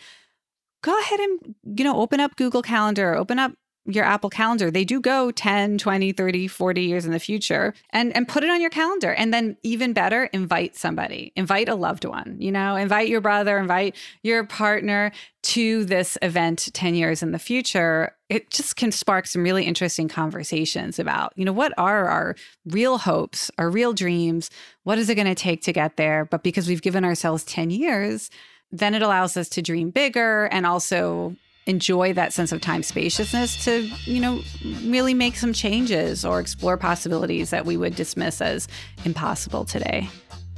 go 0.82 0.98
ahead 1.00 1.20
and 1.20 1.54
you 1.76 1.84
know 1.84 2.00
open 2.00 2.20
up 2.20 2.36
google 2.36 2.62
calendar 2.62 3.16
open 3.16 3.38
up 3.38 3.52
your 3.88 4.04
Apple 4.04 4.30
Calendar. 4.30 4.70
They 4.70 4.84
do 4.84 5.00
go 5.00 5.30
10, 5.30 5.78
20, 5.78 6.12
30, 6.12 6.46
40 6.46 6.82
years 6.82 7.06
in 7.06 7.12
the 7.12 7.18
future 7.18 7.74
and 7.90 8.14
and 8.14 8.28
put 8.28 8.44
it 8.44 8.50
on 8.50 8.60
your 8.60 8.70
calendar. 8.70 9.12
And 9.12 9.32
then 9.32 9.56
even 9.62 9.92
better, 9.92 10.24
invite 10.24 10.76
somebody. 10.76 11.32
Invite 11.36 11.68
a 11.68 11.74
loved 11.74 12.04
one, 12.04 12.36
you 12.38 12.52
know, 12.52 12.76
invite 12.76 13.08
your 13.08 13.20
brother, 13.20 13.58
invite 13.58 13.96
your 14.22 14.44
partner 14.44 15.10
to 15.44 15.84
this 15.84 16.18
event 16.20 16.68
10 16.74 16.94
years 16.94 17.22
in 17.22 17.32
the 17.32 17.38
future. 17.38 18.14
It 18.28 18.50
just 18.50 18.76
can 18.76 18.92
spark 18.92 19.26
some 19.26 19.42
really 19.42 19.64
interesting 19.64 20.08
conversations 20.08 20.98
about, 20.98 21.32
you 21.36 21.44
know, 21.44 21.52
what 21.52 21.72
are 21.78 22.06
our 22.06 22.36
real 22.66 22.98
hopes, 22.98 23.50
our 23.56 23.70
real 23.70 23.94
dreams? 23.94 24.50
What 24.82 24.98
is 24.98 25.08
it 25.08 25.14
going 25.14 25.26
to 25.26 25.34
take 25.34 25.62
to 25.62 25.72
get 25.72 25.96
there? 25.96 26.26
But 26.26 26.42
because 26.42 26.68
we've 26.68 26.82
given 26.82 27.04
ourselves 27.04 27.44
10 27.44 27.70
years, 27.70 28.28
then 28.70 28.94
it 28.94 29.00
allows 29.00 29.36
us 29.36 29.48
to 29.50 29.62
dream 29.62 29.90
bigger 29.90 30.44
and 30.46 30.66
also 30.66 31.36
enjoy 31.68 32.14
that 32.14 32.32
sense 32.32 32.50
of 32.50 32.60
time 32.60 32.82
spaciousness 32.82 33.62
to, 33.64 33.82
you 34.04 34.20
know, 34.20 34.40
really 34.84 35.14
make 35.14 35.36
some 35.36 35.52
changes 35.52 36.24
or 36.24 36.40
explore 36.40 36.76
possibilities 36.76 37.50
that 37.50 37.66
we 37.66 37.76
would 37.76 37.94
dismiss 37.94 38.40
as 38.40 38.66
impossible 39.04 39.64
today. 39.64 40.08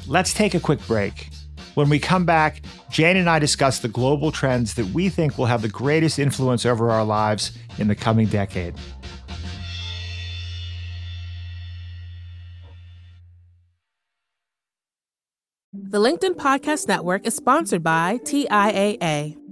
Let's 0.06 0.32
take 0.32 0.54
a 0.54 0.60
quick 0.60 0.84
break. 0.86 1.28
When 1.74 1.88
we 1.88 1.98
come 1.98 2.24
back, 2.24 2.62
Jane 2.90 3.16
and 3.16 3.28
I 3.28 3.38
discuss 3.38 3.80
the 3.80 3.88
global 3.88 4.32
trends 4.32 4.74
that 4.74 4.86
we 4.86 5.08
think 5.08 5.36
will 5.36 5.46
have 5.46 5.62
the 5.62 5.68
greatest 5.68 6.18
influence 6.18 6.64
over 6.64 6.90
our 6.90 7.04
lives 7.04 7.52
in 7.78 7.88
the 7.88 7.94
coming 7.94 8.26
decade. 8.26 8.74
The 15.72 15.98
LinkedIn 15.98 16.34
Podcast 16.34 16.88
Network 16.88 17.26
is 17.26 17.34
sponsored 17.34 17.82
by 17.82 18.18
TIAA. 18.24 19.39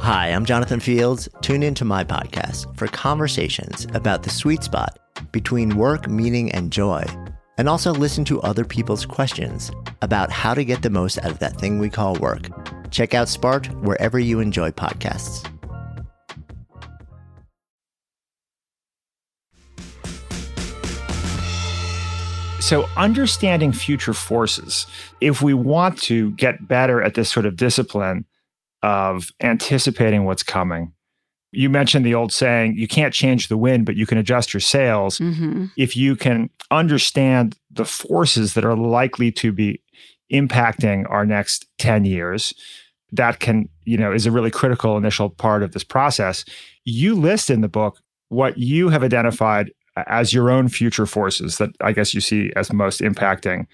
Hi, 0.00 0.28
I'm 0.28 0.44
Jonathan 0.44 0.78
Fields. 0.78 1.26
Tune 1.40 1.62
into 1.62 1.84
my 1.84 2.04
podcast 2.04 2.76
for 2.76 2.86
conversations 2.86 3.86
about 3.94 4.22
the 4.22 4.30
sweet 4.30 4.62
spot 4.62 4.98
between 5.32 5.76
work, 5.76 6.06
meaning, 6.06 6.52
and 6.52 6.70
joy. 6.70 7.04
And 7.56 7.66
also 7.66 7.92
listen 7.92 8.24
to 8.26 8.40
other 8.42 8.64
people's 8.64 9.06
questions 9.06 9.72
about 10.02 10.30
how 10.30 10.52
to 10.52 10.64
get 10.64 10.82
the 10.82 10.90
most 10.90 11.18
out 11.24 11.30
of 11.30 11.38
that 11.38 11.58
thing 11.58 11.78
we 11.78 11.88
call 11.88 12.14
work. 12.16 12.50
Check 12.90 13.14
out 13.14 13.28
Spark 13.28 13.66
wherever 13.82 14.18
you 14.18 14.38
enjoy 14.38 14.70
podcasts. 14.70 15.50
So, 22.60 22.86
understanding 22.96 23.72
future 23.72 24.12
forces, 24.12 24.86
if 25.20 25.40
we 25.40 25.54
want 25.54 25.98
to 26.02 26.32
get 26.32 26.68
better 26.68 27.02
at 27.02 27.14
this 27.14 27.30
sort 27.30 27.46
of 27.46 27.56
discipline 27.56 28.26
of 28.86 29.32
anticipating 29.42 30.24
what's 30.24 30.44
coming, 30.44 30.92
you 31.50 31.68
mentioned 31.68 32.06
the 32.06 32.14
old 32.14 32.32
saying, 32.32 32.76
you 32.76 32.86
can't 32.86 33.12
change 33.12 33.48
the 33.48 33.56
wind, 33.56 33.84
but 33.84 33.96
you 33.96 34.06
can 34.06 34.16
adjust 34.16 34.54
your 34.54 34.60
sails. 34.60 35.18
Mm-hmm. 35.18 35.66
If 35.76 35.96
you 35.96 36.14
can 36.14 36.50
understand 36.70 37.58
the 37.68 37.84
forces 37.84 38.54
that 38.54 38.64
are 38.64 38.76
likely 38.76 39.32
to 39.32 39.50
be 39.50 39.82
impacting 40.32 41.04
our 41.10 41.26
next 41.26 41.66
10 41.78 42.04
years, 42.04 42.54
that 43.10 43.40
can, 43.40 43.68
you 43.84 43.98
know, 43.98 44.12
is 44.12 44.24
a 44.24 44.30
really 44.30 44.52
critical 44.52 44.96
initial 44.96 45.30
part 45.30 45.64
of 45.64 45.72
this 45.72 45.84
process. 45.84 46.44
You 46.84 47.16
list 47.16 47.50
in 47.50 47.62
the 47.62 47.68
book 47.68 47.98
what 48.28 48.56
you 48.56 48.88
have 48.90 49.02
identified 49.02 49.72
as 50.06 50.32
your 50.32 50.48
own 50.48 50.68
future 50.68 51.06
forces 51.06 51.58
that 51.58 51.70
I 51.80 51.90
guess 51.90 52.14
you 52.14 52.20
see 52.20 52.52
as 52.54 52.72
most 52.72 53.00
impacting 53.00 53.66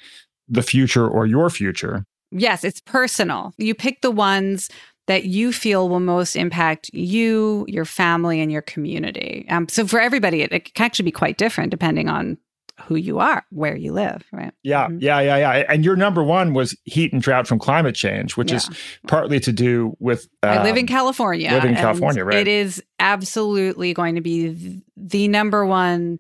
the 0.49 0.63
future 0.63 1.07
or 1.07 1.27
your 1.27 1.51
future. 1.51 2.07
Yes, 2.31 2.65
it's 2.65 2.81
personal. 2.81 3.53
You 3.59 3.75
pick 3.75 4.01
the 4.01 4.11
ones 4.11 4.71
that 5.07 5.25
you 5.25 5.53
feel 5.53 5.89
will 5.89 6.01
most 6.01 6.37
impact 6.37 6.91
you, 6.93 7.65
your 7.69 7.85
family, 7.85 8.41
and 8.41 8.53
your 8.53 8.63
community. 8.63 9.47
Um, 9.49 9.69
so 9.69 9.87
for 9.87 10.01
everybody, 10.01 10.43
it, 10.43 10.53
it, 10.53 10.75
can 10.75 10.87
actually 10.87 11.05
be 11.05 11.13
quite 11.13 11.39
different 11.39 11.71
depending 11.71 12.09
on 12.09 12.39
who 12.87 12.97
you 12.97 13.19
are, 13.19 13.45
where 13.51 13.77
you 13.77 13.93
live, 13.93 14.25
right? 14.33 14.53
Yeah, 14.63 14.87
mm-hmm. 14.87 14.99
yeah, 15.01 15.21
yeah, 15.21 15.37
yeah. 15.37 15.65
And 15.69 15.85
your 15.85 15.97
number 15.97 16.23
one 16.23 16.55
was 16.55 16.77
heat 16.85 17.13
and 17.13 17.21
drought 17.21 17.47
from 17.47 17.59
climate 17.59 17.95
change, 17.95 18.37
which 18.37 18.51
yeah. 18.51 18.59
is 18.59 18.71
partly 19.07 19.41
to 19.41 19.53
do 19.53 19.97
with. 19.99 20.29
Um, 20.43 20.59
I 20.59 20.63
live 20.63 20.77
in 20.77 20.85
um, 20.85 20.89
California. 20.89 21.51
Live 21.51 21.65
in 21.65 21.75
California, 21.75 22.25
right? 22.25 22.39
It 22.39 22.49
is 22.49 22.83
absolutely 22.99 23.95
going 23.95 24.15
to 24.15 24.21
be 24.21 24.83
the 24.97 25.29
number 25.29 25.67
one 25.67 26.19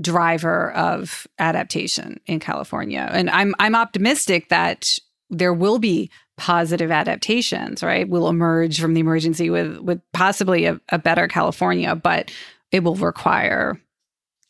driver 0.00 0.72
of 0.72 1.26
adaptation 1.38 2.20
in 2.26 2.40
California, 2.40 3.08
and 3.12 3.30
I'm 3.30 3.54
I'm 3.58 3.74
optimistic 3.74 4.48
that 4.48 4.98
there 5.30 5.54
will 5.54 5.78
be 5.78 6.10
positive 6.36 6.90
adaptations. 6.90 7.82
Right, 7.82 8.08
we'll 8.08 8.28
emerge 8.28 8.80
from 8.80 8.94
the 8.94 9.00
emergency 9.00 9.50
with 9.50 9.78
with 9.78 10.00
possibly 10.12 10.66
a, 10.66 10.80
a 10.90 10.98
better 10.98 11.28
California, 11.28 11.94
but 11.94 12.30
it 12.72 12.82
will 12.82 12.96
require 12.96 13.80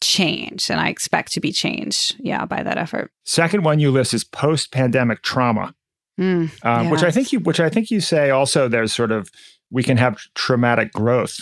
change 0.00 0.70
and 0.70 0.80
i 0.80 0.88
expect 0.88 1.32
to 1.32 1.40
be 1.40 1.50
changed 1.50 2.16
yeah 2.20 2.44
by 2.44 2.62
that 2.62 2.76
effort. 2.76 3.10
Second 3.24 3.64
one 3.64 3.78
you 3.78 3.90
list 3.90 4.12
is 4.12 4.22
post-pandemic 4.22 5.22
trauma. 5.22 5.74
Mm, 6.20 6.50
um, 6.64 6.84
yes. 6.84 6.92
which 6.92 7.02
i 7.02 7.10
think 7.10 7.32
you 7.32 7.40
which 7.40 7.58
i 7.58 7.68
think 7.68 7.90
you 7.90 8.00
say 8.00 8.30
also 8.30 8.68
there's 8.68 8.92
sort 8.92 9.10
of 9.10 9.30
we 9.70 9.82
can 9.82 9.96
have 9.96 10.18
traumatic 10.34 10.92
growth. 10.92 11.40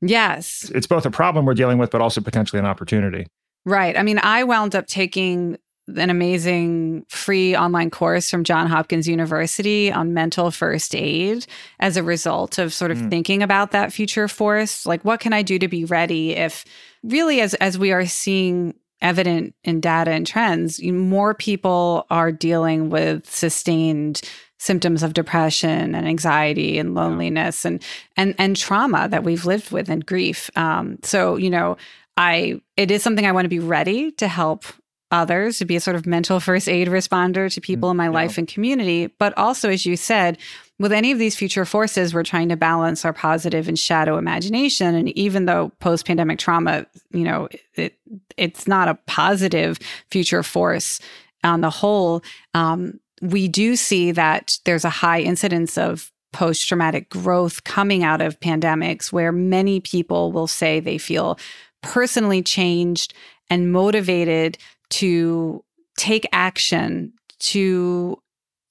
Yes. 0.00 0.70
It's 0.74 0.86
both 0.86 1.04
a 1.04 1.10
problem 1.10 1.44
we're 1.46 1.54
dealing 1.54 1.78
with 1.78 1.90
but 1.90 2.00
also 2.00 2.20
potentially 2.20 2.60
an 2.60 2.66
opportunity. 2.66 3.26
Right. 3.64 3.98
I 3.98 4.02
mean 4.02 4.18
i 4.22 4.44
wound 4.44 4.74
up 4.74 4.86
taking 4.86 5.58
an 5.94 6.10
amazing 6.10 7.04
free 7.08 7.56
online 7.56 7.90
course 7.90 8.28
from 8.28 8.44
John 8.44 8.66
Hopkins 8.66 9.06
University 9.06 9.92
on 9.92 10.12
mental 10.12 10.50
first 10.50 10.94
aid 10.94 11.46
as 11.78 11.96
a 11.96 12.02
result 12.02 12.58
of 12.58 12.72
sort 12.72 12.90
of 12.90 12.98
mm. 12.98 13.10
thinking 13.10 13.42
about 13.42 13.70
that 13.70 13.92
future 13.92 14.26
force. 14.26 14.84
Like, 14.84 15.04
what 15.04 15.20
can 15.20 15.32
I 15.32 15.42
do 15.42 15.58
to 15.58 15.68
be 15.68 15.84
ready 15.84 16.32
if 16.32 16.64
really, 17.04 17.40
as, 17.40 17.54
as 17.54 17.78
we 17.78 17.92
are 17.92 18.06
seeing 18.06 18.74
evident 19.00 19.54
in 19.62 19.80
data 19.80 20.10
and 20.10 20.26
trends, 20.26 20.82
more 20.82 21.34
people 21.34 22.06
are 22.10 22.32
dealing 22.32 22.90
with 22.90 23.30
sustained 23.30 24.22
symptoms 24.58 25.02
of 25.02 25.12
depression 25.12 25.94
and 25.94 26.08
anxiety 26.08 26.78
and 26.78 26.94
loneliness 26.94 27.66
and 27.66 27.82
and 28.16 28.34
and 28.38 28.56
trauma 28.56 29.06
that 29.06 29.22
we've 29.22 29.44
lived 29.44 29.70
with 29.70 29.90
and 29.90 30.06
grief. 30.06 30.50
Um, 30.56 30.98
so 31.02 31.36
you 31.36 31.50
know, 31.50 31.76
I 32.16 32.60
it 32.76 32.90
is 32.90 33.02
something 33.02 33.26
I 33.26 33.32
want 33.32 33.44
to 33.44 33.50
be 33.50 33.58
ready 33.58 34.12
to 34.12 34.28
help 34.28 34.64
others 35.10 35.58
to 35.58 35.64
be 35.64 35.76
a 35.76 35.80
sort 35.80 35.96
of 35.96 36.06
mental 36.06 36.40
first 36.40 36.68
aid 36.68 36.88
responder 36.88 37.52
to 37.52 37.60
people 37.60 37.90
in 37.90 37.96
my 37.96 38.06
yeah. 38.06 38.10
life 38.10 38.38
and 38.38 38.48
community. 38.48 39.06
But 39.18 39.36
also, 39.38 39.70
as 39.70 39.86
you 39.86 39.96
said, 39.96 40.38
with 40.78 40.92
any 40.92 41.12
of 41.12 41.18
these 41.18 41.36
future 41.36 41.64
forces, 41.64 42.12
we're 42.12 42.22
trying 42.22 42.48
to 42.48 42.56
balance 42.56 43.04
our 43.04 43.12
positive 43.12 43.68
and 43.68 43.78
shadow 43.78 44.18
imagination. 44.18 44.94
And 44.94 45.08
even 45.10 45.46
though 45.46 45.70
post 45.80 46.06
pandemic 46.06 46.38
trauma, 46.38 46.86
you 47.12 47.24
know, 47.24 47.48
it, 47.74 47.98
it's 48.36 48.66
not 48.66 48.88
a 48.88 48.98
positive 49.06 49.78
future 50.10 50.42
force 50.42 51.00
on 51.44 51.60
the 51.60 51.70
whole, 51.70 52.22
um, 52.54 52.98
we 53.22 53.48
do 53.48 53.76
see 53.76 54.12
that 54.12 54.58
there's 54.64 54.84
a 54.84 54.90
high 54.90 55.20
incidence 55.20 55.78
of 55.78 56.12
post 56.32 56.68
traumatic 56.68 57.08
growth 57.08 57.64
coming 57.64 58.04
out 58.04 58.20
of 58.20 58.38
pandemics 58.40 59.10
where 59.10 59.32
many 59.32 59.80
people 59.80 60.32
will 60.32 60.46
say 60.46 60.80
they 60.80 60.98
feel 60.98 61.38
personally 61.82 62.42
changed 62.42 63.14
and 63.48 63.72
motivated 63.72 64.58
to 64.90 65.64
take 65.96 66.26
action 66.32 67.12
to 67.38 68.20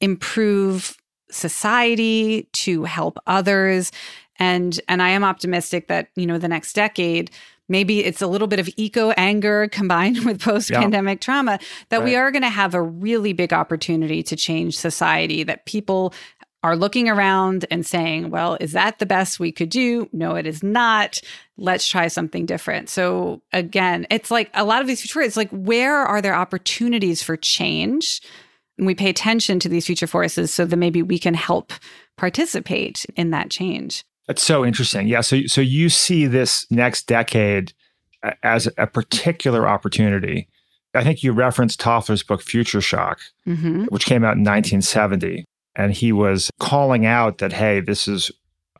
improve 0.02 0.96
society, 1.32 2.48
to 2.54 2.84
help 2.84 3.18
others. 3.28 3.92
And 4.38 4.80
and 4.88 5.02
I 5.02 5.10
am 5.10 5.24
optimistic 5.24 5.88
that, 5.88 6.10
you 6.16 6.26
know, 6.26 6.38
the 6.38 6.48
next 6.48 6.74
decade 6.74 7.32
maybe 7.68 8.04
it's 8.04 8.22
a 8.22 8.28
little 8.28 8.48
bit 8.48 8.60
of 8.60 8.70
eco 8.78 9.12
anger 9.12 9.68
combined 9.72 10.24
with 10.26 10.42
post 10.42 10.72
pandemic 10.72 11.18
yeah. 11.18 11.26
trauma 11.26 11.60
that 11.90 12.00
right. 12.00 12.06
we 12.06 12.16
are 12.16 12.32
going 12.32 12.42
to 12.42 12.50
have 12.50 12.74
a 12.74 12.82
really 12.82 13.34
big 13.34 13.54
opportunity 13.54 14.22
to 14.24 14.36
change 14.36 14.78
society 14.78 15.44
that 15.44 15.66
people 15.66 16.14
are 16.66 16.76
looking 16.76 17.08
around 17.08 17.64
and 17.70 17.86
saying, 17.86 18.32
well, 18.32 18.58
is 18.60 18.72
that 18.72 18.98
the 18.98 19.06
best 19.06 19.40
we 19.40 19.52
could 19.52 19.70
do? 19.70 20.10
No, 20.12 20.34
it 20.34 20.48
is 20.48 20.64
not. 20.64 21.22
Let's 21.58 21.88
try 21.88 22.08
something 22.08 22.48
different. 22.48 22.90
So 22.90 23.44
again, 23.54 24.08
it's 24.10 24.32
like 24.32 24.50
a 24.56 24.66
lot 24.66 24.82
of 24.82 24.88
these 24.88 25.00
future, 25.00 25.22
it's 25.22 25.38
like, 25.38 25.52
where 25.52 25.98
are 25.98 26.24
there 26.24 26.34
opportunities 26.34 27.22
for 27.22 27.38
change? 27.38 28.20
And 28.80 28.88
we 28.88 28.96
pay 28.96 29.12
attention 29.12 29.60
to 29.60 29.70
these 29.70 29.86
future 29.86 30.08
forces 30.08 30.52
so 30.52 30.66
that 30.66 30.76
maybe 30.76 31.04
we 31.04 31.20
can 31.20 31.36
help 31.36 31.72
participate 32.18 33.06
in 33.16 33.30
that 33.30 33.52
change. 33.52 34.04
That's 34.26 34.44
so 34.44 34.66
interesting. 34.66 35.08
Yeah. 35.08 35.22
So, 35.22 35.46
so 35.46 35.62
you 35.62 35.90
see 35.90 36.26
this 36.26 36.66
next 36.72 37.06
decade 37.06 37.74
as 38.42 38.68
a 38.80 38.88
particular 38.88 39.68
opportunity. 39.68 40.48
I 40.96 41.04
think 41.04 41.22
you 41.22 41.32
referenced 41.32 41.80
Toffler's 41.80 42.24
book, 42.24 42.42
Future 42.42 42.82
Shock, 42.82 43.20
mm-hmm. 43.48 43.84
which 43.86 44.08
came 44.08 44.24
out 44.24 44.34
in 44.36 44.44
1970. 44.44 45.46
And 45.76 45.94
he 45.94 46.12
was 46.12 46.50
calling 46.60 47.06
out 47.06 47.40
that, 47.40 47.54
hey, 47.54 47.80
this 47.80 48.08
is 48.08 48.32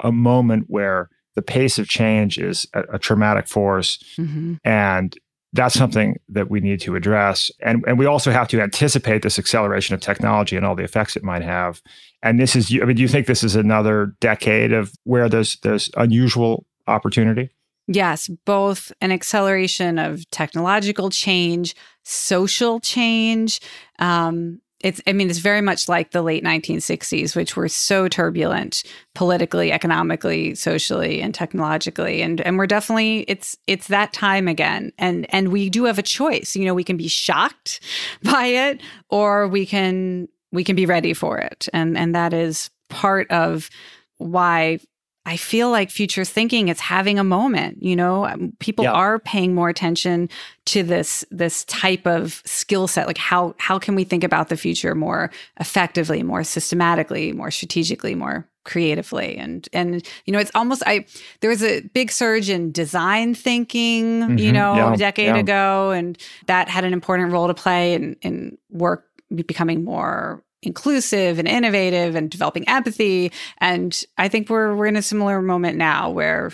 a 0.02 0.12
moment 0.12 0.66
where 0.68 1.10
the 1.36 1.42
pace 1.42 1.78
of 1.78 1.88
change 1.88 2.38
is 2.38 2.66
a, 2.74 2.84
a 2.94 3.00
traumatic 3.00 3.48
force. 3.48 3.98
Mm-hmm. 4.18 4.56
And 4.64 5.18
that's 5.54 5.76
something 5.76 6.18
that 6.30 6.50
we 6.50 6.60
need 6.60 6.82
to 6.82 6.96
address. 6.96 7.50
And, 7.62 7.84
and 7.88 7.98
we 7.98 8.06
also 8.06 8.32
have 8.32 8.48
to 8.50 8.62
anticipate 8.62 9.22
this 9.22 9.40
acceleration 9.40 9.96
of 9.96 10.02
technology 10.02 10.58
and 10.58 10.66
all 10.66 10.76
the 10.76 10.84
effects 10.84 11.16
it 11.16 11.24
might 11.24 11.44
have. 11.44 11.82
And 12.22 12.40
this 12.40 12.56
is, 12.56 12.72
I 12.74 12.86
mean, 12.86 12.98
do 12.98 13.02
you 13.02 13.08
think 13.08 13.28
this 13.28 13.44
is 13.44 13.56
another 13.56 14.16
decade 14.20 14.74
of 14.74 14.94
where 15.04 15.30
there's, 15.30 15.58
there's 15.62 15.90
unusual 15.96 16.66
opportunity? 16.88 17.52
Yes, 17.88 18.28
both 18.46 18.92
an 19.00 19.12
acceleration 19.12 20.00
of 20.00 20.30
technological 20.32 21.10
change, 21.10 21.76
social 22.04 22.80
change, 22.80 23.60
um, 24.00 24.60
it's 24.86 25.02
i 25.08 25.14
mean 25.14 25.30
it's 25.30 25.40
very 25.40 25.62
much 25.62 25.90
like 25.90 26.12
the 26.12 26.22
late 26.22 26.44
1960s 26.44 27.36
which 27.36 27.56
were 27.56 27.68
so 27.68 28.08
turbulent 28.08 28.84
politically 29.16 29.72
economically 29.72 30.54
socially 30.54 31.22
and 31.22 31.34
technologically. 31.34 32.22
And 32.22 32.42
and 32.42 32.58
we're 32.58 32.68
definitely 32.68 33.22
it's 33.28 33.58
it's 33.66 33.88
that 33.88 34.14
time 34.14 34.48
again. 34.48 34.92
And 34.98 35.26
and 35.34 35.52
we 35.52 35.70
do 35.70 35.86
have 35.86 35.98
a 35.98 36.04
choice. 36.04 36.56
You 36.56 36.66
know 36.66 36.74
we 36.74 36.84
can 36.84 36.98
be 36.98 37.08
shocked 37.08 37.80
by 38.24 38.46
it 38.46 38.82
or 39.10 39.48
we 39.48 39.66
can 39.66 40.28
we 40.52 40.64
can 40.64 40.76
be 40.76 40.86
ready 40.86 41.14
for 41.14 41.38
it. 41.40 41.68
And 41.74 41.98
and 41.98 42.14
that 42.14 42.34
is 42.34 42.70
part 42.90 43.30
of 43.32 43.70
why 44.18 44.80
I 45.26 45.38
feel 45.38 45.72
like 45.72 45.90
futures 45.90 46.30
thinking 46.30 46.68
is 46.68 46.80
having 46.80 47.18
a 47.18 47.24
moment. 47.24 47.82
You 47.82 47.96
know, 47.96 48.26
um, 48.26 48.54
people 48.60 48.88
are 48.88 49.20
paying 49.20 49.56
more 49.56 49.70
attention 49.70 50.30
to 50.66 50.84
this 50.84 51.26
this 51.32 51.66
type 51.66 52.06
of 52.06 52.42
skill 52.46 52.88
set. 52.88 53.08
Like 53.08 53.18
how 53.18 53.56
how 53.58 53.80
can 53.80 53.96
we 53.96 54.04
think 54.04 54.24
about 54.24 54.50
the 54.50 54.58
future 54.58 54.94
more 54.96 55.32
effectively, 55.60 56.24
more 56.24 56.44
systematically, 56.44 57.32
more 57.34 57.52
strategically, 57.52 58.16
more 58.16 58.48
creatively 58.66 59.38
and 59.38 59.70
and 59.74 60.06
you 60.26 60.34
know 60.34 60.40
it's 60.40 60.50
almost 60.56 60.82
i 60.88 61.06
there 61.40 61.52
was 61.52 61.64
a 61.64 61.82
big 61.94 62.12
surge 62.12 62.50
in 62.50 62.72
design 62.72 63.36
thinking 63.36 64.22
mm-hmm. 64.22 64.38
you 64.40 64.52
know 64.52 64.76
yeah. 64.76 64.92
a 64.92 64.98
decade 64.98 65.28
yeah. 65.28 65.38
ago 65.38 65.92
and 65.92 66.18
that 66.48 66.68
had 66.68 66.84
an 66.84 66.92
important 66.92 67.32
role 67.32 67.48
to 67.48 67.54
play 67.54 67.94
in 67.94 68.16
in 68.24 68.58
work 68.72 69.06
becoming 69.46 69.84
more 69.84 70.44
inclusive 70.66 71.40
and 71.40 71.48
innovative 71.48 72.16
and 72.16 72.30
developing 72.30 72.68
empathy. 72.68 73.32
And 73.60 74.04
I 74.18 74.28
think 74.28 74.50
we're 74.50 74.76
we're 74.76 74.88
in 74.88 74.96
a 74.96 75.02
similar 75.02 75.42
moment 75.42 75.78
now 75.78 76.10
where 76.10 76.52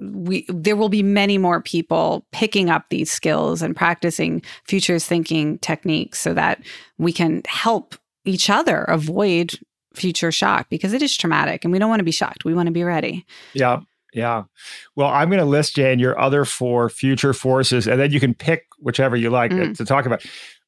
we 0.00 0.44
there 0.48 0.76
will 0.76 0.88
be 0.88 1.02
many 1.02 1.38
more 1.38 1.60
people 1.62 2.26
picking 2.32 2.68
up 2.68 2.86
these 2.90 3.10
skills 3.10 3.62
and 3.62 3.74
practicing 3.74 4.42
futures 4.64 5.04
thinking 5.04 5.58
techniques 5.58 6.18
so 6.18 6.34
that 6.34 6.60
we 6.98 7.12
can 7.12 7.42
help 7.46 7.94
each 8.24 8.50
other 8.50 8.82
avoid 8.84 9.58
future 9.94 10.30
shock 10.30 10.68
because 10.68 10.92
it 10.92 11.02
is 11.02 11.16
traumatic 11.16 11.64
and 11.64 11.72
we 11.72 11.78
don't 11.78 11.88
want 11.88 12.00
to 12.00 12.04
be 12.04 12.10
shocked. 12.10 12.44
We 12.44 12.54
want 12.54 12.66
to 12.66 12.72
be 12.72 12.84
ready. 12.84 13.24
Yeah. 13.54 13.80
Yeah. 14.12 14.44
Well, 14.94 15.08
I'm 15.08 15.28
going 15.28 15.40
to 15.40 15.44
list, 15.46 15.76
Jane, 15.76 15.98
your 15.98 16.18
other 16.18 16.46
four 16.46 16.88
future 16.88 17.34
forces, 17.34 17.86
and 17.86 18.00
then 18.00 18.12
you 18.12 18.18
can 18.18 18.32
pick 18.32 18.64
whichever 18.78 19.14
you 19.14 19.28
like 19.28 19.50
mm. 19.50 19.76
to 19.76 19.84
talk 19.84 20.06
about 20.06 20.24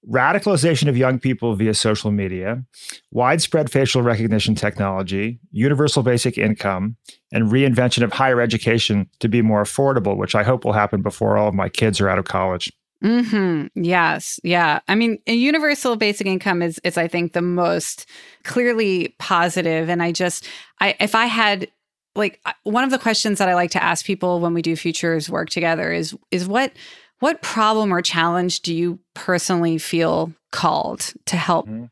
radicalization 0.09 0.89
of 0.89 0.97
young 0.97 1.19
people 1.19 1.55
via 1.55 1.75
social 1.75 2.11
media, 2.11 2.65
widespread 3.11 3.71
facial 3.71 4.03
recognition 4.03 4.55
technology, 4.55 5.39
universal 5.51 6.03
basic 6.03 6.39
income, 6.39 6.97
and 7.33 7.51
reinvention 7.51 8.03
of 8.03 8.13
higher 8.13 8.41
education 8.41 9.09
to 9.21 9.29
be 9.29 9.43
more 9.43 9.63
affordable, 9.63 10.17
which 10.17 10.35
I 10.35 10.43
hope 10.43 10.65
will 10.65 10.73
happen 10.73 11.03
before 11.03 11.37
all 11.37 11.49
of 11.49 11.55
my 11.55 11.69
kids 11.69 12.01
are 12.01 12.09
out 12.09 12.19
of 12.19 12.25
college. 12.25 12.73
Hmm. 13.01 13.67
Yes. 13.77 14.41
Yeah. 14.43 14.81
I 14.89 14.97
mean, 14.97 15.19
a 15.29 15.35
universal 15.35 15.95
basic 15.95 16.27
income 16.27 16.63
is 16.63 16.81
is 16.83 16.99
I 16.99 17.07
think 17.07 17.33
the 17.33 17.43
most 17.43 18.07
clearly 18.43 19.15
positive, 19.21 19.89
and 19.89 20.03
I 20.03 20.11
just 20.11 20.49
I 20.81 20.97
if 20.99 21.15
I 21.15 21.27
had 21.27 21.69
like 22.17 22.41
one 22.65 22.83
of 22.83 22.91
the 22.91 22.99
questions 22.99 23.39
that 23.39 23.49
I 23.49 23.55
like 23.55 23.71
to 23.73 23.83
ask 23.83 24.05
people 24.05 24.41
when 24.41 24.53
we 24.53 24.63
do 24.63 24.75
futures 24.75 25.31
work 25.31 25.49
together 25.49 25.93
is 25.93 26.17
is 26.33 26.49
what 26.49 26.73
what 27.21 27.43
problem 27.43 27.93
or 27.93 28.03
challenge 28.03 28.61
do 28.61 28.75
you 28.75 28.99
personally 29.15 29.79
feel 29.79 30.33
called 30.53 31.13
to 31.27 31.37
help 31.37 31.67
mm-hmm. 31.67 31.87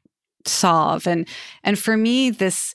solve? 0.44 1.06
And 1.06 1.28
and 1.62 1.78
for 1.78 1.96
me, 1.96 2.30
this 2.30 2.74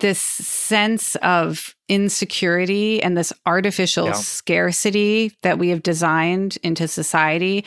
this 0.00 0.20
sense 0.20 1.16
of 1.16 1.74
insecurity 1.88 3.02
and 3.02 3.16
this 3.16 3.32
artificial 3.46 4.06
yeah. 4.06 4.12
scarcity 4.12 5.32
that 5.42 5.58
we 5.58 5.70
have 5.70 5.82
designed 5.82 6.58
into 6.62 6.86
society 6.86 7.64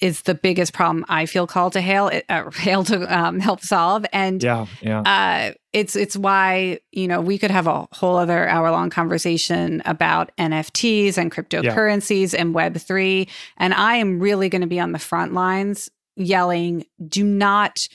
is 0.00 0.22
the 0.22 0.34
biggest 0.34 0.72
problem 0.72 1.04
I 1.08 1.26
feel 1.26 1.46
called 1.46 1.72
to 1.74 1.80
hail 1.80 2.10
uh, 2.28 2.50
hail 2.54 2.84
to 2.84 3.14
um, 3.14 3.40
help 3.40 3.60
solve. 3.60 4.06
And 4.12 4.42
yeah, 4.42 4.66
yeah. 4.80 5.00
Uh, 5.00 5.52
it's 5.76 5.94
it's 5.94 6.16
why 6.16 6.80
you 6.90 7.06
know 7.06 7.20
we 7.20 7.36
could 7.36 7.50
have 7.50 7.66
a 7.66 7.86
whole 7.92 8.16
other 8.16 8.48
hour 8.48 8.70
long 8.70 8.88
conversation 8.88 9.82
about 9.84 10.34
NFTs 10.38 11.18
and 11.18 11.30
cryptocurrencies 11.30 12.32
yeah. 12.32 12.40
and 12.40 12.54
Web 12.54 12.78
three. 12.78 13.28
And 13.58 13.74
I 13.74 13.96
am 13.96 14.18
really 14.18 14.48
going 14.48 14.62
to 14.62 14.66
be 14.66 14.80
on 14.80 14.92
the 14.92 14.98
front 14.98 15.34
lines 15.34 15.90
yelling, 16.16 16.86
"Do 17.06 17.22
not." 17.22 17.88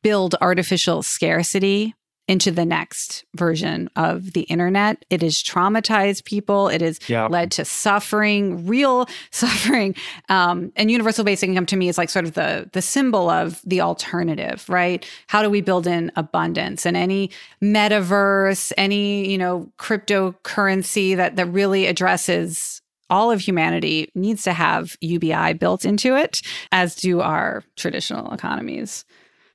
build 0.00 0.36
artificial 0.40 1.02
scarcity 1.02 1.92
into 2.28 2.50
the 2.50 2.64
next 2.64 3.24
version 3.34 3.88
of 3.96 4.34
the 4.34 4.42
internet. 4.42 5.04
It 5.08 5.22
has 5.22 5.42
traumatized 5.42 6.24
people. 6.24 6.68
It 6.68 6.82
has 6.82 7.00
yep. 7.08 7.30
led 7.30 7.50
to 7.52 7.64
suffering, 7.64 8.66
real 8.66 9.08
suffering. 9.30 9.96
Um, 10.28 10.70
and 10.76 10.90
universal 10.90 11.24
basic 11.24 11.48
income 11.48 11.66
to 11.66 11.76
me 11.76 11.88
is 11.88 11.98
like 11.98 12.10
sort 12.10 12.26
of 12.26 12.34
the 12.34 12.68
the 12.72 12.82
symbol 12.82 13.30
of 13.30 13.60
the 13.64 13.80
alternative, 13.80 14.68
right? 14.68 15.08
How 15.26 15.42
do 15.42 15.48
we 15.48 15.62
build 15.62 15.86
in 15.86 16.12
abundance 16.16 16.84
and 16.84 16.96
any 16.96 17.30
metaverse, 17.62 18.72
any 18.76 19.28
you 19.30 19.38
know 19.38 19.72
cryptocurrency 19.78 21.16
that 21.16 21.36
that 21.36 21.46
really 21.46 21.86
addresses 21.86 22.82
all 23.10 23.30
of 23.30 23.40
humanity 23.40 24.10
needs 24.14 24.42
to 24.42 24.52
have 24.52 24.96
UBI 25.00 25.54
built 25.54 25.86
into 25.86 26.14
it, 26.14 26.42
as 26.72 26.94
do 26.94 27.20
our 27.20 27.64
traditional 27.76 28.32
economies. 28.32 29.06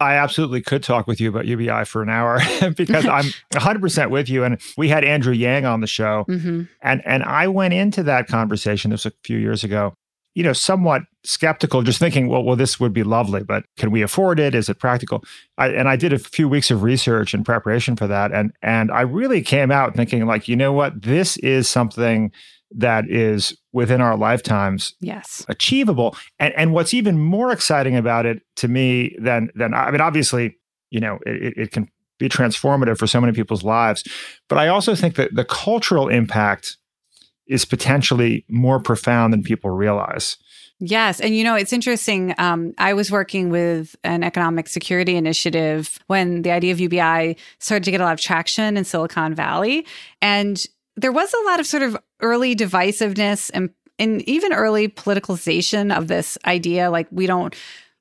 I 0.03 0.15
absolutely 0.15 0.61
could 0.61 0.83
talk 0.83 1.07
with 1.07 1.19
you 1.19 1.29
about 1.29 1.45
UBI 1.45 1.85
for 1.85 2.01
an 2.01 2.09
hour 2.09 2.39
because 2.75 3.05
I'm 3.05 3.25
100% 3.53 4.09
with 4.09 4.29
you. 4.29 4.43
And 4.43 4.59
we 4.77 4.89
had 4.89 5.03
Andrew 5.03 5.33
Yang 5.33 5.65
on 5.65 5.81
the 5.81 5.87
show, 5.87 6.25
mm-hmm. 6.27 6.63
and 6.81 7.01
and 7.05 7.23
I 7.23 7.47
went 7.47 7.73
into 7.73 8.03
that 8.03 8.27
conversation. 8.27 8.91
This 8.91 9.05
was 9.05 9.13
a 9.13 9.17
few 9.23 9.37
years 9.37 9.63
ago. 9.63 9.93
You 10.35 10.43
know, 10.43 10.53
somewhat 10.53 11.03
skeptical, 11.23 11.83
just 11.83 11.99
thinking, 11.99 12.27
well, 12.27 12.43
well, 12.43 12.55
this 12.55 12.79
would 12.79 12.91
be 12.91 13.03
lovely, 13.03 13.43
but 13.43 13.65
can 13.77 13.91
we 13.91 14.01
afford 14.01 14.39
it? 14.39 14.55
Is 14.55 14.67
it 14.67 14.79
practical? 14.79 15.23
I, 15.59 15.67
and 15.67 15.87
I 15.87 15.95
did 15.95 16.11
a 16.11 16.17
few 16.17 16.49
weeks 16.49 16.71
of 16.71 16.81
research 16.81 17.35
in 17.35 17.43
preparation 17.43 17.95
for 17.95 18.07
that, 18.07 18.31
and 18.31 18.51
and 18.61 18.91
I 18.91 19.01
really 19.01 19.41
came 19.41 19.71
out 19.71 19.95
thinking, 19.95 20.25
like, 20.25 20.47
you 20.47 20.55
know 20.55 20.73
what, 20.73 21.03
this 21.03 21.37
is 21.37 21.69
something 21.69 22.31
that 22.75 23.09
is 23.09 23.55
within 23.71 24.01
our 24.01 24.17
lifetimes 24.17 24.93
yes 24.99 25.45
achievable 25.49 26.15
and 26.39 26.53
and 26.55 26.73
what's 26.73 26.93
even 26.93 27.19
more 27.19 27.51
exciting 27.51 27.95
about 27.95 28.25
it 28.25 28.41
to 28.55 28.67
me 28.67 29.15
than 29.19 29.49
than 29.55 29.73
i 29.73 29.91
mean 29.91 30.01
obviously 30.01 30.57
you 30.89 30.99
know 30.99 31.19
it, 31.25 31.53
it 31.57 31.71
can 31.71 31.89
be 32.19 32.29
transformative 32.29 32.97
for 32.97 33.07
so 33.07 33.19
many 33.19 33.33
people's 33.33 33.63
lives 33.63 34.03
but 34.49 34.57
i 34.57 34.67
also 34.67 34.95
think 34.95 35.15
that 35.15 35.33
the 35.35 35.45
cultural 35.45 36.07
impact 36.09 36.77
is 37.47 37.65
potentially 37.65 38.45
more 38.47 38.79
profound 38.79 39.33
than 39.33 39.43
people 39.43 39.69
realize 39.69 40.37
Yes. 40.85 41.21
And 41.21 41.33
you 41.33 41.45
know, 41.45 41.55
it's 41.55 41.71
interesting. 41.71 42.35
Um, 42.37 42.73
I 42.77 42.93
was 42.93 43.09
working 43.09 43.49
with 43.49 43.95
an 44.03 44.21
economic 44.21 44.67
security 44.67 45.15
initiative 45.15 45.97
when 46.07 46.41
the 46.41 46.51
idea 46.51 46.73
of 46.73 46.79
UBI 46.81 47.37
started 47.59 47.85
to 47.85 47.91
get 47.91 48.01
a 48.01 48.03
lot 48.03 48.13
of 48.13 48.19
traction 48.19 48.75
in 48.75 48.83
Silicon 48.83 49.33
Valley. 49.33 49.85
And 50.21 50.65
there 50.95 51.11
was 51.11 51.33
a 51.33 51.45
lot 51.45 51.59
of 51.59 51.67
sort 51.67 51.83
of 51.83 51.97
early 52.21 52.55
divisiveness 52.55 53.49
and 53.53 53.69
and 53.99 54.21
even 54.23 54.53
early 54.53 54.87
politicalization 54.87 55.95
of 55.95 56.07
this 56.07 56.37
idea 56.45 56.89
like 56.89 57.07
we 57.11 57.27
don't 57.27 57.55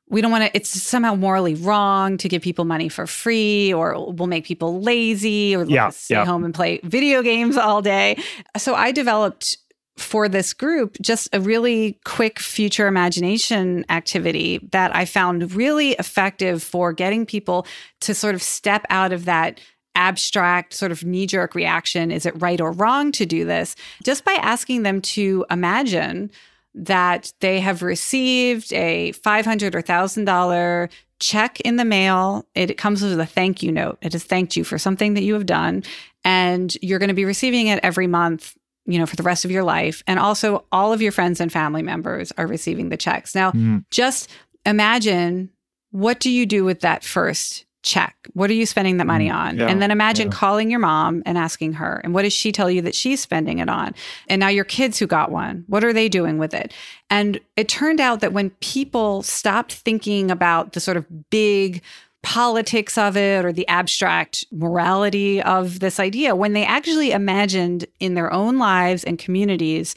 we 0.09 0.21
don't 0.21 0.31
want 0.31 0.45
to 0.45 0.57
it's 0.57 0.69
somehow 0.69 1.15
morally 1.15 1.55
wrong 1.55 2.17
to 2.19 2.29
give 2.29 2.43
people 2.43 2.65
money 2.65 2.89
for 2.89 3.07
free 3.07 3.73
or 3.73 4.13
we'll 4.13 4.29
make 4.29 4.45
people 4.45 4.81
lazy 4.81 5.57
or 5.57 5.65
yeah, 5.65 5.89
stay 5.89 6.15
yeah. 6.15 6.25
home 6.25 6.45
and 6.45 6.55
play 6.55 6.81
video 6.85 7.23
games 7.23 7.57
all 7.57 7.83
day 7.83 8.17
so 8.57 8.75
i 8.75 8.93
developed 8.93 9.57
for 9.99 10.27
this 10.29 10.55
group 10.55 10.97
just 11.03 11.29
a 11.35 11.41
really 11.41 11.99
quick 12.05 12.39
future 12.39 12.87
imagination 12.87 13.85
activity 13.91 14.59
that 14.73 14.95
i 14.95 15.05
found 15.05 15.53
really 15.53 15.93
effective 15.93 16.63
for 16.63 16.93
getting 16.93 17.27
people 17.27 17.67
to 18.01 18.15
sort 18.15 18.35
of 18.35 18.43
step 18.43 18.85
out 18.89 19.13
of 19.13 19.27
that 19.27 19.61
abstract 19.95 20.75
sort 20.75 20.93
of 20.93 21.05
knee 21.05 21.27
jerk 21.27 21.55
reaction 21.55 22.11
is 22.11 22.27
it 22.27 22.41
right 22.41 22.61
or 22.61 22.73
wrong 22.73 23.13
to 23.13 23.27
do 23.27 23.45
this? 23.45 23.77
Just 24.03 24.25
by 24.25 24.33
asking 24.41 24.83
them 24.83 25.01
to 25.03 25.45
imagine 25.51 26.31
that 26.75 27.33
they 27.41 27.61
have 27.61 27.83
received 27.83 28.73
a 28.73 29.13
500 29.13 29.75
or 29.75 29.83
$1,000 29.83 30.89
check 31.21 31.61
in 31.61 31.77
the 31.77 31.85
mail. 31.85 32.47
It 32.55 32.79
comes 32.79 33.03
with 33.03 33.19
a 33.21 33.27
thank 33.27 33.63
you 33.63 33.71
note. 33.71 33.99
It 34.01 34.13
has 34.15 34.25
thanked 34.25 34.57
you 34.57 34.65
for 34.65 34.79
something 34.79 35.15
that 35.15 35.23
you 35.23 35.35
have 35.35 35.47
done. 35.47 35.85
And 36.25 36.75
you're 36.81 36.99
going 36.99 37.09
to 37.09 37.15
be 37.15 37.25
receiving 37.25 37.67
it 37.67 37.81
every 37.83 38.07
month 38.07 38.57
you 38.85 38.99
know, 38.99 39.07
for 39.07 39.17
the 39.17 39.23
rest 39.23 39.45
of 39.45 39.51
your 39.51 39.63
life. 39.63 40.03
And 40.07 40.19
also, 40.19 40.65
all 40.73 40.93
of 40.93 41.01
your 41.01 41.13
friends 41.13 41.41
and 41.41 41.53
family 41.53 41.83
members 41.83 42.33
are 42.37 42.47
receiving 42.47 42.89
the 42.89 42.97
checks. 42.97 43.35
Now, 43.35 43.53
mm. 43.53 43.85
just 43.91 44.29
imagine 44.67 45.51
what 45.91 46.21
do 46.21 46.31
you 46.31 46.47
do 46.47 46.65
with 46.65 46.81
that 46.81 47.05
first 47.05 47.65
check. 47.83 48.17
What 48.35 48.51
are 48.51 48.55
you 48.55 48.67
spending 48.67 48.97
that 48.99 49.07
money 49.07 49.29
mm, 49.29 49.35
on? 49.35 49.59
Yeah, 49.59 49.67
and 49.67 49.83
then 49.83 49.91
imagine 49.91 50.29
yeah. 50.29 50.37
calling 50.37 50.71
your 50.71 50.81
mom 50.81 51.23
and 51.27 51.37
asking 51.37 51.75
her, 51.75 52.01
and 52.05 52.15
what 52.15 52.23
does 52.23 52.33
she 52.33 52.53
tell 52.53 52.71
you 52.71 52.81
that 52.83 52.95
she's 52.95 53.21
spending 53.21 53.59
it 53.59 53.69
on? 53.69 53.95
And 54.29 54.41
now 54.41 54.49
your 54.49 54.65
kids 54.65 54.99
who 54.99 55.07
got 55.07 55.31
one, 55.31 55.65
what 55.67 55.85
are 55.85 55.93
they 55.93 56.09
doing 56.09 56.39
with 56.39 56.55
it? 56.55 56.73
And 57.11 57.41
it 57.57 57.69
turned 57.69 58.01
out 58.01 58.21
that 58.21 58.33
when 58.33 58.51
people 58.61 59.23
stopped 59.23 59.75
thinking 59.75 60.31
about 60.31 60.73
the 60.73 60.81
sort 60.81 60.97
of 60.97 61.31
big 61.31 61.83
politics 62.23 62.97
of 62.97 63.17
it 63.17 63.45
or 63.45 63.53
the 63.53 63.67
abstract 63.67 64.45
morality 64.53 65.43
of 65.43 65.81
this 65.81 65.99
idea, 65.99 66.37
when 66.37 66.53
they 66.53 66.65
actually 66.65 67.11
imagined 67.11 67.85
in 67.99 68.15
their 68.15 68.33
own 68.33 68.59
lives 68.59 69.03
and 69.03 69.19
communities 69.19 69.97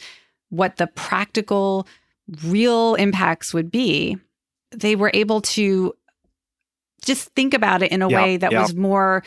what 0.50 0.78
the 0.78 0.88
practical, 0.88 1.88
real 2.44 2.96
impacts 2.96 3.54
would 3.54 3.70
be, 3.70 4.18
they 4.72 4.96
were 4.96 5.12
able 5.14 5.42
to 5.42 5.94
just 7.06 7.30
think 7.30 7.54
about 7.54 7.82
it 7.82 7.92
in 7.92 8.02
a 8.02 8.10
way 8.10 8.38
that 8.38 8.52
was 8.54 8.76
more 8.76 9.24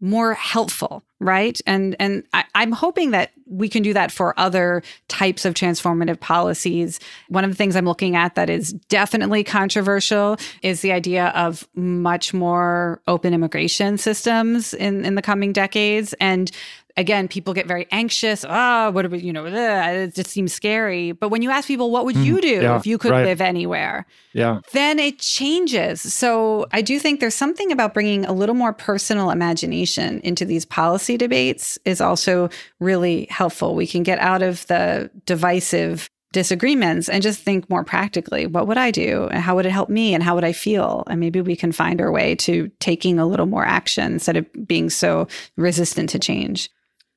more 0.00 0.34
helpful 0.34 1.02
right? 1.20 1.60
And 1.66 1.96
and 1.98 2.24
I, 2.32 2.44
i'm 2.54 2.72
hoping 2.72 3.10
that 3.10 3.32
we 3.46 3.68
can 3.68 3.82
do 3.82 3.92
that 3.94 4.12
for 4.12 4.38
other 4.38 4.82
types 5.08 5.44
of 5.44 5.54
transformative 5.54 6.20
policies. 6.20 7.00
One 7.28 7.44
of 7.44 7.50
the 7.50 7.56
things 7.56 7.76
i'm 7.76 7.86
looking 7.86 8.16
at 8.16 8.34
that 8.36 8.48
is 8.48 8.72
definitely 8.72 9.44
controversial 9.44 10.36
is 10.62 10.80
the 10.80 10.92
idea 10.92 11.28
of 11.28 11.66
much 11.74 12.32
more 12.32 13.02
open 13.06 13.34
immigration 13.34 13.98
systems 13.98 14.74
in 14.74 15.04
in 15.04 15.14
the 15.14 15.22
coming 15.22 15.52
decades. 15.52 16.14
And 16.20 16.50
again, 16.98 17.28
people 17.28 17.54
get 17.54 17.66
very 17.66 17.86
anxious. 17.90 18.44
Ah, 18.46 18.86
oh, 18.86 18.90
what 18.90 19.10
we, 19.10 19.20
you 19.20 19.32
know, 19.32 19.46
ugh, 19.46 19.52
it 19.54 20.14
just 20.14 20.30
seems 20.30 20.52
scary. 20.52 21.12
But 21.12 21.30
when 21.30 21.40
you 21.40 21.50
ask 21.50 21.66
people, 21.68 21.90
what 21.90 22.04
would 22.04 22.16
mm, 22.16 22.24
you 22.24 22.40
do 22.40 22.60
yeah, 22.62 22.76
if 22.76 22.86
you 22.86 22.98
could 22.98 23.12
right. 23.12 23.24
live 23.24 23.40
anywhere? 23.40 24.04
Yeah. 24.34 24.60
Then 24.72 24.98
it 24.98 25.20
changes. 25.20 26.12
So 26.12 26.66
I 26.72 26.82
do 26.82 26.98
think 26.98 27.20
there's 27.20 27.36
something 27.36 27.72
about 27.72 27.94
bringing 27.94 28.26
a 28.26 28.32
little 28.32 28.54
more 28.54 28.72
personal 28.72 29.30
imagination 29.30 30.20
into 30.20 30.44
these 30.44 30.64
policy 30.64 31.16
debates 31.16 31.78
is 31.84 32.00
also 32.00 32.50
really 32.80 33.26
helpful. 33.30 33.74
We 33.74 33.86
can 33.86 34.02
get 34.02 34.18
out 34.18 34.42
of 34.42 34.66
the 34.66 35.10
divisive 35.24 36.10
disagreements 36.32 37.08
and 37.08 37.22
just 37.22 37.40
think 37.40 37.70
more 37.70 37.84
practically 37.84 38.46
what 38.46 38.66
would 38.66 38.76
I 38.76 38.90
do 38.90 39.28
and 39.30 39.42
how 39.42 39.56
would 39.56 39.64
it 39.64 39.72
help 39.72 39.88
me 39.88 40.12
and 40.12 40.22
how 40.22 40.34
would 40.34 40.44
I 40.44 40.52
feel? 40.52 41.04
And 41.06 41.20
maybe 41.20 41.40
we 41.40 41.56
can 41.56 41.72
find 41.72 42.00
our 42.00 42.12
way 42.12 42.34
to 42.36 42.70
taking 42.80 43.18
a 43.18 43.26
little 43.26 43.46
more 43.46 43.64
action 43.64 44.12
instead 44.12 44.36
of 44.36 44.46
being 44.66 44.90
so 44.90 45.26
resistant 45.56 46.10
to 46.10 46.18
change. 46.18 46.68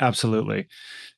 Absolutely. 0.02 0.68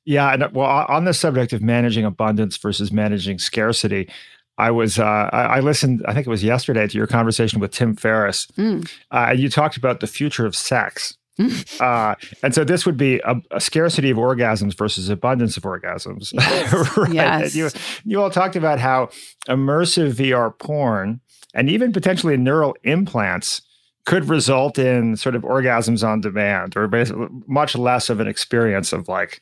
Yeah. 0.05 0.33
And 0.33 0.53
well, 0.53 0.85
on 0.87 1.05
the 1.05 1.13
subject 1.13 1.53
of 1.53 1.61
managing 1.61 2.05
abundance 2.05 2.57
versus 2.57 2.91
managing 2.91 3.39
scarcity, 3.39 4.09
I 4.57 4.69
was 4.69 4.99
uh, 4.99 5.29
I, 5.33 5.61
listened. 5.61 6.03
I 6.07 6.13
think 6.13 6.27
it 6.27 6.29
was 6.29 6.43
yesterday 6.43 6.87
to 6.87 6.97
your 6.97 7.07
conversation 7.07 7.59
with 7.59 7.71
Tim 7.71 7.95
Ferriss, 7.95 8.45
mm. 8.57 8.87
uh, 9.11 9.27
and 9.31 9.39
you 9.39 9.49
talked 9.49 9.77
about 9.77 9.99
the 9.99 10.07
future 10.07 10.45
of 10.45 10.55
sex. 10.55 11.17
Mm. 11.39 11.81
uh, 11.81 12.13
and 12.43 12.53
so 12.53 12.63
this 12.63 12.85
would 12.85 12.95
be 12.95 13.19
a, 13.25 13.35
a, 13.49 13.59
scarcity 13.59 14.11
of 14.11 14.17
orgasms 14.17 14.77
versus 14.77 15.09
abundance 15.09 15.57
of 15.57 15.63
orgasms. 15.63 16.31
Yes. 16.33 16.95
right? 16.95 17.11
yes. 17.11 17.55
You, 17.55 17.69
you 18.05 18.21
all 18.21 18.29
talked 18.29 18.55
about 18.55 18.77
how 18.77 19.09
immersive 19.47 20.13
VR 20.13 20.55
porn 20.55 21.21
and 21.55 21.71
even 21.71 21.91
potentially 21.91 22.37
neural 22.37 22.75
implants 22.83 23.63
could 24.05 24.27
result 24.27 24.77
in 24.77 25.15
sort 25.15 25.35
of 25.35 25.43
orgasms 25.43 26.07
on 26.07 26.21
demand 26.21 26.75
or 26.75 26.87
basically 26.87 27.27
much 27.47 27.75
less 27.75 28.09
of 28.09 28.19
an 28.19 28.27
experience 28.27 28.91
of 28.91 29.07
like 29.07 29.41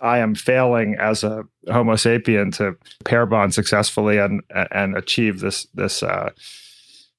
I 0.00 0.18
am 0.18 0.34
failing 0.34 0.96
as 0.98 1.22
a 1.22 1.44
Homo 1.70 1.94
sapien 1.94 2.54
to 2.56 2.76
pair 3.04 3.24
bond 3.24 3.54
successfully 3.54 4.18
and 4.18 4.42
and 4.70 4.96
achieve 4.96 5.40
this 5.40 5.66
this 5.74 6.02
uh, 6.02 6.30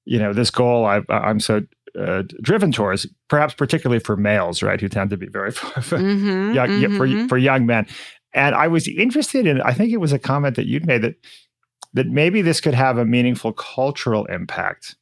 you 0.06 0.20
know 0.20 0.34
this 0.34 0.52
goal 0.52 0.86
I, 0.86 1.02
I'm 1.10 1.39
so 1.39 1.62
uh, 2.00 2.24
driven 2.41 2.72
towards, 2.72 3.06
perhaps 3.28 3.54
particularly 3.54 4.00
for 4.00 4.18
males, 4.18 4.64
right, 4.64 4.82
who 4.82 4.89
tend 4.89 5.12
to 5.12 5.18
be 5.18 5.28
very 5.28 5.52
mm-hmm, 5.54 6.54
young 6.54 6.70
mm-hmm. 6.70 6.98
for 6.98 7.28
for 7.28 7.38
young 7.38 7.66
men. 7.66 7.86
And 8.34 8.56
I 8.56 8.68
was 8.68 8.88
interested 8.88 9.46
in. 9.46 9.62
I 9.62 9.74
think 9.74 9.91
it 9.91 9.98
was 9.98 10.12
a 10.12 10.20
comment 10.20 10.56
that 10.56 10.66
you'd 10.66 10.88
made 10.88 11.04
that 11.04 11.16
that 11.94 12.08
maybe 12.08 12.41
this 12.41 12.60
could 12.60 12.74
have 12.74 12.98
a 12.98 13.06
meaningful 13.06 13.54
cultural 13.54 14.26
impact 14.26 14.96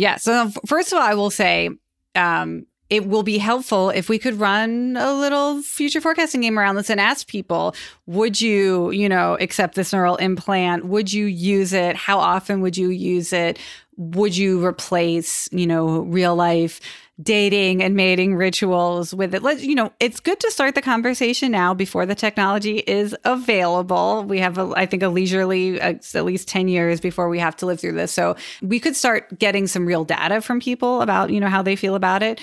yeah. 0.00 0.16
So, 0.16 0.50
first 0.66 0.92
of 0.92 0.96
all, 0.96 1.02
I 1.02 1.12
will 1.12 1.28
say 1.28 1.68
um, 2.14 2.64
it 2.88 3.06
will 3.06 3.22
be 3.22 3.36
helpful 3.36 3.90
if 3.90 4.08
we 4.08 4.18
could 4.18 4.40
run 4.40 4.96
a 4.96 5.12
little 5.12 5.60
future 5.62 6.00
forecasting 6.00 6.40
game 6.40 6.58
around 6.58 6.76
this 6.76 6.88
and 6.88 6.98
ask 6.98 7.28
people 7.28 7.74
would 8.06 8.40
you 8.40 8.90
you 8.92 9.10
know 9.10 9.36
accept 9.40 9.74
this 9.74 9.92
neural 9.92 10.16
implant? 10.16 10.86
Would 10.86 11.12
you 11.12 11.26
use 11.26 11.74
it? 11.74 11.96
How 11.96 12.18
often 12.18 12.62
would 12.62 12.78
you 12.78 12.88
use 12.88 13.34
it? 13.34 13.58
Would 13.98 14.34
you 14.34 14.64
replace 14.64 15.50
you 15.52 15.66
know 15.66 16.00
real 16.00 16.34
life 16.34 16.80
dating 17.22 17.82
and 17.82 17.94
mating 17.94 18.34
rituals 18.34 19.14
with 19.14 19.34
it. 19.34 19.42
Let's 19.42 19.62
you 19.62 19.74
know, 19.74 19.92
it's 20.00 20.20
good 20.20 20.40
to 20.40 20.50
start 20.50 20.74
the 20.74 20.82
conversation 20.82 21.50
now 21.50 21.74
before 21.74 22.06
the 22.06 22.14
technology 22.14 22.78
is 22.78 23.16
available. 23.24 24.24
We 24.24 24.38
have, 24.38 24.58
a, 24.58 24.72
I 24.76 24.86
think, 24.86 25.02
a 25.02 25.08
leisurely 25.08 25.80
uh, 25.80 25.94
at 26.14 26.24
least 26.24 26.48
ten 26.48 26.68
years 26.68 27.00
before 27.00 27.28
we 27.28 27.38
have 27.38 27.56
to 27.56 27.66
live 27.66 27.80
through 27.80 27.92
this. 27.92 28.12
So 28.12 28.36
we 28.62 28.80
could 28.80 28.96
start 28.96 29.38
getting 29.38 29.66
some 29.66 29.86
real 29.86 30.04
data 30.04 30.40
from 30.40 30.60
people 30.60 31.02
about 31.02 31.30
you 31.30 31.40
know 31.40 31.48
how 31.48 31.62
they 31.62 31.76
feel 31.76 31.94
about 31.94 32.22
it. 32.22 32.40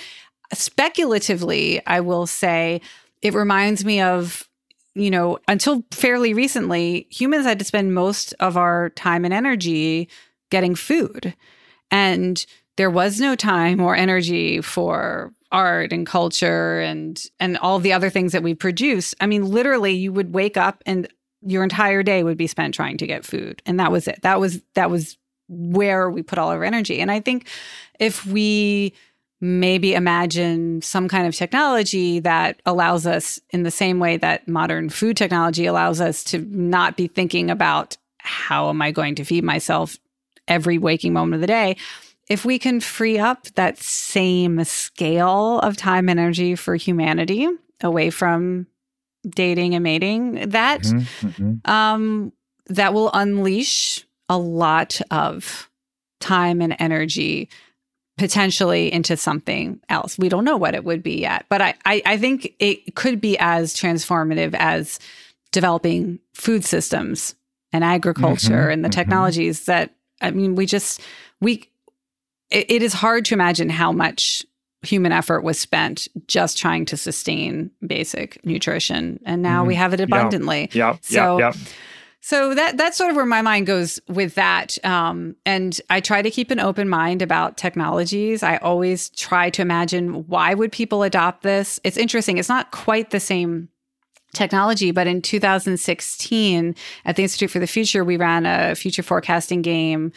Speculatively, 0.52 1.84
I 1.86 2.00
will 2.00 2.26
say 2.26 2.80
it 3.22 3.34
reminds 3.34 3.84
me 3.84 4.00
of 4.00 4.48
you 4.94 5.10
know, 5.12 5.38
until 5.46 5.84
fairly 5.92 6.34
recently, 6.34 7.06
humans 7.08 7.46
had 7.46 7.60
to 7.60 7.64
spend 7.64 7.94
most 7.94 8.34
of 8.40 8.56
our 8.56 8.90
time 8.90 9.24
and 9.24 9.32
energy 9.32 10.08
getting 10.50 10.74
food. 10.74 11.34
And 11.90 12.44
there 12.78 12.90
was 12.90 13.20
no 13.20 13.34
time 13.34 13.80
or 13.80 13.96
energy 13.96 14.60
for 14.60 15.32
art 15.50 15.92
and 15.92 16.06
culture 16.06 16.80
and 16.80 17.24
and 17.40 17.58
all 17.58 17.80
the 17.80 17.92
other 17.92 18.08
things 18.08 18.32
that 18.32 18.42
we 18.42 18.54
produce. 18.54 19.14
I 19.20 19.26
mean, 19.26 19.44
literally 19.44 19.92
you 19.92 20.12
would 20.12 20.32
wake 20.32 20.56
up 20.56 20.82
and 20.86 21.08
your 21.42 21.64
entire 21.64 22.02
day 22.04 22.22
would 22.22 22.38
be 22.38 22.46
spent 22.46 22.74
trying 22.74 22.96
to 22.98 23.06
get 23.06 23.24
food. 23.24 23.62
And 23.66 23.80
that 23.80 23.90
was 23.90 24.06
it. 24.06 24.20
That 24.22 24.38
was 24.38 24.62
that 24.74 24.90
was 24.90 25.18
where 25.48 26.08
we 26.08 26.22
put 26.22 26.38
all 26.38 26.50
our 26.50 26.62
energy. 26.62 27.00
And 27.00 27.10
I 27.10 27.20
think 27.20 27.48
if 27.98 28.24
we 28.24 28.94
maybe 29.40 29.94
imagine 29.94 30.80
some 30.80 31.08
kind 31.08 31.26
of 31.26 31.34
technology 31.34 32.20
that 32.20 32.60
allows 32.64 33.06
us 33.06 33.40
in 33.50 33.64
the 33.64 33.70
same 33.72 33.98
way 33.98 34.16
that 34.18 34.46
modern 34.46 34.88
food 34.88 35.16
technology 35.16 35.66
allows 35.66 36.00
us 36.00 36.22
to 36.24 36.38
not 36.50 36.96
be 36.96 37.08
thinking 37.08 37.50
about 37.50 37.96
how 38.18 38.68
am 38.68 38.80
I 38.82 38.92
going 38.92 39.16
to 39.16 39.24
feed 39.24 39.42
myself 39.42 39.96
every 40.46 40.78
waking 40.78 41.12
moment 41.12 41.34
of 41.34 41.40
the 41.40 41.46
day 41.48 41.76
if 42.28 42.44
we 42.44 42.58
can 42.58 42.80
free 42.80 43.18
up 43.18 43.44
that 43.54 43.78
same 43.78 44.62
scale 44.64 45.60
of 45.60 45.76
time 45.76 46.08
and 46.08 46.20
energy 46.20 46.54
for 46.54 46.76
humanity 46.76 47.48
away 47.82 48.10
from 48.10 48.66
dating 49.26 49.74
and 49.74 49.82
mating, 49.82 50.50
that 50.50 50.82
mm-hmm, 50.82 51.28
mm-hmm. 51.28 51.70
Um, 51.70 52.32
that 52.66 52.92
will 52.92 53.10
unleash 53.14 54.06
a 54.28 54.36
lot 54.36 55.00
of 55.10 55.70
time 56.20 56.60
and 56.60 56.76
energy 56.78 57.48
potentially 58.18 58.92
into 58.92 59.16
something 59.16 59.80
else. 59.88 60.18
We 60.18 60.28
don't 60.28 60.44
know 60.44 60.56
what 60.56 60.74
it 60.74 60.84
would 60.84 61.02
be 61.02 61.20
yet, 61.20 61.46
but 61.48 61.62
I, 61.62 61.74
I, 61.86 62.02
I 62.04 62.18
think 62.18 62.54
it 62.58 62.94
could 62.94 63.20
be 63.20 63.38
as 63.38 63.74
transformative 63.74 64.54
as 64.54 64.98
developing 65.52 66.18
food 66.34 66.64
systems 66.64 67.34
and 67.72 67.84
agriculture 67.84 68.50
mm-hmm, 68.50 68.70
and 68.70 68.84
the 68.84 68.88
mm-hmm. 68.88 69.00
technologies 69.00 69.64
that 69.66 69.94
I 70.20 70.32
mean, 70.32 70.56
we 70.56 70.66
just 70.66 71.00
we 71.40 71.70
it, 72.50 72.70
it 72.70 72.82
is 72.82 72.92
hard 72.92 73.24
to 73.26 73.34
imagine 73.34 73.68
how 73.68 73.92
much 73.92 74.44
human 74.82 75.12
effort 75.12 75.42
was 75.42 75.58
spent 75.58 76.06
just 76.26 76.56
trying 76.56 76.84
to 76.84 76.96
sustain 76.96 77.70
basic 77.86 78.44
nutrition 78.44 79.18
and 79.26 79.42
now 79.42 79.64
mm 79.64 79.68
we 79.68 79.74
have 79.74 79.92
it 79.92 80.00
abundantly. 80.00 80.70
Yeah, 80.72 80.92
yeah 80.92 80.96
so 81.02 81.38
yeah, 81.38 81.52
so 82.20 82.54
that 82.54 82.76
that's 82.76 82.96
sort 82.96 83.10
of 83.10 83.16
where 83.16 83.26
my 83.26 83.42
mind 83.42 83.66
goes 83.66 84.00
with 84.08 84.34
that 84.36 84.82
um, 84.84 85.36
and 85.44 85.80
i 85.90 86.00
try 86.00 86.22
to 86.22 86.30
keep 86.30 86.50
an 86.50 86.60
open 86.60 86.88
mind 86.88 87.22
about 87.22 87.56
technologies. 87.56 88.42
I 88.42 88.56
always 88.58 89.10
try 89.10 89.50
to 89.50 89.62
imagine 89.62 90.26
why 90.26 90.54
would 90.54 90.72
people 90.72 91.02
adopt 91.02 91.42
this? 91.42 91.80
It's 91.84 91.96
interesting 91.96 92.38
it's 92.38 92.48
not 92.48 92.70
quite 92.70 93.10
the 93.10 93.20
same 93.20 93.68
technology. 94.32 94.90
But 94.90 95.06
in 95.06 95.22
2016, 95.22 96.74
at 97.04 97.16
the 97.16 97.22
Institute 97.22 97.50
for 97.50 97.58
the 97.58 97.66
Future, 97.66 98.04
we 98.04 98.16
ran 98.16 98.46
a 98.46 98.74
future 98.74 99.02
forecasting 99.02 99.62
game 99.62 100.12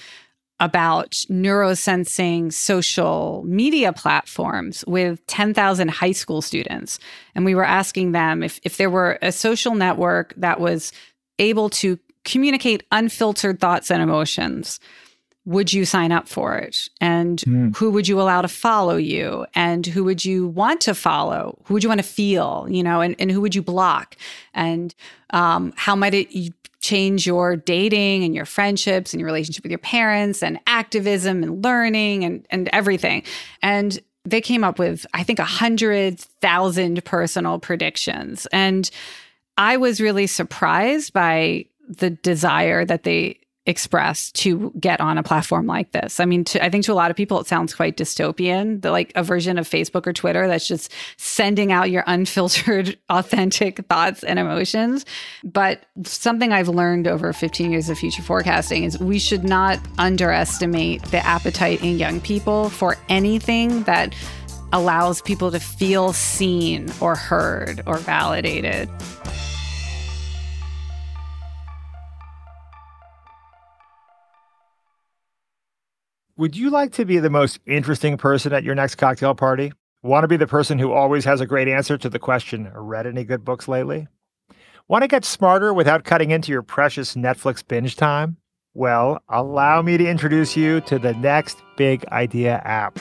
about 0.61 1.11
neurosensing 1.27 2.53
social 2.53 3.43
media 3.47 3.91
platforms 3.91 4.85
with 4.85 5.25
10,000 5.25 5.89
high 5.89 6.11
school 6.11 6.41
students. 6.41 6.99
And 7.33 7.43
we 7.43 7.55
were 7.55 7.65
asking 7.65 8.11
them 8.11 8.43
if, 8.43 8.59
if 8.63 8.77
there 8.77 8.89
were 8.89 9.17
a 9.23 9.31
social 9.31 9.73
network 9.73 10.35
that 10.37 10.59
was 10.59 10.93
able 11.39 11.71
to 11.71 11.97
communicate 12.23 12.83
unfiltered 12.91 13.59
thoughts 13.59 13.89
and 13.89 14.03
emotions, 14.03 14.79
would 15.45 15.73
you 15.73 15.83
sign 15.83 16.11
up 16.11 16.27
for 16.27 16.55
it? 16.55 16.87
And 16.99 17.39
mm. 17.39 17.75
who 17.75 17.89
would 17.89 18.07
you 18.07 18.21
allow 18.21 18.43
to 18.43 18.47
follow 18.47 18.97
you? 18.97 19.47
And 19.55 19.83
who 19.87 20.03
would 20.03 20.23
you 20.23 20.47
want 20.47 20.81
to 20.81 20.93
follow? 20.93 21.59
Who 21.65 21.73
would 21.73 21.83
you 21.83 21.89
want 21.89 22.01
to 22.01 22.07
feel? 22.07 22.67
You 22.69 22.83
know, 22.83 23.01
and, 23.01 23.15
and 23.17 23.31
who 23.31 23.41
would 23.41 23.55
you 23.55 23.63
block? 23.63 24.15
And 24.53 24.93
um, 25.31 25.73
how 25.75 25.95
might 25.95 26.13
it 26.13 26.53
change 26.81 27.25
your 27.25 27.55
dating 27.55 28.23
and 28.23 28.35
your 28.35 28.45
friendships 28.45 29.13
and 29.13 29.19
your 29.19 29.27
relationship 29.27 29.63
with 29.63 29.71
your 29.71 29.79
parents 29.79 30.43
and 30.43 30.59
activism 30.67 31.43
and 31.43 31.63
learning 31.63 32.25
and, 32.25 32.45
and 32.49 32.69
everything. 32.73 33.23
And 33.61 33.99
they 34.25 34.41
came 34.41 34.63
up 34.63 34.77
with, 34.77 35.05
I 35.13 35.23
think, 35.23 35.39
a 35.39 35.45
hundred 35.45 36.19
thousand 36.19 37.03
personal 37.05 37.59
predictions. 37.59 38.47
And 38.51 38.89
I 39.57 39.77
was 39.77 40.01
really 40.01 40.27
surprised 40.27 41.13
by 41.13 41.65
the 41.87 42.09
desire 42.09 42.85
that 42.85 43.03
they 43.03 43.40
express 43.67 44.31
to 44.31 44.73
get 44.79 44.99
on 44.99 45.19
a 45.19 45.23
platform 45.23 45.67
like 45.67 45.91
this. 45.91 46.19
I 46.19 46.25
mean, 46.25 46.43
to, 46.45 46.63
I 46.63 46.69
think 46.69 46.85
to 46.85 46.93
a 46.93 46.95
lot 46.95 47.11
of 47.11 47.17
people, 47.17 47.39
it 47.39 47.45
sounds 47.45 47.75
quite 47.75 47.95
dystopian, 47.95 48.81
the, 48.81 48.89
like 48.91 49.11
a 49.15 49.23
version 49.23 49.59
of 49.59 49.69
Facebook 49.69 50.07
or 50.07 50.13
Twitter 50.13 50.47
that's 50.47 50.67
just 50.67 50.91
sending 51.17 51.71
out 51.71 51.91
your 51.91 52.03
unfiltered, 52.07 52.97
authentic 53.09 53.85
thoughts 53.87 54.23
and 54.23 54.39
emotions. 54.39 55.05
But 55.43 55.85
something 56.03 56.51
I've 56.51 56.69
learned 56.69 57.07
over 57.07 57.33
15 57.33 57.71
years 57.71 57.87
of 57.89 57.99
future 57.99 58.23
forecasting 58.23 58.83
is 58.83 58.97
we 58.99 59.19
should 59.19 59.43
not 59.43 59.79
underestimate 59.99 61.03
the 61.05 61.23
appetite 61.25 61.83
in 61.83 61.99
young 61.99 62.19
people 62.19 62.69
for 62.69 62.97
anything 63.09 63.83
that 63.83 64.15
allows 64.73 65.21
people 65.21 65.51
to 65.51 65.59
feel 65.59 66.13
seen 66.13 66.89
or 66.99 67.15
heard 67.15 67.83
or 67.85 67.97
validated. 67.97 68.89
Would 76.37 76.55
you 76.55 76.69
like 76.69 76.93
to 76.93 77.03
be 77.03 77.19
the 77.19 77.29
most 77.29 77.59
interesting 77.65 78.17
person 78.17 78.53
at 78.53 78.63
your 78.63 78.73
next 78.73 78.95
cocktail 78.95 79.35
party? 79.35 79.73
Want 80.01 80.23
to 80.23 80.29
be 80.29 80.37
the 80.37 80.47
person 80.47 80.79
who 80.79 80.93
always 80.93 81.25
has 81.25 81.41
a 81.41 81.45
great 81.45 81.67
answer 81.67 81.97
to 81.97 82.09
the 82.09 82.19
question, 82.19 82.71
read 82.73 83.05
any 83.05 83.25
good 83.25 83.43
books 83.43 83.67
lately? 83.67 84.07
Want 84.87 85.03
to 85.03 85.09
get 85.09 85.25
smarter 85.25 85.73
without 85.73 86.05
cutting 86.05 86.31
into 86.31 86.51
your 86.51 86.63
precious 86.63 87.15
Netflix 87.15 87.67
binge 87.67 87.97
time? 87.97 88.37
Well, 88.73 89.21
allow 89.27 89.81
me 89.81 89.97
to 89.97 90.07
introduce 90.07 90.55
you 90.55 90.79
to 90.81 90.97
the 90.97 91.13
next 91.15 91.61
big 91.75 92.05
idea 92.05 92.61
app. 92.63 92.97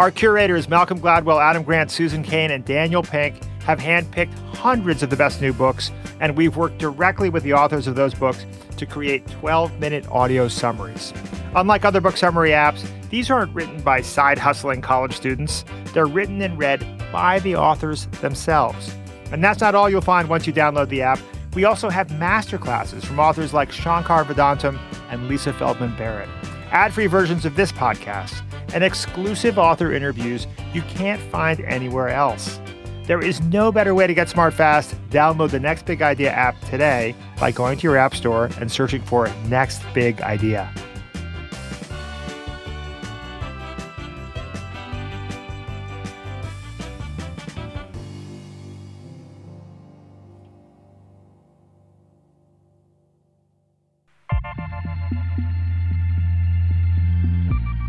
Our 0.00 0.10
curators, 0.10 0.66
Malcolm 0.66 0.98
Gladwell, 0.98 1.42
Adam 1.42 1.62
Grant, 1.62 1.90
Susan 1.90 2.22
Cain, 2.22 2.50
and 2.50 2.64
Daniel 2.64 3.02
Pink, 3.02 3.44
have 3.64 3.78
handpicked 3.78 4.32
hundreds 4.54 5.02
of 5.02 5.10
the 5.10 5.16
best 5.16 5.42
new 5.42 5.52
books, 5.52 5.90
and 6.20 6.38
we've 6.38 6.56
worked 6.56 6.78
directly 6.78 7.28
with 7.28 7.42
the 7.42 7.52
authors 7.52 7.86
of 7.86 7.96
those 7.96 8.14
books 8.14 8.46
to 8.78 8.86
create 8.86 9.26
12 9.26 9.78
minute 9.78 10.08
audio 10.08 10.48
summaries. 10.48 11.12
Unlike 11.54 11.84
other 11.84 12.00
book 12.00 12.16
summary 12.16 12.52
apps, 12.52 12.88
these 13.10 13.30
aren't 13.30 13.54
written 13.54 13.82
by 13.82 14.00
side 14.00 14.38
hustling 14.38 14.80
college 14.80 15.14
students. 15.14 15.66
They're 15.92 16.06
written 16.06 16.40
and 16.40 16.58
read 16.58 16.82
by 17.12 17.38
the 17.40 17.56
authors 17.56 18.06
themselves. 18.22 18.94
And 19.32 19.44
that's 19.44 19.60
not 19.60 19.74
all 19.74 19.90
you'll 19.90 20.00
find 20.00 20.30
once 20.30 20.46
you 20.46 20.54
download 20.54 20.88
the 20.88 21.02
app. 21.02 21.20
We 21.52 21.64
also 21.64 21.90
have 21.90 22.08
masterclasses 22.08 23.04
from 23.04 23.20
authors 23.20 23.52
like 23.52 23.70
Shankar 23.70 24.24
Vedantam 24.24 24.78
and 25.10 25.28
Lisa 25.28 25.52
Feldman 25.52 25.94
Barrett, 25.98 26.30
ad 26.70 26.92
free 26.92 27.06
versions 27.06 27.44
of 27.44 27.56
this 27.56 27.72
podcast, 27.72 28.42
and 28.74 28.84
exclusive 28.84 29.58
author 29.58 29.92
interviews 29.92 30.46
you 30.72 30.82
can't 30.82 31.20
find 31.20 31.60
anywhere 31.60 32.08
else. 32.08 32.60
There 33.06 33.20
is 33.20 33.40
no 33.42 33.72
better 33.72 33.94
way 33.94 34.06
to 34.06 34.14
get 34.14 34.28
smart 34.28 34.54
fast. 34.54 34.94
Download 35.10 35.50
the 35.50 35.58
Next 35.58 35.84
Big 35.84 36.00
Idea 36.00 36.30
app 36.30 36.60
today 36.60 37.14
by 37.40 37.50
going 37.50 37.76
to 37.78 37.82
your 37.82 37.96
app 37.96 38.14
store 38.14 38.50
and 38.60 38.70
searching 38.70 39.02
for 39.02 39.28
Next 39.48 39.82
Big 39.94 40.20
Idea. 40.20 40.72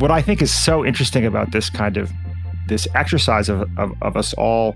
What 0.02 0.10
I 0.10 0.20
think 0.20 0.42
is 0.42 0.52
so 0.52 0.84
interesting 0.84 1.28
about 1.28 1.52
this 1.52 1.70
kind 1.70 1.96
of 1.96 2.12
this 2.68 2.88
exercise 2.96 3.50
of, 3.50 3.70
of, 3.78 3.94
of 4.02 4.18
us 4.18 4.34
all 4.34 4.76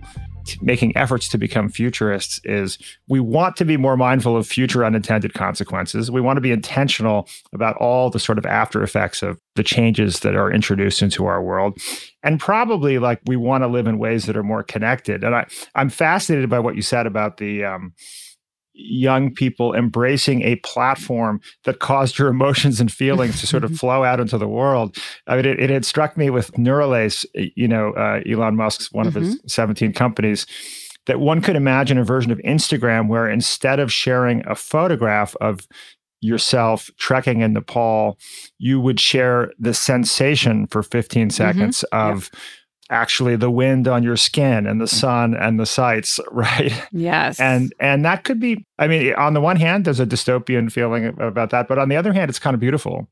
making 0.62 0.96
efforts 0.96 1.28
to 1.30 1.40
become 1.40 1.68
futurists 1.68 2.40
is 2.44 2.78
we 3.08 3.20
want 3.20 3.56
to 3.56 3.66
be 3.66 3.76
more 3.78 3.98
mindful 3.98 4.38
of 4.38 4.46
future 4.46 4.86
unintended 4.86 5.34
consequences. 5.34 6.12
We 6.12 6.22
want 6.22 6.38
to 6.38 6.42
be 6.42 6.52
intentional 6.52 7.28
about 7.52 7.76
all 7.78 8.12
the 8.12 8.20
sort 8.20 8.38
of 8.38 8.46
after 8.46 8.84
effects 8.84 9.24
of 9.24 9.42
the 9.56 9.64
changes 9.64 10.20
that 10.20 10.36
are 10.36 10.52
introduced 10.52 11.02
into 11.02 11.26
our 11.26 11.42
world. 11.42 11.80
And 12.22 12.40
probably 12.40 13.00
like 13.00 13.20
we 13.26 13.36
want 13.36 13.64
to 13.64 13.68
live 13.68 13.88
in 13.88 13.98
ways 13.98 14.28
that 14.28 14.38
are 14.38 14.44
more 14.44 14.62
connected. 14.62 15.24
And 15.24 15.34
I, 15.34 15.48
I'm 15.74 15.90
fascinated 15.90 16.52
by 16.52 16.60
what 16.60 16.76
you 16.76 16.84
said 16.84 17.08
about 17.08 17.38
the 17.38 17.64
um, 17.66 17.96
young 18.76 19.34
people 19.34 19.74
embracing 19.74 20.42
a 20.42 20.58
platform 20.58 21.42
that 21.64 21.80
caused 21.80 22.20
your 22.20 22.28
emotions 22.28 22.80
and 22.80 22.92
feelings 22.92 23.40
to 23.40 23.48
sort 23.48 23.64
of 23.64 23.76
flow 23.80 24.04
out 24.04 24.20
into 24.20 24.38
the 24.38 24.48
world. 24.48 24.98
I 25.28 25.38
mean, 25.38 25.46
it, 25.46 25.60
it 25.60 25.70
had 25.70 25.86
struck 25.86 26.18
me 26.18 26.30
with 26.30 26.52
Neuralink, 26.54 27.26
you 27.56 27.68
know, 27.68 27.92
uh, 27.94 28.22
Elon 28.30 28.56
Musk's 28.56 28.92
one 28.92 29.08
mm-hmm. 29.08 29.18
of 29.18 29.24
his 29.24 29.36
mm-hmm. 29.38 29.48
17 29.48 29.94
companies, 29.94 30.46
that 31.06 31.20
one 31.20 31.42
could 31.42 31.56
imagine 31.56 31.98
a 31.98 32.04
version 32.04 32.32
of 32.32 32.40
Instagram 32.40 33.08
where 33.08 33.30
instead 33.30 33.80
of 33.80 33.94
sharing 33.94 34.46
a 34.48 34.56
photograph 34.56 35.36
of 35.40 35.68
yourself 36.22 36.90
trekking 36.98 37.42
in 37.42 37.54
Nepal, 37.54 38.18
you 38.58 38.80
would 38.80 39.00
share 39.00 39.52
the 39.60 39.74
sensation 39.74 40.68
for 40.68 40.82
15 40.82 41.28
mm-hmm. 41.28 41.30
seconds 41.30 41.84
mm-hmm. 41.92 42.14
of. 42.14 42.30
Yep 42.34 42.42
actually 42.90 43.36
the 43.36 43.50
wind 43.50 43.88
on 43.88 44.04
your 44.04 44.18
skin 44.18 44.68
and 44.68 44.80
the 44.80 44.86
mm. 44.86 44.90
sun 44.90 45.34
and 45.34 45.60
the 45.60 45.66
sights 45.66 46.20
right? 46.32 46.72
Yes. 46.92 47.40
And 47.40 47.74
and 47.80 48.06
that 48.06 48.24
could 48.24 48.40
be 48.40 48.66
i 48.80 48.88
mean 48.88 49.14
on 49.16 49.34
the 49.34 49.42
one 49.42 49.58
hand 49.58 49.86
there's 49.86 50.00
a 50.00 50.06
dystopian 50.06 50.72
feeling 50.72 51.08
about 51.20 51.50
that 51.50 51.68
but 51.68 51.80
on 51.80 51.90
the 51.90 51.96
other 51.96 52.14
hand 52.14 52.30
it's 52.30 52.40
kind 52.40 52.54
of 52.54 52.60
beautiful. 52.60 53.08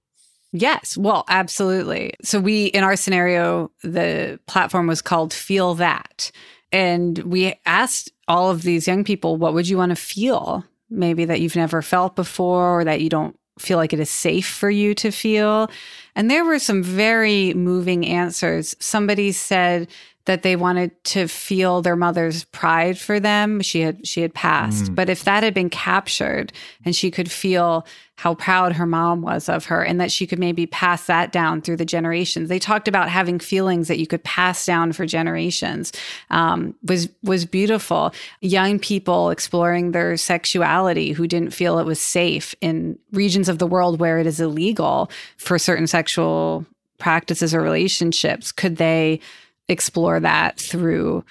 Yes. 0.51 0.95
Well 0.97 1.25
absolutely. 1.27 2.13
So 2.23 2.39
we 2.39 2.65
in 2.67 2.83
our 2.83 2.95
scenario 2.95 3.71
the 3.81 4.39
platform 4.47 4.87
was 4.87 5.01
called 5.01 5.33
feel 5.33 5.75
that. 5.75 6.31
And 6.71 7.19
we 7.19 7.53
asked 7.65 8.11
all 8.27 8.49
of 8.49 8.63
these 8.63 8.87
young 8.87 9.03
people 9.03 9.37
what 9.37 9.53
would 9.53 9.67
you 9.67 9.77
want 9.77 9.91
to 9.91 9.95
feel 9.95 10.63
maybe 10.89 11.25
that 11.25 11.41
you've 11.41 11.55
never 11.55 11.81
felt 11.81 12.15
before 12.15 12.79
or 12.79 12.83
that 12.83 13.01
you 13.01 13.09
don't 13.09 13.35
feel 13.59 13.77
like 13.77 13.93
it 13.93 13.99
is 13.99 14.09
safe 14.09 14.47
for 14.47 14.69
you 14.69 14.95
to 14.95 15.11
feel. 15.11 15.69
And 16.15 16.29
there 16.29 16.45
were 16.45 16.59
some 16.59 16.83
very 16.83 17.53
moving 17.53 18.05
answers. 18.05 18.75
Somebody 18.79 19.31
said 19.31 19.87
that 20.25 20.43
they 20.43 20.55
wanted 20.55 21.03
to 21.03 21.27
feel 21.27 21.81
their 21.81 21.95
mother's 21.95 22.45
pride 22.45 22.97
for 22.97 23.19
them. 23.19 23.61
She 23.61 23.81
had 23.81 24.07
she 24.07 24.21
had 24.21 24.33
passed. 24.33 24.85
Mm. 24.85 24.95
But 24.95 25.09
if 25.09 25.23
that 25.25 25.43
had 25.43 25.53
been 25.53 25.69
captured 25.69 26.53
and 26.85 26.95
she 26.95 27.11
could 27.11 27.29
feel 27.29 27.85
how 28.23 28.33
proud 28.35 28.71
her 28.71 28.85
mom 28.85 29.21
was 29.21 29.49
of 29.49 29.65
her 29.65 29.83
and 29.83 29.99
that 29.99 30.09
she 30.09 30.25
could 30.25 30.39
maybe 30.39 30.65
pass 30.65 31.07
that 31.07 31.33
down 31.33 31.61
through 31.61 31.75
the 31.75 31.83
generations. 31.83 32.47
They 32.47 32.57
talked 32.57 32.87
about 32.87 33.09
having 33.09 33.37
feelings 33.37 33.89
that 33.89 33.99
you 33.99 34.07
could 34.07 34.23
pass 34.23 34.65
down 34.65 34.93
for 34.93 35.05
generations. 35.05 35.91
Um, 36.29 36.73
was 36.83 37.09
was 37.21 37.43
beautiful. 37.43 38.13
Young 38.39 38.79
people 38.79 39.29
exploring 39.29 39.91
their 39.91 40.15
sexuality 40.15 41.11
who 41.11 41.27
didn't 41.27 41.53
feel 41.53 41.79
it 41.79 41.85
was 41.85 41.99
safe 41.99 42.55
in 42.61 42.97
regions 43.11 43.49
of 43.49 43.59
the 43.59 43.67
world 43.67 43.99
where 43.99 44.19
it 44.19 44.25
is 44.25 44.39
illegal 44.39 45.11
for 45.35 45.59
certain 45.59 45.85
sexual 45.85 46.65
practices 46.99 47.53
or 47.53 47.59
relationships. 47.59 48.53
Could 48.53 48.77
they 48.77 49.19
explore 49.67 50.21
that 50.21 50.57
through 50.57 51.25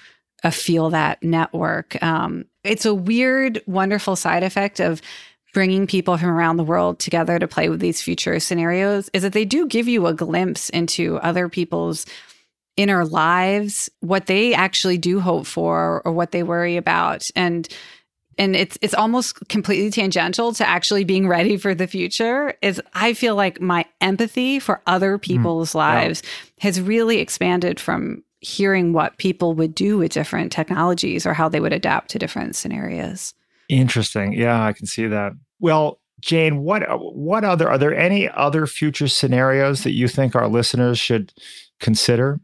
a 0.45 0.51
feel 0.51 0.91
that 0.91 1.23
network. 1.23 2.03
Um, 2.03 2.47
it's 2.65 2.85
a 2.85 2.95
weird, 2.95 3.63
wonderful 3.67 4.17
side 4.17 4.43
effect 4.43 4.81
of 4.81 5.01
bringing 5.53 5.87
people 5.87 6.17
from 6.17 6.31
around 6.31 6.57
the 6.57 6.65
world 6.65 6.99
together 6.99 7.39
to 7.39 7.47
play 7.47 7.69
with 7.69 7.81
these 7.81 8.01
future 8.01 8.41
scenarios 8.41 9.11
is 9.13 9.23
that 9.23 9.33
they 9.33 9.45
do 9.45 9.67
give 9.67 9.87
you 9.87 10.07
a 10.07 10.15
glimpse 10.15 10.71
into 10.71 11.17
other 11.19 11.49
people's 11.49 12.07
inner 12.77 13.05
lives, 13.05 13.91
what 14.01 14.27
they 14.27 14.55
actually 14.55 14.99
do 14.99 15.21
hope 15.21 15.47
for 15.47 16.03
or 16.05 16.13
what 16.13 16.33
they 16.33 16.43
worry 16.43 16.77
about. 16.77 17.29
And 17.37 17.69
and 18.39 18.57
it's 18.57 18.79
it's 18.81 18.95
almost 18.95 19.47
completely 19.49 19.91
tangential 19.91 20.53
to 20.55 20.67
actually 20.67 21.05
being 21.05 21.29
ready 21.29 21.57
for 21.57 21.75
the 21.75 21.87
future 21.87 22.55
is 22.63 22.81
i 22.95 23.13
feel 23.13 23.37
like 23.37 23.61
my 23.61 23.85
empathy 24.01 24.59
for 24.59 24.81
other 24.87 25.17
mm-hmm. 25.17 25.35
people's 25.35 25.73
mm, 25.73 25.77
lives 25.77 26.23
yeah. 26.25 26.65
has 26.65 26.81
really 26.81 27.19
expanded 27.19 27.79
from 27.79 28.23
hearing 28.41 28.93
what 28.93 29.19
people 29.19 29.55
would 29.55 29.75
do 29.75 29.99
with 29.99 30.13
different 30.13 30.51
technologies 30.51 31.27
or 31.27 31.35
how 31.35 31.49
they 31.49 31.61
would 31.61 31.73
adapt 31.73 32.11
to 32.11 32.19
different 32.19 32.57
scenarios 32.57 33.35
interesting. 33.79 34.33
Yeah 34.33 34.63
i 34.65 34.73
can 34.73 34.87
see 34.87 35.07
that. 35.07 35.33
Well 35.61 35.99
jane 36.21 36.59
what 36.59 36.83
what 37.01 37.45
other 37.45 37.69
are 37.69 37.79
there 37.79 37.95
any 37.95 38.29
other 38.29 38.67
future 38.67 39.09
scenarios 39.09 39.83
that 39.83 39.91
you 39.93 40.07
think 40.07 40.37
our 40.37 40.47
listeners 40.47 40.97
should 40.99 41.33
consider 41.81 42.39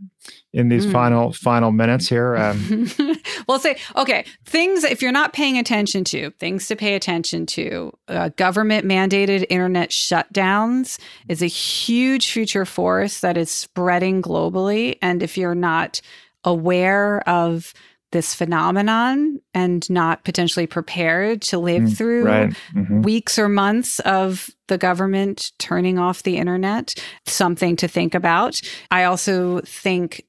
in 0.52 0.68
these 0.68 0.84
mm. 0.84 0.92
final 0.92 1.32
final 1.32 1.70
minutes 1.70 2.08
here? 2.08 2.36
Um, 2.36 2.90
we'll 3.48 3.60
say 3.60 3.78
okay 3.94 4.24
things 4.44 4.82
if 4.84 5.00
you're 5.00 5.12
not 5.12 5.32
paying 5.32 5.58
attention 5.58 6.02
to 6.04 6.30
things 6.40 6.66
to 6.68 6.76
pay 6.76 6.94
attention 6.94 7.46
to 7.46 7.92
uh, 8.08 8.30
government 8.30 8.86
mandated 8.86 9.46
internet 9.48 9.90
shutdowns 9.90 10.98
is 11.28 11.42
a 11.42 11.46
huge 11.46 12.30
future 12.30 12.64
force 12.64 13.20
that 13.20 13.36
is 13.36 13.50
spreading 13.50 14.22
globally. 14.22 14.98
And 15.00 15.22
if 15.22 15.38
you're 15.38 15.54
not 15.54 16.00
aware 16.44 17.20
of 17.28 17.74
this 18.12 18.34
phenomenon 18.34 19.40
and 19.54 19.88
not 19.90 20.24
potentially 20.24 20.66
prepared 20.66 21.42
to 21.42 21.58
live 21.58 21.82
mm, 21.82 21.96
through 21.96 22.24
right. 22.24 22.56
mm-hmm. 22.74 23.02
weeks 23.02 23.38
or 23.38 23.48
months 23.48 24.00
of 24.00 24.50
the 24.68 24.78
government 24.78 25.52
turning 25.58 25.98
off 25.98 26.22
the 26.22 26.36
internet, 26.36 26.94
something 27.26 27.76
to 27.76 27.88
think 27.88 28.14
about. 28.14 28.60
I 28.90 29.04
also 29.04 29.60
think 29.60 30.24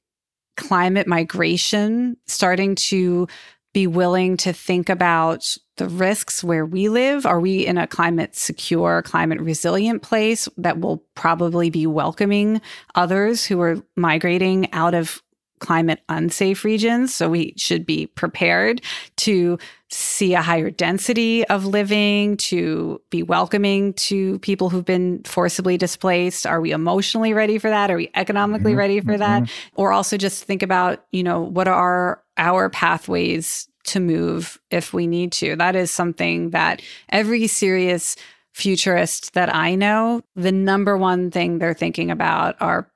climate 0.56 1.06
migration, 1.06 2.16
starting 2.26 2.74
to 2.74 3.26
be 3.72 3.86
willing 3.86 4.36
to 4.36 4.52
think 4.52 4.88
about 4.88 5.56
the 5.76 5.88
risks 5.88 6.42
where 6.44 6.66
we 6.66 6.88
live. 6.88 7.24
Are 7.24 7.40
we 7.40 7.64
in 7.66 7.78
a 7.78 7.86
climate 7.86 8.36
secure, 8.36 9.00
climate 9.02 9.40
resilient 9.40 10.02
place 10.02 10.48
that 10.58 10.80
will 10.80 11.04
probably 11.14 11.70
be 11.70 11.86
welcoming 11.86 12.60
others 12.94 13.46
who 13.46 13.60
are 13.60 13.76
migrating 13.96 14.70
out 14.72 14.94
of 14.94 15.22
climate 15.60 16.00
unsafe 16.08 16.64
regions. 16.64 17.14
So 17.14 17.28
we 17.28 17.54
should 17.56 17.86
be 17.86 18.06
prepared 18.06 18.82
to 19.18 19.58
see 19.88 20.34
a 20.34 20.42
higher 20.42 20.70
density 20.70 21.46
of 21.46 21.66
living, 21.66 22.36
to 22.36 23.00
be 23.10 23.22
welcoming 23.22 23.92
to 23.94 24.38
people 24.40 24.70
who've 24.70 24.84
been 24.84 25.22
forcibly 25.24 25.76
displaced. 25.76 26.46
Are 26.46 26.60
we 26.60 26.72
emotionally 26.72 27.32
ready 27.32 27.58
for 27.58 27.70
that? 27.70 27.90
Are 27.90 27.96
we 27.96 28.10
economically 28.14 28.72
mm-hmm. 28.72 28.78
ready 28.78 29.00
for 29.00 29.12
mm-hmm. 29.12 29.44
that? 29.44 29.50
Or 29.74 29.92
also 29.92 30.16
just 30.16 30.44
think 30.44 30.62
about, 30.62 31.04
you 31.12 31.22
know, 31.22 31.40
what 31.40 31.68
are 31.68 32.22
our 32.36 32.70
pathways 32.70 33.68
to 33.84 34.00
move 34.00 34.58
if 34.70 34.92
we 34.92 35.06
need 35.06 35.32
to? 35.32 35.56
That 35.56 35.76
is 35.76 35.90
something 35.90 36.50
that 36.50 36.82
every 37.08 37.46
serious 37.46 38.16
futurist 38.52 39.34
that 39.34 39.54
I 39.54 39.74
know, 39.74 40.22
the 40.36 40.52
number 40.52 40.96
one 40.96 41.30
thing 41.30 41.58
they're 41.58 41.74
thinking 41.74 42.10
about 42.10 42.56
are 42.60 42.90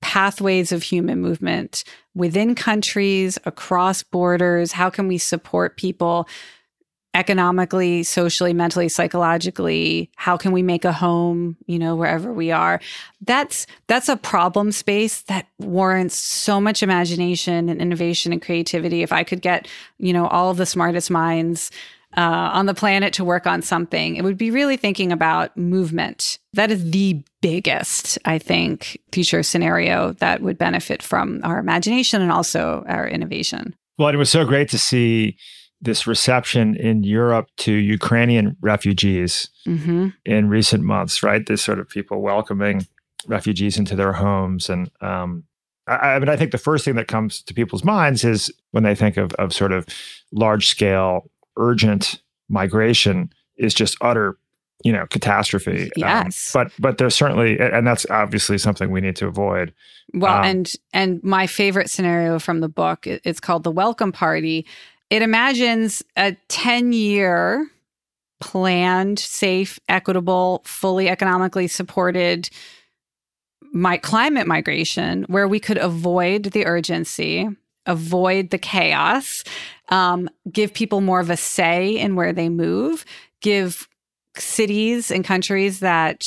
pathways 0.00 0.72
of 0.72 0.82
human 0.82 1.20
movement 1.20 1.84
within 2.14 2.54
countries, 2.54 3.38
across 3.44 4.02
borders. 4.02 4.72
How 4.72 4.90
can 4.90 5.08
we 5.08 5.18
support 5.18 5.76
people 5.76 6.28
economically, 7.12 8.02
socially, 8.02 8.52
mentally, 8.52 8.88
psychologically? 8.88 10.10
How 10.16 10.36
can 10.36 10.52
we 10.52 10.62
make 10.62 10.84
a 10.84 10.92
home, 10.92 11.56
you 11.66 11.78
know, 11.78 11.96
wherever 11.96 12.32
we 12.32 12.50
are? 12.50 12.80
That's 13.20 13.66
that's 13.88 14.08
a 14.08 14.16
problem 14.16 14.72
space 14.72 15.22
that 15.22 15.46
warrants 15.58 16.16
so 16.16 16.60
much 16.60 16.82
imagination 16.82 17.68
and 17.68 17.80
innovation 17.80 18.32
and 18.32 18.40
creativity. 18.40 19.02
If 19.02 19.12
I 19.12 19.24
could 19.24 19.42
get, 19.42 19.66
you 19.98 20.12
know, 20.12 20.26
all 20.28 20.54
the 20.54 20.66
smartest 20.66 21.10
minds 21.10 21.70
uh, 22.16 22.50
on 22.52 22.66
the 22.66 22.74
planet 22.74 23.12
to 23.14 23.24
work 23.24 23.46
on 23.46 23.62
something, 23.62 24.16
it 24.16 24.24
would 24.24 24.36
be 24.36 24.50
really 24.50 24.76
thinking 24.76 25.12
about 25.12 25.56
movement. 25.56 26.38
That 26.52 26.70
is 26.70 26.90
the 26.90 27.22
biggest, 27.40 28.18
I 28.24 28.38
think, 28.38 29.00
future 29.12 29.42
scenario 29.42 30.12
that 30.14 30.42
would 30.42 30.58
benefit 30.58 31.02
from 31.02 31.40
our 31.44 31.58
imagination 31.58 32.20
and 32.20 32.32
also 32.32 32.84
our 32.88 33.06
innovation. 33.06 33.74
Well, 33.98 34.08
it 34.08 34.16
was 34.16 34.30
so 34.30 34.44
great 34.44 34.68
to 34.70 34.78
see 34.78 35.36
this 35.80 36.06
reception 36.06 36.76
in 36.76 37.04
Europe 37.04 37.48
to 37.58 37.72
Ukrainian 37.72 38.56
refugees 38.60 39.48
mm-hmm. 39.66 40.08
in 40.24 40.48
recent 40.48 40.82
months, 40.82 41.22
right? 41.22 41.46
This 41.46 41.62
sort 41.62 41.78
of 41.78 41.88
people 41.88 42.20
welcoming 42.20 42.86
refugees 43.26 43.78
into 43.78 43.96
their 43.96 44.12
homes. 44.12 44.68
And 44.68 44.90
um, 45.00 45.44
I, 45.86 46.14
I, 46.14 46.18
mean, 46.18 46.28
I 46.28 46.36
think 46.36 46.52
the 46.52 46.58
first 46.58 46.84
thing 46.84 46.96
that 46.96 47.08
comes 47.08 47.42
to 47.42 47.54
people's 47.54 47.84
minds 47.84 48.24
is 48.24 48.52
when 48.72 48.82
they 48.82 48.94
think 48.94 49.16
of, 49.16 49.32
of 49.34 49.54
sort 49.54 49.72
of 49.72 49.86
large 50.32 50.66
scale 50.66 51.29
urgent 51.56 52.22
migration 52.48 53.32
is 53.56 53.74
just 53.74 53.96
utter 54.00 54.36
you 54.84 54.92
know 54.92 55.06
catastrophe. 55.06 55.84
Um, 55.84 55.90
yes. 55.96 56.54
um, 56.54 56.64
but 56.64 56.72
but 56.78 56.98
there's 56.98 57.14
certainly 57.14 57.58
and 57.58 57.86
that's 57.86 58.06
obviously 58.10 58.58
something 58.58 58.90
we 58.90 59.00
need 59.00 59.16
to 59.16 59.26
avoid. 59.26 59.72
Well 60.14 60.38
um, 60.38 60.44
and 60.44 60.72
and 60.92 61.22
my 61.22 61.46
favorite 61.46 61.90
scenario 61.90 62.38
from 62.38 62.60
the 62.60 62.68
book 62.68 63.06
it's 63.06 63.40
called 63.40 63.64
the 63.64 63.70
welcome 63.70 64.12
party. 64.12 64.66
It 65.10 65.22
imagines 65.22 66.02
a 66.16 66.36
10 66.48 66.92
year 66.92 67.68
planned 68.40 69.18
safe 69.18 69.78
equitable 69.88 70.62
fully 70.64 71.08
economically 71.08 71.66
supported 71.66 72.48
my 73.72 73.96
climate 73.96 74.46
migration 74.46 75.24
where 75.24 75.46
we 75.46 75.60
could 75.60 75.78
avoid 75.78 76.44
the 76.44 76.66
urgency 76.66 77.48
avoid 77.86 78.50
the 78.50 78.58
chaos, 78.58 79.44
um, 79.88 80.28
give 80.50 80.72
people 80.74 81.00
more 81.00 81.20
of 81.20 81.30
a 81.30 81.36
say 81.36 81.98
in 81.98 82.16
where 82.16 82.32
they 82.32 82.48
move, 82.48 83.04
give 83.40 83.88
cities 84.36 85.10
and 85.10 85.24
countries 85.24 85.80
that 85.80 86.26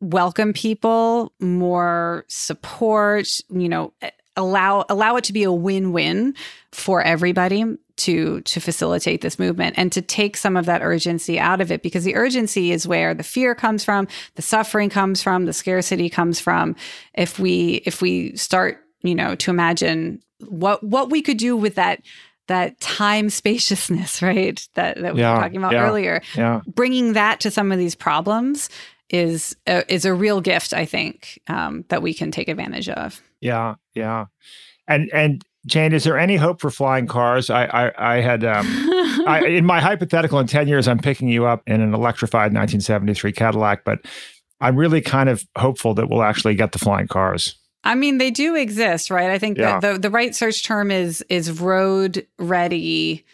welcome 0.00 0.52
people 0.52 1.32
more 1.40 2.24
support, 2.28 3.28
you 3.50 3.68
know, 3.68 3.92
allow 4.36 4.84
allow 4.88 5.16
it 5.16 5.24
to 5.24 5.32
be 5.32 5.42
a 5.42 5.52
win-win 5.52 6.34
for 6.72 7.02
everybody 7.02 7.64
to 7.96 8.40
to 8.42 8.60
facilitate 8.60 9.20
this 9.20 9.38
movement 9.38 9.74
and 9.76 9.90
to 9.90 10.00
take 10.00 10.36
some 10.36 10.56
of 10.56 10.66
that 10.66 10.80
urgency 10.80 11.38
out 11.38 11.60
of 11.60 11.72
it 11.72 11.82
because 11.82 12.04
the 12.04 12.14
urgency 12.14 12.70
is 12.70 12.86
where 12.86 13.12
the 13.12 13.24
fear 13.24 13.54
comes 13.54 13.84
from 13.84 14.06
the 14.36 14.42
suffering 14.42 14.88
comes 14.88 15.20
from 15.20 15.44
the 15.44 15.52
scarcity 15.52 16.08
comes 16.08 16.38
from. 16.38 16.76
If 17.14 17.38
we 17.40 17.82
if 17.84 18.00
we 18.00 18.36
start 18.36 18.84
you 19.02 19.14
know 19.14 19.34
to 19.34 19.50
imagine 19.50 20.22
what 20.46 20.82
what 20.82 21.10
we 21.10 21.22
could 21.22 21.38
do 21.38 21.56
with 21.56 21.74
that 21.76 22.02
that 22.48 22.78
time 22.80 23.30
spaciousness, 23.30 24.22
right? 24.22 24.66
That 24.74 25.00
that 25.00 25.14
we 25.14 25.20
yeah, 25.20 25.34
were 25.34 25.40
talking 25.40 25.58
about 25.58 25.72
yeah, 25.72 25.88
earlier. 25.88 26.22
Yeah. 26.34 26.60
Bringing 26.66 27.12
that 27.14 27.40
to 27.40 27.50
some 27.50 27.72
of 27.72 27.78
these 27.78 27.94
problems 27.94 28.68
is 29.10 29.56
a, 29.66 29.90
is 29.92 30.04
a 30.04 30.12
real 30.12 30.40
gift, 30.40 30.74
I 30.74 30.84
think, 30.84 31.40
um, 31.46 31.84
that 31.88 32.02
we 32.02 32.12
can 32.12 32.30
take 32.30 32.48
advantage 32.48 32.88
of. 32.90 33.22
Yeah, 33.40 33.76
yeah, 33.94 34.26
and 34.86 35.08
and 35.12 35.44
Jane, 35.66 35.92
is 35.92 36.04
there 36.04 36.18
any 36.18 36.36
hope 36.36 36.60
for 36.60 36.70
flying 36.70 37.06
cars? 37.06 37.50
I 37.50 37.64
I, 37.64 38.16
I 38.16 38.20
had 38.20 38.44
um, 38.44 38.66
I, 39.26 39.44
in 39.46 39.64
my 39.64 39.80
hypothetical 39.80 40.38
in 40.40 40.46
ten 40.46 40.68
years, 40.68 40.88
I'm 40.88 40.98
picking 40.98 41.28
you 41.28 41.46
up 41.46 41.62
in 41.66 41.80
an 41.80 41.94
electrified 41.94 42.52
1973 42.52 43.32
Cadillac, 43.32 43.84
but 43.84 44.00
I'm 44.60 44.76
really 44.76 45.00
kind 45.00 45.28
of 45.28 45.44
hopeful 45.56 45.94
that 45.94 46.08
we'll 46.08 46.22
actually 46.22 46.54
get 46.54 46.72
the 46.72 46.78
flying 46.78 47.06
cars. 47.06 47.56
I 47.84 47.94
mean, 47.94 48.18
they 48.18 48.30
do 48.30 48.54
exist, 48.54 49.10
right? 49.10 49.30
I 49.30 49.38
think 49.38 49.58
yeah. 49.58 49.80
the, 49.80 49.98
the 49.98 50.10
right 50.10 50.34
search 50.34 50.64
term 50.64 50.90
is 50.90 51.24
is 51.28 51.60
road 51.60 52.26
ready 52.38 53.24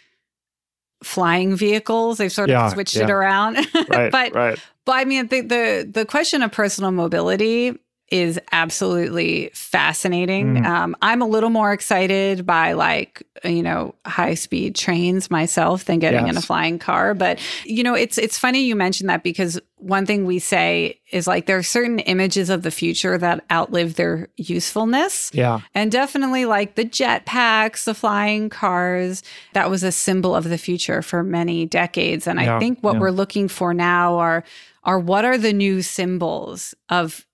flying 1.03 1.55
vehicles. 1.55 2.17
They've 2.17 2.31
sort 2.31 2.49
of 2.49 2.53
yeah, 2.53 2.69
switched 2.69 2.95
yeah. 2.95 3.03
it 3.03 3.09
around. 3.09 3.55
Right, 3.89 4.11
but 4.11 4.33
right. 4.33 4.59
but 4.85 4.93
I 4.93 5.05
mean 5.05 5.27
the, 5.27 5.41
the 5.41 5.89
the 5.89 6.05
question 6.05 6.41
of 6.41 6.51
personal 6.51 6.91
mobility 6.91 7.77
is 8.09 8.39
absolutely 8.51 9.49
fascinating. 9.53 10.57
Mm. 10.57 10.65
Um, 10.65 10.95
I'm 11.01 11.21
a 11.23 11.27
little 11.27 11.49
more 11.49 11.73
excited 11.73 12.45
by 12.45 12.73
like 12.73 13.23
you 13.43 13.63
know 13.63 13.95
high 14.05 14.35
speed 14.35 14.75
trains 14.75 15.31
myself 15.31 15.85
than 15.85 15.99
getting 15.99 16.27
yes. 16.27 16.29
in 16.29 16.37
a 16.37 16.41
flying 16.41 16.77
car. 16.77 17.15
But 17.15 17.39
you 17.65 17.83
know 17.83 17.95
it's 17.95 18.17
it's 18.19 18.37
funny 18.37 18.61
you 18.61 18.75
mentioned 18.75 19.09
that 19.09 19.23
because 19.23 19.59
one 19.77 20.05
thing 20.05 20.25
we 20.25 20.37
say 20.37 20.99
is 21.11 21.25
like 21.25 21.47
there 21.47 21.57
are 21.57 21.63
certain 21.63 21.99
images 21.99 22.49
of 22.51 22.61
the 22.61 22.71
future 22.71 23.17
that 23.17 23.43
outlive 23.51 23.95
their 23.95 24.29
usefulness. 24.37 25.31
Yeah, 25.33 25.61
and 25.73 25.91
definitely 25.91 26.45
like 26.45 26.75
the 26.75 26.85
jetpacks, 26.85 27.85
the 27.85 27.95
flying 27.95 28.49
cars. 28.49 29.23
That 29.53 29.71
was 29.71 29.83
a 29.83 29.91
symbol 29.91 30.35
of 30.35 30.43
the 30.43 30.59
future 30.59 31.01
for 31.01 31.23
many 31.23 31.65
decades. 31.65 32.27
And 32.27 32.39
yeah, 32.39 32.55
I 32.55 32.59
think 32.59 32.79
what 32.81 32.93
yeah. 32.93 32.99
we're 32.99 33.11
looking 33.11 33.47
for 33.47 33.73
now 33.73 34.17
are 34.17 34.43
are 34.83 34.99
what 34.99 35.25
are 35.25 35.37
the 35.37 35.53
new 35.53 35.81
symbols 35.81 36.75
of 36.89 37.24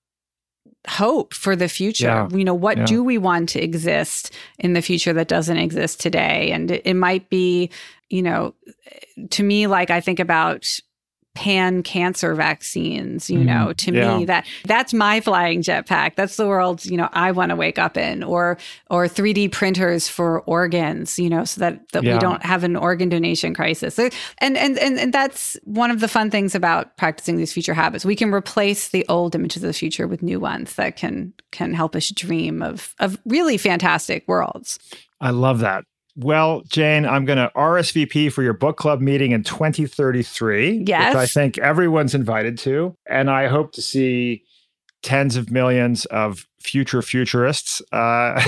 hope 0.87 1.33
for 1.33 1.55
the 1.55 1.69
future. 1.69 2.07
Yeah. 2.07 2.27
You 2.31 2.43
know, 2.43 2.53
what 2.53 2.77
yeah. 2.77 2.85
do 2.85 3.03
we 3.03 3.17
want 3.17 3.49
to 3.49 3.61
exist 3.61 4.33
in 4.59 4.73
the 4.73 4.81
future 4.81 5.13
that 5.13 5.27
doesn't 5.27 5.57
exist 5.57 5.99
today? 5.99 6.51
And 6.51 6.71
it, 6.71 6.81
it 6.85 6.93
might 6.95 7.29
be, 7.29 7.69
you 8.09 8.21
know, 8.21 8.53
to 9.31 9.43
me, 9.43 9.67
like 9.67 9.89
I 9.89 10.01
think 10.01 10.19
about 10.19 10.67
pan 11.33 11.81
cancer 11.81 12.35
vaccines 12.35 13.29
you 13.29 13.39
mm, 13.39 13.45
know 13.45 13.71
to 13.73 13.93
yeah. 13.93 14.17
me 14.17 14.25
that 14.25 14.45
that's 14.65 14.93
my 14.93 15.21
flying 15.21 15.61
jetpack 15.61 16.15
that's 16.15 16.35
the 16.35 16.45
world 16.45 16.83
you 16.83 16.97
know 16.97 17.07
i 17.13 17.31
want 17.31 17.49
to 17.51 17.55
wake 17.55 17.79
up 17.79 17.95
in 17.95 18.21
or 18.21 18.57
or 18.89 19.05
3d 19.05 19.49
printers 19.49 20.09
for 20.09 20.41
organs 20.41 21.17
you 21.17 21.29
know 21.29 21.45
so 21.45 21.61
that 21.61 21.87
that 21.93 22.03
yeah. 22.03 22.15
we 22.15 22.19
don't 22.19 22.43
have 22.43 22.65
an 22.65 22.75
organ 22.75 23.07
donation 23.07 23.53
crisis 23.53 23.95
so, 23.95 24.09
and, 24.39 24.57
and 24.57 24.77
and 24.77 24.99
and 24.99 25.13
that's 25.13 25.57
one 25.63 25.89
of 25.89 26.01
the 26.01 26.07
fun 26.09 26.29
things 26.29 26.53
about 26.53 26.97
practicing 26.97 27.37
these 27.37 27.53
future 27.53 27.73
habits 27.73 28.03
we 28.03 28.15
can 28.15 28.33
replace 28.33 28.89
the 28.89 29.05
old 29.07 29.33
images 29.33 29.63
of 29.63 29.67
the 29.67 29.73
future 29.73 30.07
with 30.07 30.21
new 30.21 30.39
ones 30.39 30.75
that 30.75 30.97
can 30.97 31.33
can 31.51 31.73
help 31.73 31.95
us 31.95 32.09
dream 32.09 32.61
of 32.61 32.93
of 32.99 33.17
really 33.25 33.57
fantastic 33.57 34.27
worlds 34.27 34.79
I 35.21 35.29
love 35.29 35.59
that. 35.59 35.85
Well, 36.15 36.61
Jane, 36.67 37.05
I'm 37.05 37.25
going 37.25 37.37
to 37.37 37.51
RSVP 37.55 38.31
for 38.31 38.43
your 38.43 38.53
book 38.53 38.77
club 38.77 39.01
meeting 39.01 39.31
in 39.31 39.43
2033. 39.43 40.83
Yes. 40.85 41.13
Which 41.13 41.21
I 41.21 41.25
think 41.25 41.57
everyone's 41.57 42.13
invited 42.13 42.57
to. 42.59 42.95
And 43.07 43.29
I 43.29 43.47
hope 43.47 43.71
to 43.73 43.81
see 43.81 44.43
tens 45.03 45.35
of 45.35 45.51
millions 45.51 46.05
of 46.05 46.47
future 46.59 47.01
futurists 47.01 47.81
uh, 47.91 48.41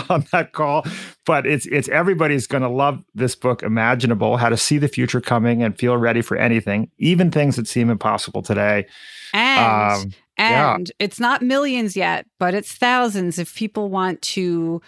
on 0.08 0.26
that 0.32 0.52
call. 0.52 0.84
But 1.26 1.46
it's 1.46 1.66
it's 1.66 1.88
everybody's 1.88 2.46
going 2.46 2.62
to 2.62 2.68
love 2.68 3.02
this 3.14 3.34
book, 3.34 3.62
Imaginable: 3.62 4.36
How 4.36 4.48
to 4.48 4.56
See 4.56 4.78
the 4.78 4.88
Future 4.88 5.20
Coming 5.20 5.62
and 5.62 5.78
Feel 5.78 5.96
Ready 5.96 6.22
for 6.22 6.36
Anything, 6.36 6.90
even 6.98 7.30
things 7.30 7.56
that 7.56 7.66
seem 7.66 7.90
impossible 7.90 8.42
today. 8.42 8.86
And 9.34 10.02
um, 10.02 10.12
and 10.38 10.88
yeah. 10.88 11.04
it's 11.04 11.18
not 11.18 11.42
millions 11.42 11.96
yet, 11.96 12.26
but 12.38 12.54
it's 12.54 12.72
thousands 12.72 13.38
if 13.38 13.54
people 13.54 13.90
want 13.90 14.22
to 14.22 14.80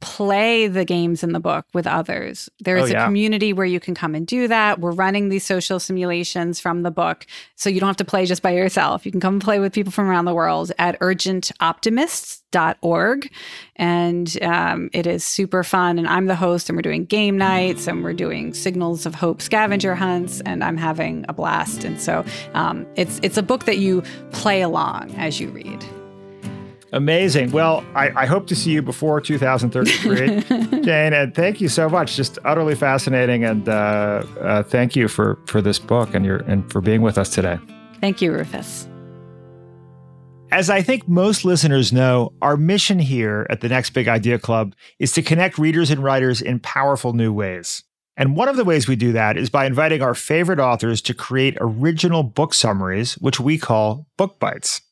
play 0.00 0.66
the 0.66 0.84
games 0.84 1.22
in 1.22 1.30
the 1.32 1.38
book 1.40 1.64
with 1.74 1.86
others. 1.86 2.48
There 2.60 2.78
is 2.78 2.90
oh, 2.90 2.92
yeah. 2.92 3.02
a 3.02 3.06
community 3.06 3.52
where 3.52 3.66
you 3.66 3.78
can 3.78 3.94
come 3.94 4.14
and 4.14 4.26
do 4.26 4.48
that. 4.48 4.80
We're 4.80 4.92
running 4.92 5.28
these 5.28 5.44
social 5.44 5.78
simulations 5.78 6.58
from 6.58 6.80
the 6.82 6.90
book. 6.90 7.26
So 7.56 7.68
you 7.68 7.80
don't 7.80 7.88
have 7.88 7.98
to 7.98 8.04
play 8.04 8.24
just 8.24 8.40
by 8.42 8.52
yourself. 8.52 9.04
You 9.04 9.12
can 9.12 9.20
come 9.20 9.34
and 9.34 9.42
play 9.42 9.58
with 9.58 9.74
people 9.74 9.92
from 9.92 10.08
around 10.08 10.24
the 10.24 10.32
world 10.34 10.72
at 10.78 10.98
urgentoptimists.org. 11.00 13.30
And 13.76 14.42
um, 14.42 14.88
it 14.92 15.06
is 15.06 15.22
super 15.22 15.62
fun. 15.62 15.98
And 15.98 16.08
I'm 16.08 16.24
the 16.26 16.36
host, 16.36 16.70
and 16.70 16.76
we're 16.76 16.82
doing 16.82 17.04
game 17.04 17.36
nights 17.36 17.86
and 17.86 18.02
we're 18.02 18.14
doing 18.14 18.54
signals 18.54 19.04
of 19.06 19.14
hope 19.14 19.42
scavenger 19.42 19.94
hunts. 19.94 20.40
And 20.40 20.64
I'm 20.64 20.78
having 20.78 21.26
a 21.28 21.34
blast. 21.34 21.84
And 21.84 22.00
so 22.00 22.24
um, 22.54 22.86
it's, 22.96 23.20
it's 23.22 23.36
a 23.36 23.42
book 23.42 23.66
that 23.66 23.76
you 23.76 24.02
play 24.32 24.62
along 24.62 25.14
as 25.16 25.38
you 25.40 25.50
read. 25.50 25.84
Amazing. 26.92 27.52
Well, 27.52 27.84
I, 27.94 28.10
I, 28.22 28.26
hope 28.26 28.48
to 28.48 28.56
see 28.56 28.72
you 28.72 28.82
before 28.82 29.20
2033, 29.20 30.80
Jane. 30.82 31.12
And 31.12 31.32
thank 31.34 31.60
you 31.60 31.68
so 31.68 31.88
much. 31.88 32.16
Just 32.16 32.38
utterly 32.44 32.74
fascinating. 32.74 33.44
And 33.44 33.68
uh, 33.68 34.24
uh, 34.40 34.62
thank 34.64 34.96
you 34.96 35.06
for 35.06 35.38
for 35.46 35.62
this 35.62 35.78
book 35.78 36.14
and 36.14 36.24
your 36.24 36.38
and 36.38 36.70
for 36.70 36.80
being 36.80 37.02
with 37.02 37.16
us 37.16 37.30
today. 37.30 37.58
Thank 38.00 38.20
you, 38.20 38.32
Rufus. 38.32 38.88
As 40.52 40.68
I 40.68 40.82
think 40.82 41.06
most 41.06 41.44
listeners 41.44 41.92
know, 41.92 42.32
our 42.42 42.56
mission 42.56 42.98
here 42.98 43.46
at 43.50 43.60
the 43.60 43.68
Next 43.68 43.90
Big 43.90 44.08
Idea 44.08 44.36
Club 44.36 44.74
is 44.98 45.12
to 45.12 45.22
connect 45.22 45.58
readers 45.58 45.90
and 45.90 46.02
writers 46.02 46.42
in 46.42 46.58
powerful 46.58 47.12
new 47.12 47.32
ways. 47.32 47.84
And 48.16 48.34
one 48.34 48.48
of 48.48 48.56
the 48.56 48.64
ways 48.64 48.88
we 48.88 48.96
do 48.96 49.12
that 49.12 49.36
is 49.36 49.48
by 49.48 49.64
inviting 49.64 50.02
our 50.02 50.14
favorite 50.14 50.58
authors 50.58 51.00
to 51.02 51.14
create 51.14 51.56
original 51.60 52.24
book 52.24 52.52
summaries, 52.52 53.14
which 53.14 53.38
we 53.38 53.58
call 53.58 54.08
book 54.16 54.40
bites. 54.40 54.82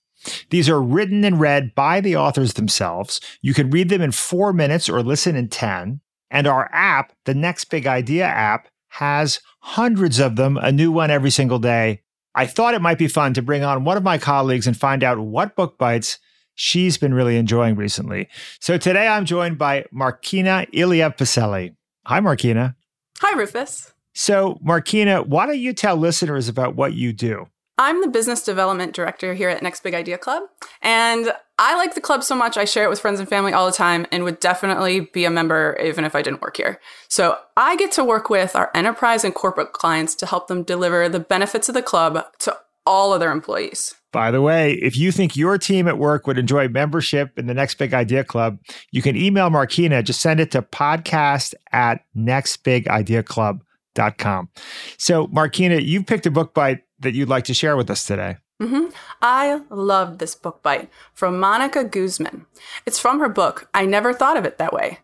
These 0.50 0.68
are 0.68 0.82
written 0.82 1.24
and 1.24 1.40
read 1.40 1.74
by 1.74 2.00
the 2.00 2.16
authors 2.16 2.54
themselves. 2.54 3.20
You 3.42 3.54
can 3.54 3.70
read 3.70 3.88
them 3.88 4.02
in 4.02 4.12
four 4.12 4.52
minutes 4.52 4.88
or 4.88 5.02
listen 5.02 5.36
in 5.36 5.48
10. 5.48 6.00
And 6.30 6.46
our 6.46 6.68
app, 6.72 7.12
the 7.24 7.34
Next 7.34 7.66
Big 7.66 7.86
Idea 7.86 8.26
app, 8.26 8.68
has 8.88 9.40
hundreds 9.60 10.18
of 10.18 10.36
them, 10.36 10.56
a 10.56 10.72
new 10.72 10.92
one 10.92 11.10
every 11.10 11.30
single 11.30 11.58
day. 11.58 12.02
I 12.34 12.46
thought 12.46 12.74
it 12.74 12.82
might 12.82 12.98
be 12.98 13.08
fun 13.08 13.34
to 13.34 13.42
bring 13.42 13.64
on 13.64 13.84
one 13.84 13.96
of 13.96 14.02
my 14.02 14.18
colleagues 14.18 14.66
and 14.66 14.76
find 14.76 15.02
out 15.02 15.18
what 15.18 15.56
book 15.56 15.78
bites 15.78 16.18
she's 16.54 16.98
been 16.98 17.14
really 17.14 17.36
enjoying 17.36 17.76
recently. 17.76 18.28
So 18.60 18.78
today 18.78 19.08
I'm 19.08 19.24
joined 19.24 19.58
by 19.58 19.84
Markina 19.92 20.70
Iliev 20.72 21.16
Pacelli. 21.16 21.74
Hi, 22.06 22.20
Markina. 22.20 22.74
Hi, 23.20 23.36
Rufus. 23.38 23.92
So, 24.14 24.58
Markina, 24.64 25.26
why 25.26 25.46
don't 25.46 25.58
you 25.58 25.72
tell 25.72 25.96
listeners 25.96 26.48
about 26.48 26.74
what 26.74 26.94
you 26.94 27.12
do? 27.12 27.48
I'm 27.78 28.00
the 28.00 28.08
business 28.08 28.42
development 28.42 28.92
director 28.92 29.34
here 29.34 29.48
at 29.48 29.62
Next 29.62 29.84
Big 29.84 29.94
Idea 29.94 30.18
Club. 30.18 30.42
And 30.82 31.32
I 31.60 31.76
like 31.76 31.94
the 31.94 32.00
club 32.00 32.24
so 32.24 32.34
much, 32.34 32.56
I 32.56 32.64
share 32.64 32.84
it 32.84 32.90
with 32.90 33.00
friends 33.00 33.20
and 33.20 33.28
family 33.28 33.52
all 33.52 33.66
the 33.66 33.72
time 33.72 34.06
and 34.10 34.24
would 34.24 34.40
definitely 34.40 35.00
be 35.00 35.24
a 35.24 35.30
member 35.30 35.78
even 35.82 36.04
if 36.04 36.14
I 36.14 36.22
didn't 36.22 36.42
work 36.42 36.56
here. 36.56 36.80
So 37.08 37.38
I 37.56 37.76
get 37.76 37.92
to 37.92 38.04
work 38.04 38.30
with 38.30 38.56
our 38.56 38.70
enterprise 38.74 39.24
and 39.24 39.34
corporate 39.34 39.72
clients 39.72 40.14
to 40.16 40.26
help 40.26 40.48
them 40.48 40.64
deliver 40.64 41.08
the 41.08 41.20
benefits 41.20 41.68
of 41.68 41.74
the 41.74 41.82
club 41.82 42.24
to 42.40 42.56
all 42.84 43.12
of 43.12 43.20
their 43.20 43.30
employees. 43.30 43.94
By 44.12 44.30
the 44.30 44.40
way, 44.40 44.74
if 44.74 44.96
you 44.96 45.12
think 45.12 45.36
your 45.36 45.58
team 45.58 45.86
at 45.86 45.98
work 45.98 46.26
would 46.26 46.38
enjoy 46.38 46.68
membership 46.68 47.38
in 47.38 47.46
the 47.46 47.54
Next 47.54 47.74
Big 47.74 47.92
Idea 47.92 48.24
Club, 48.24 48.58
you 48.90 49.02
can 49.02 49.16
email 49.16 49.50
Markina. 49.50 50.02
Just 50.02 50.20
send 50.20 50.40
it 50.40 50.50
to 50.52 50.62
podcast 50.62 51.52
at 51.72 52.00
nextbigideaclub.com. 52.16 54.48
So, 54.96 55.26
Markina, 55.26 55.84
you've 55.84 56.06
picked 56.06 56.24
a 56.24 56.30
book 56.30 56.54
bite 56.54 56.84
that 57.00 57.14
you'd 57.14 57.28
like 57.28 57.44
to 57.44 57.54
share 57.54 57.76
with 57.76 57.90
us 57.90 58.04
today. 58.04 58.36
Mm-hmm. 58.60 58.86
I 59.22 59.60
love 59.70 60.18
this 60.18 60.34
book 60.34 60.62
bite 60.62 60.90
from 61.14 61.38
Monica 61.38 61.84
Guzman. 61.84 62.46
It's 62.86 62.98
from 62.98 63.20
her 63.20 63.28
book, 63.28 63.68
I 63.72 63.86
Never 63.86 64.12
Thought 64.12 64.36
of 64.36 64.44
It 64.44 64.58
That 64.58 64.72
Way. 64.72 64.98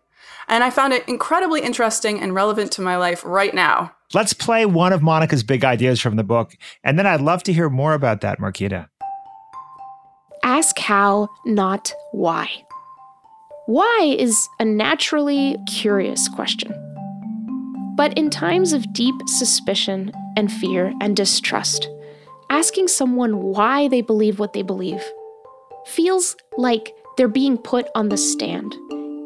And 0.48 0.64
I 0.64 0.70
found 0.70 0.92
it 0.92 1.08
incredibly 1.08 1.62
interesting 1.62 2.20
and 2.20 2.34
relevant 2.34 2.72
to 2.72 2.82
my 2.82 2.96
life 2.96 3.24
right 3.24 3.54
now. 3.54 3.94
Let's 4.12 4.32
play 4.32 4.66
one 4.66 4.92
of 4.92 5.02
Monica's 5.02 5.42
big 5.42 5.64
ideas 5.64 6.00
from 6.00 6.16
the 6.16 6.24
book, 6.24 6.56
and 6.82 6.98
then 6.98 7.06
I'd 7.06 7.20
love 7.20 7.42
to 7.44 7.52
hear 7.52 7.70
more 7.70 7.94
about 7.94 8.20
that, 8.20 8.38
Markina. 8.38 8.88
Ask 10.42 10.78
how, 10.78 11.28
not 11.46 11.92
why. 12.12 12.48
Why 13.66 14.14
is 14.18 14.46
a 14.58 14.64
naturally 14.64 15.56
curious 15.66 16.28
question. 16.28 16.74
But 17.96 18.18
in 18.18 18.28
times 18.28 18.72
of 18.72 18.92
deep 18.92 19.14
suspicion 19.26 20.12
and 20.36 20.50
fear 20.50 20.92
and 21.00 21.16
distrust, 21.16 21.88
asking 22.50 22.88
someone 22.88 23.42
why 23.42 23.88
they 23.88 24.00
believe 24.00 24.38
what 24.38 24.52
they 24.52 24.62
believe 24.62 25.02
feels 25.86 26.36
like 26.56 26.94
they're 27.16 27.28
being 27.28 27.58
put 27.58 27.86
on 27.94 28.08
the 28.08 28.16
stand. 28.16 28.74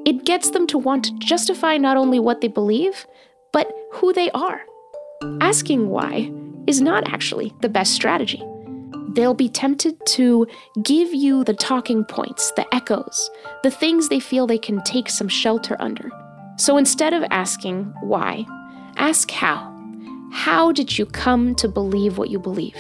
It 0.04 0.24
gets 0.24 0.50
them 0.50 0.66
to 0.68 0.78
want 0.78 1.04
to 1.04 1.12
justify 1.18 1.76
not 1.76 1.96
only 1.96 2.18
what 2.18 2.40
they 2.40 2.48
believe, 2.48 3.06
but 3.52 3.70
who 3.92 4.12
they 4.12 4.30
are. 4.32 4.60
Asking 5.40 5.88
why 5.88 6.32
is 6.66 6.80
not 6.80 7.08
actually 7.12 7.54
the 7.60 7.68
best 7.68 7.92
strategy. 7.94 8.42
They'll 9.14 9.34
be 9.34 9.48
tempted 9.48 10.04
to 10.06 10.46
give 10.82 11.14
you 11.14 11.44
the 11.44 11.54
talking 11.54 12.04
points, 12.04 12.52
the 12.52 12.72
echoes, 12.74 13.30
the 13.62 13.70
things 13.70 14.08
they 14.08 14.20
feel 14.20 14.46
they 14.46 14.58
can 14.58 14.82
take 14.82 15.08
some 15.08 15.28
shelter 15.28 15.76
under. 15.80 16.10
So 16.56 16.76
instead 16.76 17.14
of 17.14 17.24
asking 17.30 17.84
why, 18.02 18.46
Ask 18.96 19.30
how. 19.30 19.77
How 20.30 20.72
did 20.72 20.98
you 20.98 21.06
come 21.06 21.54
to 21.56 21.68
believe 21.68 22.18
what 22.18 22.30
you 22.30 22.38
believe? 22.38 22.76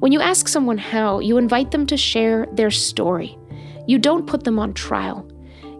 When 0.00 0.12
you 0.12 0.20
ask 0.20 0.48
someone 0.48 0.78
how, 0.78 1.18
you 1.20 1.36
invite 1.36 1.70
them 1.70 1.86
to 1.86 1.96
share 1.96 2.46
their 2.52 2.70
story. 2.70 3.38
You 3.86 3.98
don't 3.98 4.26
put 4.26 4.44
them 4.44 4.58
on 4.58 4.72
trial. 4.72 5.28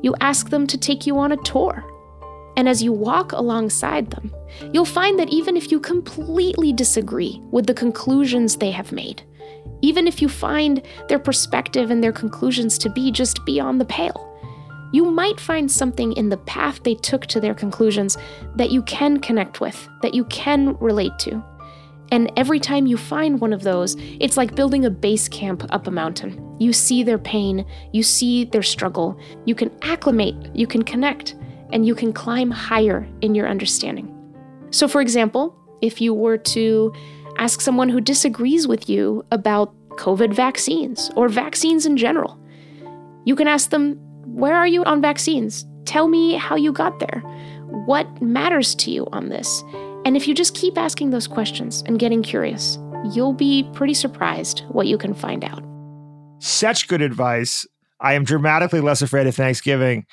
You 0.02 0.14
ask 0.20 0.50
them 0.50 0.66
to 0.66 0.78
take 0.78 1.06
you 1.06 1.18
on 1.18 1.32
a 1.32 1.36
tour. 1.38 1.84
And 2.56 2.68
as 2.68 2.82
you 2.82 2.92
walk 2.92 3.32
alongside 3.32 4.10
them, 4.10 4.34
you'll 4.72 4.84
find 4.84 5.18
that 5.18 5.30
even 5.30 5.56
if 5.56 5.70
you 5.70 5.80
completely 5.80 6.72
disagree 6.72 7.40
with 7.50 7.66
the 7.66 7.74
conclusions 7.74 8.56
they 8.56 8.70
have 8.70 8.92
made, 8.92 9.22
even 9.80 10.06
if 10.06 10.20
you 10.20 10.28
find 10.28 10.82
their 11.08 11.18
perspective 11.18 11.90
and 11.90 12.02
their 12.02 12.12
conclusions 12.12 12.76
to 12.78 12.90
be 12.90 13.10
just 13.10 13.44
beyond 13.46 13.80
the 13.80 13.86
pale, 13.86 14.29
you 14.92 15.04
might 15.04 15.40
find 15.40 15.70
something 15.70 16.12
in 16.14 16.28
the 16.28 16.36
path 16.38 16.82
they 16.82 16.94
took 16.94 17.26
to 17.26 17.40
their 17.40 17.54
conclusions 17.54 18.16
that 18.56 18.70
you 18.70 18.82
can 18.82 19.20
connect 19.20 19.60
with, 19.60 19.88
that 20.02 20.14
you 20.14 20.24
can 20.24 20.76
relate 20.78 21.18
to. 21.20 21.42
And 22.12 22.32
every 22.36 22.58
time 22.58 22.86
you 22.86 22.96
find 22.96 23.40
one 23.40 23.52
of 23.52 23.62
those, 23.62 23.96
it's 24.18 24.36
like 24.36 24.56
building 24.56 24.84
a 24.84 24.90
base 24.90 25.28
camp 25.28 25.64
up 25.70 25.86
a 25.86 25.90
mountain. 25.92 26.56
You 26.58 26.72
see 26.72 27.04
their 27.04 27.18
pain, 27.18 27.64
you 27.92 28.02
see 28.02 28.44
their 28.44 28.62
struggle, 28.62 29.18
you 29.44 29.54
can 29.54 29.70
acclimate, 29.82 30.34
you 30.52 30.66
can 30.66 30.82
connect, 30.82 31.36
and 31.72 31.86
you 31.86 31.94
can 31.94 32.12
climb 32.12 32.50
higher 32.50 33.08
in 33.20 33.34
your 33.36 33.46
understanding. 33.46 34.16
So, 34.70 34.88
for 34.88 35.00
example, 35.00 35.56
if 35.82 36.00
you 36.00 36.12
were 36.12 36.36
to 36.36 36.92
ask 37.38 37.60
someone 37.60 37.88
who 37.88 38.00
disagrees 38.00 38.66
with 38.66 38.88
you 38.88 39.24
about 39.30 39.74
COVID 39.90 40.34
vaccines 40.34 41.10
or 41.14 41.28
vaccines 41.28 41.86
in 41.86 41.96
general, 41.96 42.38
you 43.24 43.36
can 43.36 43.46
ask 43.46 43.70
them, 43.70 44.00
where 44.32 44.56
are 44.56 44.66
you 44.66 44.84
on 44.84 45.00
vaccines? 45.00 45.66
Tell 45.84 46.08
me 46.08 46.34
how 46.34 46.56
you 46.56 46.72
got 46.72 46.98
there. 47.00 47.20
What 47.86 48.22
matters 48.22 48.74
to 48.76 48.90
you 48.90 49.06
on 49.12 49.28
this? 49.28 49.62
And 50.04 50.16
if 50.16 50.26
you 50.26 50.34
just 50.34 50.54
keep 50.54 50.78
asking 50.78 51.10
those 51.10 51.26
questions 51.26 51.82
and 51.86 51.98
getting 51.98 52.22
curious, 52.22 52.78
you'll 53.12 53.32
be 53.32 53.68
pretty 53.74 53.94
surprised 53.94 54.60
what 54.68 54.86
you 54.86 54.96
can 54.96 55.14
find 55.14 55.44
out. 55.44 55.62
Such 56.38 56.88
good 56.88 57.02
advice. 57.02 57.66
I 58.00 58.14
am 58.14 58.24
dramatically 58.24 58.80
less 58.80 59.02
afraid 59.02 59.26
of 59.26 59.34
Thanksgiving. 59.34 60.06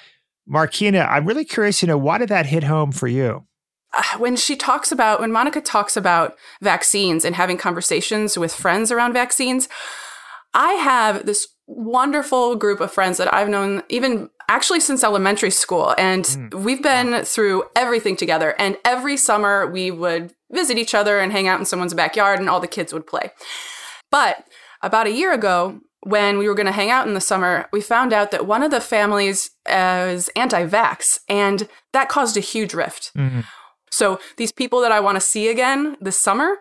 Markina, 0.49 1.07
I'm 1.09 1.25
really 1.25 1.45
curious 1.45 1.79
to 1.81 1.87
know 1.87 1.97
why 1.97 2.17
did 2.17 2.29
that 2.29 2.47
hit 2.47 2.63
home 2.63 2.91
for 2.91 3.07
you? 3.07 3.45
Uh, 3.93 4.03
when 4.17 4.35
she 4.35 4.55
talks 4.55 4.91
about, 4.91 5.19
when 5.19 5.31
Monica 5.31 5.61
talks 5.61 5.95
about 5.95 6.37
vaccines 6.61 7.23
and 7.23 7.35
having 7.35 7.57
conversations 7.57 8.37
with 8.37 8.53
friends 8.53 8.91
around 8.91 9.13
vaccines, 9.13 9.69
I 10.53 10.73
have 10.73 11.25
this 11.25 11.47
wonderful 11.67 12.55
group 12.55 12.79
of 12.79 12.91
friends 12.91 13.17
that 13.17 13.33
I've 13.33 13.49
known 13.49 13.83
even 13.89 14.29
actually 14.49 14.79
since 14.79 15.03
elementary 15.03 15.51
school. 15.51 15.93
And 15.97 16.23
mm. 16.23 16.53
we've 16.63 16.81
been 16.81 17.25
through 17.25 17.65
everything 17.75 18.15
together. 18.15 18.55
And 18.57 18.77
every 18.85 19.17
summer 19.17 19.67
we 19.67 19.91
would 19.91 20.33
visit 20.51 20.77
each 20.77 20.95
other 20.95 21.19
and 21.19 21.31
hang 21.31 21.47
out 21.47 21.59
in 21.59 21.65
someone's 21.65 21.93
backyard 21.93 22.39
and 22.39 22.49
all 22.49 22.61
the 22.61 22.67
kids 22.67 22.93
would 22.93 23.05
play. 23.05 23.31
But 24.09 24.47
about 24.81 25.07
a 25.07 25.11
year 25.11 25.33
ago, 25.33 25.81
when 26.01 26.37
we 26.37 26.47
were 26.47 26.55
going 26.55 26.67
to 26.67 26.71
hang 26.71 26.89
out 26.89 27.07
in 27.07 27.13
the 27.13 27.21
summer, 27.21 27.67
we 27.73 27.81
found 27.81 28.13
out 28.13 28.31
that 28.31 28.47
one 28.47 28.63
of 28.63 28.71
the 28.71 28.79
families 28.79 29.51
is 29.67 30.29
anti 30.35 30.65
vax, 30.65 31.19
and 31.27 31.67
that 31.91 32.07
caused 32.07 32.37
a 32.37 32.41
huge 32.41 32.73
rift. 32.73 33.11
Mm-hmm. 33.15 33.41
So, 33.91 34.19
these 34.37 34.51
people 34.51 34.79
that 34.81 34.91
I 34.91 34.99
want 34.99 35.15
to 35.15 35.21
see 35.21 35.49
again 35.49 35.97
this 35.99 36.17
summer, 36.17 36.59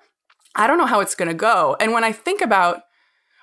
I 0.57 0.67
don't 0.67 0.79
know 0.79 0.87
how 0.87 1.01
it's 1.01 1.15
going 1.15 1.29
to 1.29 1.35
go. 1.35 1.77
And 1.79 1.93
when 1.93 2.03
I 2.03 2.13
think 2.13 2.41
about 2.41 2.83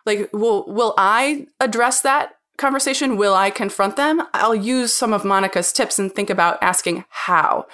like 0.05 0.29
will 0.33 0.65
will 0.67 0.93
i 0.97 1.47
address 1.59 2.01
that 2.01 2.37
conversation? 2.57 3.17
Will 3.17 3.33
i 3.33 3.49
confront 3.49 3.95
them? 3.95 4.21
I'll 4.33 4.55
use 4.55 4.93
some 4.93 5.13
of 5.13 5.25
monica's 5.25 5.71
tips 5.73 5.97
and 5.99 6.13
think 6.13 6.29
about 6.29 6.61
asking 6.61 7.05
how. 7.09 7.65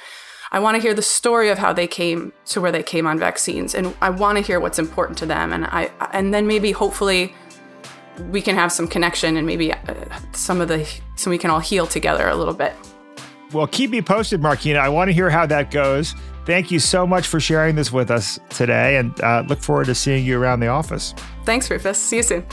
I 0.51 0.59
want 0.59 0.75
to 0.75 0.81
hear 0.81 0.95
the 0.95 1.03
story 1.03 1.49
of 1.49 1.59
how 1.59 1.73
they 1.73 1.85
came 1.85 2.33
to 2.47 2.59
where 2.59 2.71
they 2.71 2.81
came 2.81 3.05
on 3.05 3.19
vaccines 3.19 3.75
and 3.75 3.95
i 4.01 4.09
want 4.09 4.37
to 4.37 4.43
hear 4.43 4.59
what's 4.59 4.79
important 4.79 5.17
to 5.19 5.27
them 5.27 5.53
and 5.53 5.65
i 5.67 5.91
and 6.11 6.33
then 6.33 6.47
maybe 6.47 6.71
hopefully 6.71 7.35
we 8.31 8.41
can 8.41 8.55
have 8.55 8.71
some 8.71 8.87
connection 8.87 9.37
and 9.37 9.45
maybe 9.45 9.71
uh, 9.71 9.77
some 10.31 10.59
of 10.59 10.67
the 10.67 10.89
so 11.15 11.29
we 11.29 11.37
can 11.37 11.49
all 11.49 11.59
heal 11.59 11.87
together 11.87 12.27
a 12.27 12.35
little 12.35 12.53
bit. 12.53 12.73
Well 13.53 13.67
keep 13.67 13.91
me 13.91 14.01
posted 14.01 14.41
markina. 14.41 14.79
I 14.79 14.89
want 14.89 15.09
to 15.09 15.13
hear 15.13 15.29
how 15.29 15.45
that 15.45 15.71
goes 15.71 16.15
Thank 16.49 16.71
you 16.71 16.79
so 16.79 17.05
much 17.05 17.27
for 17.27 17.39
sharing 17.39 17.75
this 17.75 17.91
with 17.91 18.09
us 18.09 18.39
today 18.49 18.97
and 18.97 19.21
uh, 19.21 19.43
look 19.47 19.59
forward 19.59 19.85
to 19.85 19.93
seeing 19.93 20.25
you 20.25 20.41
around 20.41 20.61
the 20.61 20.67
office. 20.67 21.13
Thanks, 21.45 21.69
Rufus. 21.69 21.99
See 21.99 22.15
you 22.15 22.23
soon. 22.23 22.43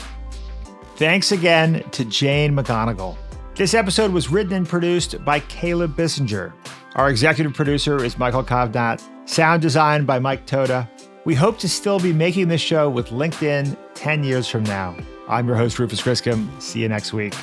Thanks 0.97 1.31
again 1.31 1.83
to 1.93 2.05
Jane 2.05 2.55
McGonigal. 2.55 3.17
This 3.55 3.73
episode 3.73 4.11
was 4.11 4.29
written 4.29 4.53
and 4.53 4.69
produced 4.69 5.25
by 5.25 5.39
Caleb 5.39 5.95
Bissinger. 5.95 6.53
Our 6.93 7.09
executive 7.09 7.55
producer 7.55 8.03
is 8.03 8.19
Michael 8.19 8.43
Kovnat. 8.43 9.01
Sound 9.27 9.63
design 9.63 10.05
by 10.05 10.19
Mike 10.19 10.45
Toda. 10.45 10.87
We 11.25 11.33
hope 11.33 11.57
to 11.57 11.67
still 11.67 11.99
be 11.99 12.13
making 12.13 12.49
this 12.49 12.61
show 12.61 12.91
with 12.91 13.07
LinkedIn 13.07 13.75
10 13.95 14.23
years 14.23 14.47
from 14.47 14.61
now. 14.65 14.95
I'm 15.27 15.47
your 15.47 15.55
host, 15.55 15.79
Rufus 15.79 16.03
Griscom. 16.03 16.61
See 16.61 16.81
you 16.81 16.87
next 16.87 17.13
week. 17.13 17.33